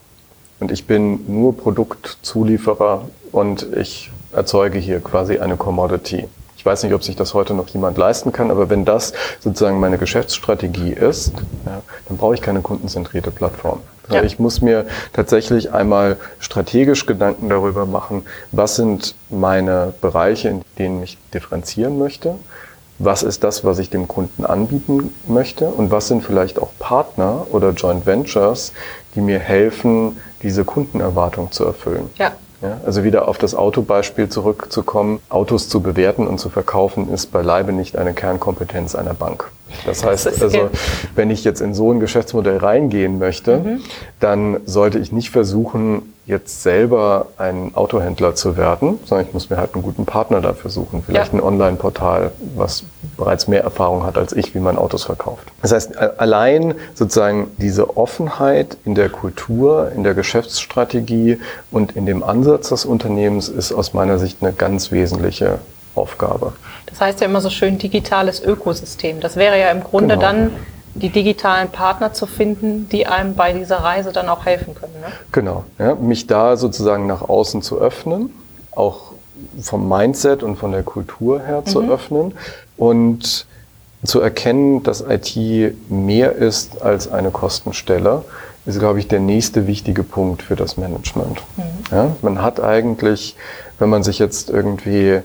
und 0.60 0.70
ich 0.70 0.86
bin 0.86 1.20
nur 1.28 1.56
Produktzulieferer 1.56 3.08
und 3.32 3.66
ich 3.76 4.10
erzeuge 4.32 4.78
hier 4.78 5.00
quasi 5.00 5.38
eine 5.38 5.56
Commodity. 5.56 6.28
Ich 6.56 6.66
weiß 6.66 6.82
nicht, 6.82 6.92
ob 6.92 7.04
sich 7.04 7.14
das 7.14 7.34
heute 7.34 7.54
noch 7.54 7.68
jemand 7.68 7.96
leisten 7.96 8.32
kann, 8.32 8.50
aber 8.50 8.68
wenn 8.68 8.84
das 8.84 9.12
sozusagen 9.38 9.78
meine 9.78 9.96
Geschäftsstrategie 9.96 10.92
ist, 10.92 11.32
ja, 11.64 11.82
dann 12.08 12.16
brauche 12.16 12.34
ich 12.34 12.42
keine 12.42 12.60
kundenzentrierte 12.60 13.30
Plattform. 13.30 13.80
Ja. 14.10 14.22
Ich 14.22 14.38
muss 14.38 14.60
mir 14.60 14.86
tatsächlich 15.12 15.72
einmal 15.72 16.16
strategisch 16.40 17.06
Gedanken 17.06 17.48
darüber 17.48 17.86
machen, 17.86 18.22
was 18.52 18.76
sind 18.76 19.14
meine 19.30 19.92
Bereiche, 20.00 20.48
in 20.48 20.62
denen 20.78 21.02
ich 21.02 21.18
differenzieren 21.32 21.98
möchte, 21.98 22.34
was 22.98 23.22
ist 23.22 23.44
das, 23.44 23.64
was 23.64 23.78
ich 23.78 23.90
dem 23.90 24.08
Kunden 24.08 24.44
anbieten 24.44 25.14
möchte 25.26 25.68
und 25.68 25.90
was 25.90 26.08
sind 26.08 26.22
vielleicht 26.22 26.58
auch 26.58 26.70
Partner 26.78 27.46
oder 27.52 27.70
Joint 27.70 28.06
Ventures, 28.06 28.72
die 29.14 29.20
mir 29.20 29.38
helfen, 29.38 30.16
diese 30.42 30.64
Kundenerwartung 30.64 31.52
zu 31.52 31.64
erfüllen. 31.64 32.10
Ja. 32.16 32.32
Ja, 32.60 32.80
also 32.84 33.04
wieder 33.04 33.28
auf 33.28 33.38
das 33.38 33.54
Autobeispiel 33.54 34.28
zurückzukommen. 34.28 35.20
Autos 35.28 35.68
zu 35.68 35.80
bewerten 35.80 36.26
und 36.26 36.40
zu 36.40 36.48
verkaufen 36.48 37.08
ist 37.12 37.30
beileibe 37.30 37.72
nicht 37.72 37.96
eine 37.96 38.14
Kernkompetenz 38.14 38.96
einer 38.96 39.14
Bank. 39.14 39.52
Das 39.86 40.04
heißt 40.04 40.42
also, 40.42 40.70
wenn 41.14 41.30
ich 41.30 41.44
jetzt 41.44 41.60
in 41.60 41.74
so 41.74 41.92
ein 41.92 42.00
Geschäftsmodell 42.00 42.58
reingehen 42.58 43.18
möchte, 43.18 43.58
mhm. 43.58 43.80
dann 44.20 44.60
sollte 44.66 44.98
ich 44.98 45.12
nicht 45.12 45.30
versuchen, 45.30 46.14
jetzt 46.28 46.62
selber 46.62 47.28
ein 47.38 47.74
Autohändler 47.74 48.34
zu 48.34 48.58
werden, 48.58 48.98
sondern 49.06 49.26
ich 49.26 49.32
muss 49.32 49.48
mir 49.48 49.56
halt 49.56 49.72
einen 49.72 49.82
guten 49.82 50.04
Partner 50.04 50.42
dafür 50.42 50.70
suchen. 50.70 51.02
Vielleicht 51.04 51.32
ja. 51.32 51.38
ein 51.38 51.42
Online-Portal, 51.42 52.32
was 52.54 52.84
bereits 53.16 53.48
mehr 53.48 53.62
Erfahrung 53.62 54.04
hat 54.04 54.18
als 54.18 54.34
ich, 54.34 54.54
wie 54.54 54.58
man 54.58 54.76
Autos 54.76 55.04
verkauft. 55.04 55.48
Das 55.62 55.72
heißt, 55.72 55.96
allein 55.96 56.74
sozusagen 56.94 57.50
diese 57.56 57.96
Offenheit 57.96 58.76
in 58.84 58.94
der 58.94 59.08
Kultur, 59.08 59.90
in 59.96 60.04
der 60.04 60.12
Geschäftsstrategie 60.12 61.40
und 61.70 61.96
in 61.96 62.04
dem 62.04 62.22
Ansatz 62.22 62.68
des 62.68 62.84
Unternehmens 62.84 63.48
ist 63.48 63.72
aus 63.72 63.94
meiner 63.94 64.18
Sicht 64.18 64.42
eine 64.42 64.52
ganz 64.52 64.92
wesentliche 64.92 65.60
Aufgabe. 65.94 66.52
Das 66.86 67.00
heißt 67.00 67.20
ja 67.20 67.26
immer 67.26 67.40
so 67.40 67.50
schön 67.50 67.78
digitales 67.78 68.42
Ökosystem. 68.42 69.20
Das 69.20 69.36
wäre 69.36 69.58
ja 69.58 69.70
im 69.70 69.82
Grunde 69.82 70.14
genau. 70.14 70.26
dann 70.26 70.50
die 70.94 71.10
digitalen 71.10 71.68
Partner 71.68 72.12
zu 72.12 72.26
finden, 72.26 72.88
die 72.88 73.06
einem 73.06 73.34
bei 73.34 73.52
dieser 73.52 73.78
Reise 73.78 74.12
dann 74.12 74.28
auch 74.28 74.46
helfen 74.46 74.74
können. 74.74 74.94
Ne? 75.00 75.06
Genau, 75.32 75.64
ja, 75.78 75.94
mich 75.94 76.26
da 76.26 76.56
sozusagen 76.56 77.06
nach 77.06 77.22
außen 77.22 77.62
zu 77.62 77.78
öffnen, 77.78 78.30
auch 78.72 79.12
vom 79.60 79.88
Mindset 79.88 80.42
und 80.42 80.56
von 80.56 80.72
der 80.72 80.82
Kultur 80.82 81.40
her 81.40 81.62
mhm. 81.64 81.70
zu 81.70 81.82
öffnen 81.82 82.34
und 82.76 83.46
zu 84.04 84.20
erkennen, 84.20 84.82
dass 84.82 85.04
IT 85.08 85.36
mehr 85.88 86.32
ist 86.32 86.82
als 86.82 87.10
eine 87.10 87.30
Kostenstelle, 87.30 88.24
ist, 88.66 88.78
glaube 88.78 88.98
ich, 88.98 89.08
der 89.08 89.20
nächste 89.20 89.66
wichtige 89.66 90.02
Punkt 90.02 90.42
für 90.42 90.56
das 90.56 90.76
Management. 90.76 91.42
Mhm. 91.56 91.62
Ja, 91.90 92.16
man 92.22 92.42
hat 92.42 92.60
eigentlich, 92.60 93.34
wenn 93.78 93.88
man 93.88 94.02
sich 94.02 94.18
jetzt 94.18 94.50
irgendwie 94.50 95.22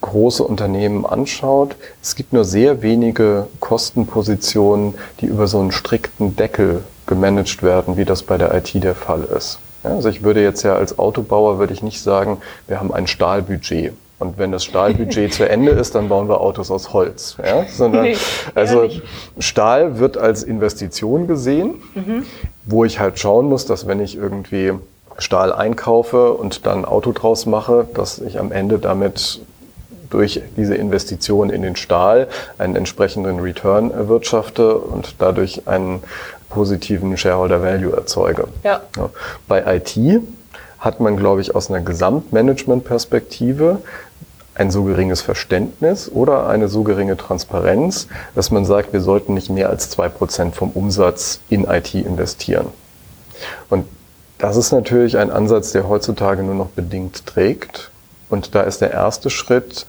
große 0.00 0.42
Unternehmen 0.42 1.06
anschaut, 1.06 1.76
es 2.02 2.14
gibt 2.14 2.32
nur 2.32 2.44
sehr 2.44 2.82
wenige 2.82 3.46
Kostenpositionen, 3.60 4.94
die 5.20 5.26
über 5.26 5.46
so 5.46 5.58
einen 5.58 5.72
strikten 5.72 6.36
Deckel 6.36 6.84
gemanagt 7.06 7.62
werden, 7.62 7.96
wie 7.96 8.04
das 8.04 8.22
bei 8.22 8.38
der 8.38 8.54
IT 8.54 8.72
der 8.82 8.94
Fall 8.94 9.24
ist. 9.24 9.58
Ja, 9.84 9.90
also 9.90 10.08
ich 10.08 10.22
würde 10.22 10.42
jetzt 10.42 10.62
ja 10.62 10.74
als 10.74 10.98
Autobauer 10.98 11.58
würde 11.58 11.72
ich 11.72 11.82
nicht 11.82 12.02
sagen, 12.02 12.38
wir 12.66 12.80
haben 12.80 12.92
ein 12.92 13.06
Stahlbudget. 13.06 13.92
Und 14.18 14.38
wenn 14.38 14.50
das 14.50 14.64
Stahlbudget 14.64 15.34
zu 15.34 15.48
Ende 15.48 15.72
ist, 15.72 15.94
dann 15.94 16.08
bauen 16.08 16.28
wir 16.28 16.40
Autos 16.40 16.70
aus 16.70 16.94
Holz. 16.94 17.36
Ja? 17.44 17.66
Sondern, 17.68 18.08
also 18.54 18.88
Stahl 19.38 19.98
wird 19.98 20.16
als 20.16 20.42
Investition 20.42 21.26
gesehen, 21.26 21.82
mhm. 21.94 22.24
wo 22.64 22.84
ich 22.84 22.98
halt 22.98 23.18
schauen 23.18 23.46
muss, 23.46 23.66
dass 23.66 23.86
wenn 23.86 24.00
ich 24.00 24.16
irgendwie 24.16 24.72
Stahl 25.18 25.52
einkaufe 25.52 26.32
und 26.32 26.66
dann 26.66 26.84
Auto 26.84 27.12
draus 27.12 27.46
mache, 27.46 27.86
dass 27.94 28.18
ich 28.18 28.38
am 28.38 28.52
Ende 28.52 28.78
damit 28.78 29.40
durch 30.16 30.40
diese 30.56 30.74
Investition 30.74 31.50
in 31.50 31.60
den 31.60 31.76
Stahl 31.76 32.28
einen 32.56 32.74
entsprechenden 32.74 33.38
Return 33.38 33.90
erwirtschafte 33.90 34.78
und 34.78 35.16
dadurch 35.18 35.68
einen 35.68 36.02
positiven 36.48 37.18
Shareholder 37.18 37.62
Value 37.62 37.94
erzeuge. 37.94 38.48
Ja. 38.64 38.80
Ja. 38.96 39.10
Bei 39.46 39.76
IT 39.76 39.98
hat 40.78 41.00
man, 41.00 41.18
glaube 41.18 41.42
ich, 41.42 41.54
aus 41.54 41.68
einer 41.68 41.82
Gesamtmanagement-Perspektive 41.82 43.82
ein 44.54 44.70
so 44.70 44.84
geringes 44.84 45.20
Verständnis 45.20 46.10
oder 46.10 46.48
eine 46.48 46.68
so 46.68 46.82
geringe 46.82 47.18
Transparenz, 47.18 48.08
dass 48.34 48.50
man 48.50 48.64
sagt, 48.64 48.94
wir 48.94 49.02
sollten 49.02 49.34
nicht 49.34 49.50
mehr 49.50 49.68
als 49.68 49.90
zwei 49.90 50.08
Prozent 50.08 50.56
vom 50.56 50.70
Umsatz 50.70 51.40
in 51.50 51.64
IT 51.64 51.94
investieren. 51.94 52.68
Und 53.68 53.84
das 54.38 54.56
ist 54.56 54.72
natürlich 54.72 55.18
ein 55.18 55.30
Ansatz, 55.30 55.72
der 55.72 55.90
heutzutage 55.90 56.42
nur 56.42 56.54
noch 56.54 56.68
bedingt 56.68 57.26
trägt. 57.26 57.90
Und 58.30 58.54
da 58.54 58.62
ist 58.62 58.80
der 58.80 58.92
erste 58.92 59.28
Schritt, 59.28 59.84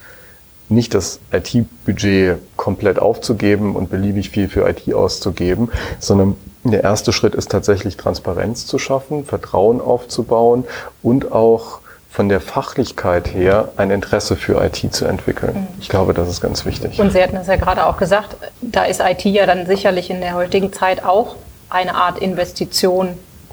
nicht 0.70 0.94
das 0.94 1.20
IT-Budget 1.32 2.38
komplett 2.58 3.00
aufzugeben 3.00 3.76
und 3.76 3.90
beliebig 3.90 4.30
viel 4.30 4.50
für 4.50 4.68
IT 4.68 4.94
auszugeben, 4.94 5.72
sondern 6.00 6.36
der 6.64 6.84
erste 6.84 7.14
Schritt 7.14 7.36
ist 7.36 7.50
tatsächlich 7.52 7.98
Transparenz 7.98 8.66
zu 8.66 8.78
schaffen, 8.78 9.26
Vertrauen 9.26 9.80
aufzubauen 9.80 10.66
und 11.02 11.32
auch 11.32 11.80
von 12.10 12.30
der 12.30 12.42
Fachlichkeit 12.42 13.34
her 13.34 13.70
ein 13.78 13.92
Interesse 13.92 14.36
für 14.36 14.62
IT 14.64 14.94
zu 14.94 15.06
entwickeln. 15.06 15.54
Mhm. 15.54 15.68
Ich 15.80 15.88
glaube, 15.88 16.14
das 16.14 16.28
ist 16.28 16.42
ganz 16.42 16.66
wichtig. 16.66 17.00
Und 17.00 17.12
Sie 17.12 17.22
hatten 17.22 17.36
es 17.36 17.48
ja 17.48 17.58
gerade 17.58 17.86
auch 17.86 17.98
gesagt, 17.98 18.36
da 18.62 18.86
ist 18.86 19.02
IT 19.02 19.24
ja 19.26 19.46
dann 19.46 19.66
sicherlich 19.68 20.10
in 20.10 20.20
der 20.20 20.34
heutigen 20.34 20.74
Zeit 20.74 21.06
auch 21.06 21.36
eine 21.70 21.96
Art 21.96 22.18
Investition, 22.18 23.10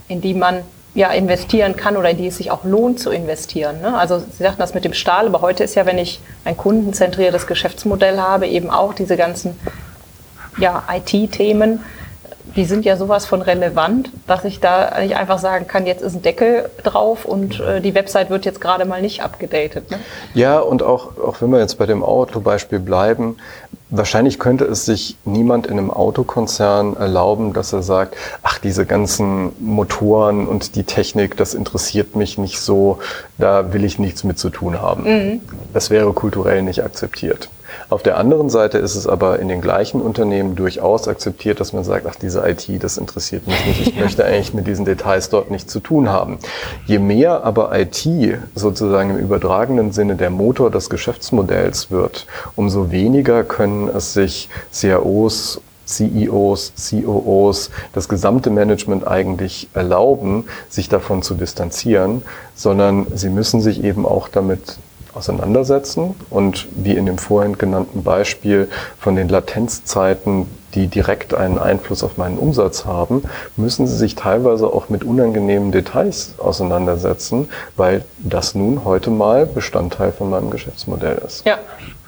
in 0.09 0.21
die 0.21 0.35
man 0.35 0.62
ja 0.95 1.11
investieren 1.11 1.76
kann 1.76 1.97
oder 1.97 2.11
in 2.11 2.16
die 2.16 2.28
es 2.28 2.36
sich 2.36 2.51
auch 2.51 2.64
lohnt 2.64 3.01
zu 3.01 3.11
investieren. 3.11 3.80
Ne? 3.80 3.97
Also 3.97 4.20
Sie 4.20 4.42
sagten 4.42 4.61
das 4.61 4.74
mit 4.74 4.84
dem 4.84 4.95
Stahl, 4.95 5.26
aber 5.26 5.40
heute 5.40 5.64
ist 5.64 5.74
ja, 5.74 5.86
wenn 5.86 5.99
ich 5.99 6.20
ein 6.45 6.57
kundenzentriertes 6.57 7.47
Geschäftsmodell 7.47 8.18
habe, 8.18 8.47
eben 8.47 8.70
auch 8.70 8.95
diese 8.95 9.16
ganzen 9.16 9.59
ja, 10.57 10.84
IT-Themen, 10.92 11.80
die 12.57 12.64
sind 12.64 12.84
ja 12.84 12.97
sowas 12.97 13.26
von 13.26 13.42
relevant, 13.42 14.11
dass 14.26 14.45
ich 14.45 14.61
da 14.61 15.01
nicht 15.01 15.16
einfach 15.16 15.38
sagen 15.38 15.66
kann, 15.66 15.86
jetzt 15.86 16.03
ist 16.03 16.14
ein 16.14 16.22
Deckel 16.22 16.70
drauf 16.82 17.24
und 17.24 17.61
äh, 17.61 17.80
die 17.80 17.95
Website 17.95 18.30
wird 18.30 18.45
jetzt 18.45 18.61
gerade 18.61 18.84
mal 18.84 19.03
nicht 19.03 19.22
abgedatet. 19.22 19.90
Ne? 19.90 19.99
Ja, 20.34 20.61
und 20.61 20.82
auch, 20.82 21.18
auch 21.18 21.40
wenn 21.40 21.51
wir 21.51 21.59
jetzt 21.59 21.78
bei 21.78 21.86
dem 21.86 22.03
Autobeispiel 22.03 22.78
bleiben, 22.78 23.36
wahrscheinlich 23.90 24.38
könnte 24.38 24.64
es 24.64 24.84
sich 24.84 25.16
niemand 25.24 25.66
in 25.66 25.78
einem 25.78 25.90
Autokonzern 25.90 26.97
erlauben, 26.97 27.53
dass 27.53 27.72
er 27.72 27.82
sagt, 27.82 28.16
ach, 28.42 28.59
diese 28.59 28.86
ganzen 28.86 29.53
Motoren 29.61 30.47
und 30.47 30.76
die 30.76 30.84
Technik, 30.84 31.36
das 31.36 31.55
interessiert 31.55 32.16
mich 32.16 32.38
nicht 32.38 32.61
so, 32.61 32.99
da 33.38 33.72
will 33.72 33.84
ich 33.84 33.99
nichts 33.99 34.24
mit 34.24 34.38
zu 34.38 34.51
tun 34.51 34.80
haben. 34.80 35.05
Mhm. 35.05 35.40
Das 35.72 35.90
wäre 35.90 36.12
kulturell 36.12 36.62
nicht 36.62 36.82
akzeptiert. 36.82 37.49
Auf 37.89 38.03
der 38.03 38.16
anderen 38.16 38.51
Seite 38.51 38.79
ist 38.79 38.95
es 38.95 39.07
aber 39.07 39.39
in 39.39 39.49
den 39.49 39.61
gleichen 39.61 40.01
Unternehmen 40.01 40.57
durchaus 40.57 41.09
akzeptiert, 41.09 41.61
dass 41.61 41.72
man 41.72 41.85
sagt, 41.85 42.07
ach, 42.09 42.16
diese 42.16 42.47
IT, 42.49 42.68
das 42.83 42.97
interessiert 42.97 43.47
mich 43.47 43.66
nicht. 43.66 43.81
Ich 43.89 43.97
möchte 44.01 44.25
eigentlich 44.25 44.55
mit 44.55 44.66
diesen 44.66 44.85
Details 44.85 45.29
dort 45.29 45.51
nichts 45.51 45.72
zu 45.72 45.81
tun 45.81 46.09
haben. 46.09 46.39
Je 46.87 46.99
mehr 46.99 47.45
aber 47.45 47.79
IT 47.79 48.07
sozusagen 48.55 49.11
im 49.11 49.18
übertragenen 49.18 49.93
Sinne 49.93 50.16
der 50.16 50.31
Motor 50.31 50.70
des 50.70 50.91
Geschäftsmodells 50.91 51.91
wird, 51.91 52.27
umso 52.57 52.91
weniger 52.91 53.45
können 53.45 53.89
es 53.89 54.12
sich 54.14 54.49
CROs 54.72 55.61
CEOs, 55.87 56.72
COOs, 56.91 57.70
das 57.93 58.09
gesamte 58.09 58.51
Management 58.51 59.07
eigentlich 59.07 59.68
erlauben, 59.75 60.47
sich 60.68 60.89
davon 60.89 61.22
zu 61.22 61.35
distanzieren, 61.35 62.22
sondern 62.55 63.07
sie 63.14 63.29
müssen 63.29 63.61
sich 63.61 63.85
eben 63.85 64.07
auch 64.07 64.29
damit 64.29 64.79
auseinandersetzen 65.15 66.15
und 66.31 66.67
wie 66.75 66.97
in 66.97 67.07
dem 67.07 67.19
vorhin 67.19 67.59
genannten 67.59 68.03
Beispiel 68.03 68.69
von 68.99 69.17
den 69.17 69.29
Latenzzeiten, 69.29 70.47
die 70.75 70.89
direkt 70.89 71.35
einen 71.35 71.59
Einfluss 71.59 72.03
auf 72.03 72.17
meinen 72.17 72.39
Umsatz 72.39 72.85
haben, 72.85 73.23
müssen 73.57 73.87
Sie 73.87 73.97
sich 73.97 74.15
teilweise 74.17 74.67
auch 74.67 74.89
mit 74.89 75.05
unangenehmen 75.05 75.73
Details 75.73 76.35
auseinandersetzen, 76.39 77.49
weil 77.77 78.05
das 78.19 78.55
nun 78.55 78.85
heute 78.85 79.11
mal 79.11 79.47
Bestandteil 79.47 80.12
von 80.12 80.31
meinem 80.31 80.51
Geschäftsmodell 80.51 81.23
ist. 81.27 81.47
Ja, 81.47 81.59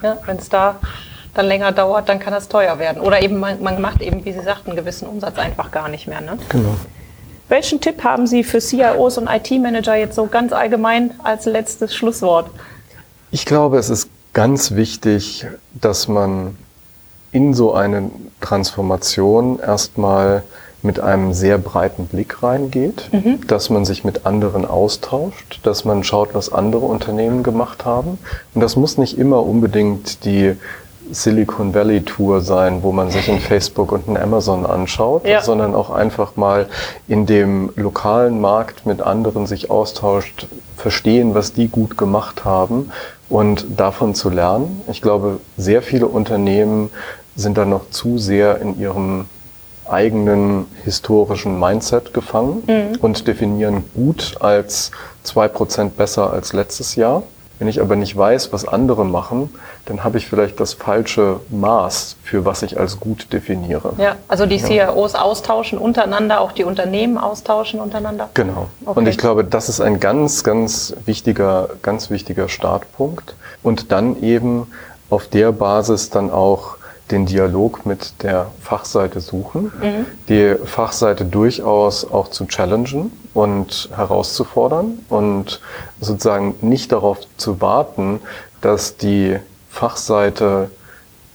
ja 0.03 0.17
wenn 0.25 0.37
es 0.37 0.49
da 0.49 0.75
dann 1.33 1.45
länger 1.45 1.71
dauert, 1.71 2.09
dann 2.09 2.19
kann 2.19 2.33
das 2.33 2.47
teuer 2.47 2.79
werden. 2.79 3.01
Oder 3.01 3.21
eben 3.21 3.39
man, 3.39 3.61
man 3.61 3.79
macht 3.79 4.01
eben, 4.01 4.25
wie 4.25 4.33
Sie 4.33 4.41
sagten, 4.41 4.71
einen 4.71 4.77
gewissen 4.77 5.07
Umsatz 5.07 5.37
einfach 5.37 5.71
gar 5.71 5.87
nicht 5.87 6.07
mehr. 6.07 6.19
Ne? 6.19 6.37
Genau. 6.49 6.75
Welchen 7.49 7.79
Tipp 7.79 8.03
haben 8.03 8.27
Sie 8.27 8.43
für 8.43 8.59
CIOs 8.59 9.17
und 9.17 9.29
IT-Manager 9.29 9.95
jetzt 9.95 10.15
so 10.15 10.25
ganz 10.25 10.51
allgemein 10.51 11.13
als 11.23 11.45
letztes 11.45 11.95
Schlusswort? 11.95 12.49
Ich 13.37 13.45
glaube, 13.45 13.77
es 13.77 13.91
ist 13.91 14.09
ganz 14.33 14.71
wichtig, 14.71 15.45
dass 15.79 16.07
man 16.07 16.57
in 17.31 17.53
so 17.53 17.71
eine 17.71 18.09
Transformation 18.41 19.59
erstmal 19.59 20.41
mit 20.81 20.99
einem 20.99 21.33
sehr 21.33 21.59
breiten 21.59 22.07
Blick 22.07 22.41
reingeht, 22.41 23.09
mhm. 23.11 23.45
dass 23.45 23.69
man 23.69 23.85
sich 23.85 24.03
mit 24.03 24.25
anderen 24.25 24.65
austauscht, 24.65 25.59
dass 25.61 25.85
man 25.85 26.03
schaut, 26.03 26.33
was 26.33 26.51
andere 26.51 26.87
Unternehmen 26.87 27.43
gemacht 27.43 27.85
haben. 27.85 28.17
Und 28.55 28.61
das 28.61 28.75
muss 28.75 28.97
nicht 28.97 29.19
immer 29.19 29.45
unbedingt 29.45 30.25
die 30.25 30.55
Silicon 31.11 31.75
Valley 31.75 32.01
Tour 32.01 32.41
sein, 32.41 32.81
wo 32.81 32.91
man 32.91 33.11
sich 33.11 33.29
in 33.29 33.39
Facebook 33.51 33.91
und 33.91 34.07
in 34.07 34.17
Amazon 34.17 34.65
anschaut, 34.65 35.27
ja. 35.27 35.41
sondern 35.41 35.75
auch 35.75 35.91
einfach 35.91 36.37
mal 36.37 36.67
in 37.07 37.27
dem 37.27 37.71
lokalen 37.75 38.41
Markt 38.41 38.87
mit 38.87 39.03
anderen 39.03 39.45
sich 39.45 39.69
austauscht, 39.69 40.47
verstehen, 40.75 41.33
was 41.33 41.53
die 41.53 41.67
gut 41.67 41.97
gemacht 41.97 42.45
haben 42.45 42.91
und 43.29 43.65
davon 43.77 44.15
zu 44.15 44.29
lernen. 44.29 44.81
Ich 44.89 45.01
glaube, 45.01 45.39
sehr 45.57 45.81
viele 45.81 46.07
Unternehmen 46.07 46.89
sind 47.35 47.57
da 47.57 47.65
noch 47.65 47.89
zu 47.89 48.17
sehr 48.17 48.59
in 48.61 48.79
ihrem 48.79 49.25
eigenen 49.89 50.65
historischen 50.83 51.59
Mindset 51.59 52.13
gefangen 52.13 52.63
mhm. 52.67 52.97
und 52.99 53.27
definieren 53.27 53.85
gut 53.93 54.35
als 54.39 54.91
zwei 55.23 55.47
Prozent 55.47 55.97
besser 55.97 56.31
als 56.31 56.53
letztes 56.53 56.95
Jahr. 56.95 57.23
Wenn 57.59 57.67
ich 57.67 57.81
aber 57.81 57.95
nicht 57.95 58.15
weiß, 58.15 58.53
was 58.53 58.67
andere 58.67 59.03
machen, 59.05 59.49
dann 59.85 60.03
habe 60.03 60.17
ich 60.17 60.27
vielleicht 60.27 60.59
das 60.59 60.73
falsche 60.73 61.39
Maß, 61.49 62.17
für 62.23 62.45
was 62.45 62.61
ich 62.61 62.79
als 62.79 62.99
gut 62.99 63.33
definiere. 63.33 63.93
Ja, 63.97 64.15
also 64.27 64.45
die 64.45 64.59
CIOs 64.59 65.13
ja. 65.13 65.21
austauschen 65.21 65.79
untereinander, 65.79 66.41
auch 66.41 66.51
die 66.51 66.63
Unternehmen 66.63 67.17
austauschen 67.17 67.79
untereinander. 67.79 68.29
Genau. 68.35 68.67
Okay. 68.85 68.99
Und 68.99 69.07
ich 69.07 69.17
glaube, 69.17 69.43
das 69.43 69.69
ist 69.69 69.81
ein 69.81 69.99
ganz, 69.99 70.43
ganz 70.43 70.93
wichtiger, 71.05 71.69
ganz 71.81 72.09
wichtiger 72.09 72.47
Startpunkt. 72.47 73.35
Und 73.63 73.91
dann 73.91 74.21
eben 74.21 74.67
auf 75.09 75.27
der 75.27 75.51
Basis 75.51 76.09
dann 76.09 76.29
auch 76.29 76.77
den 77.11 77.25
Dialog 77.25 77.85
mit 77.85 78.21
der 78.23 78.47
Fachseite 78.61 79.21
suchen, 79.21 79.71
mhm. 79.81 80.05
die 80.27 80.55
Fachseite 80.65 81.25
durchaus 81.25 82.09
auch 82.09 82.29
zu 82.29 82.45
challengen 82.45 83.11
und 83.37 83.89
herauszufordern 83.95 84.97
und 85.09 85.61
sozusagen 86.01 86.55
nicht 86.61 86.91
darauf 86.91 87.19
zu 87.37 87.61
warten, 87.61 88.19
dass 88.61 88.97
die 88.97 89.37
Fachseite 89.69 90.71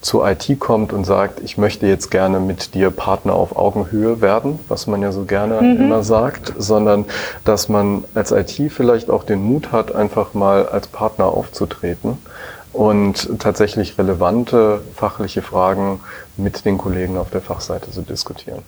zur 0.01 0.29
IT 0.29 0.59
kommt 0.59 0.93
und 0.93 1.05
sagt, 1.05 1.39
ich 1.45 1.59
möchte 1.59 1.87
jetzt 1.87 2.11
gerne 2.11 2.41
mit 2.41 2.75
dir 2.75 2.91
Partner 2.91 3.35
auf 3.35 3.55
Augenhöhe 3.55 4.21
werden, 4.21 4.59
was 4.67 4.89
man 4.89 5.01
ja 5.01 5.13
so 5.13 5.27
gerne 5.27 5.63
mhm. 5.63 5.81
immer 5.81 6.03
sagt, 6.03 6.53
sondern 6.59 7.05
dass 7.45 7.69
man 7.69 8.03
als 8.15 8.33
IT 8.33 8.73
vielleicht 8.73 9.09
auch 9.09 9.23
den 9.23 9.41
Mut 9.41 9.71
hat, 9.71 9.95
einfach 9.95 10.35
mal 10.35 10.67
als 10.67 10.89
Partner 10.89 11.27
aufzutreten 11.27 12.19
und 12.73 13.39
tatsächlich 13.39 13.97
relevante 13.97 14.81
fachliche 14.97 15.41
Fragen 15.41 16.01
mit 16.37 16.65
den 16.65 16.79
Kollegen 16.79 17.17
auf 17.17 17.31
der 17.31 17.43
Fachseite 17.43 17.93
zu 17.93 18.03
diskutieren. 18.03 18.65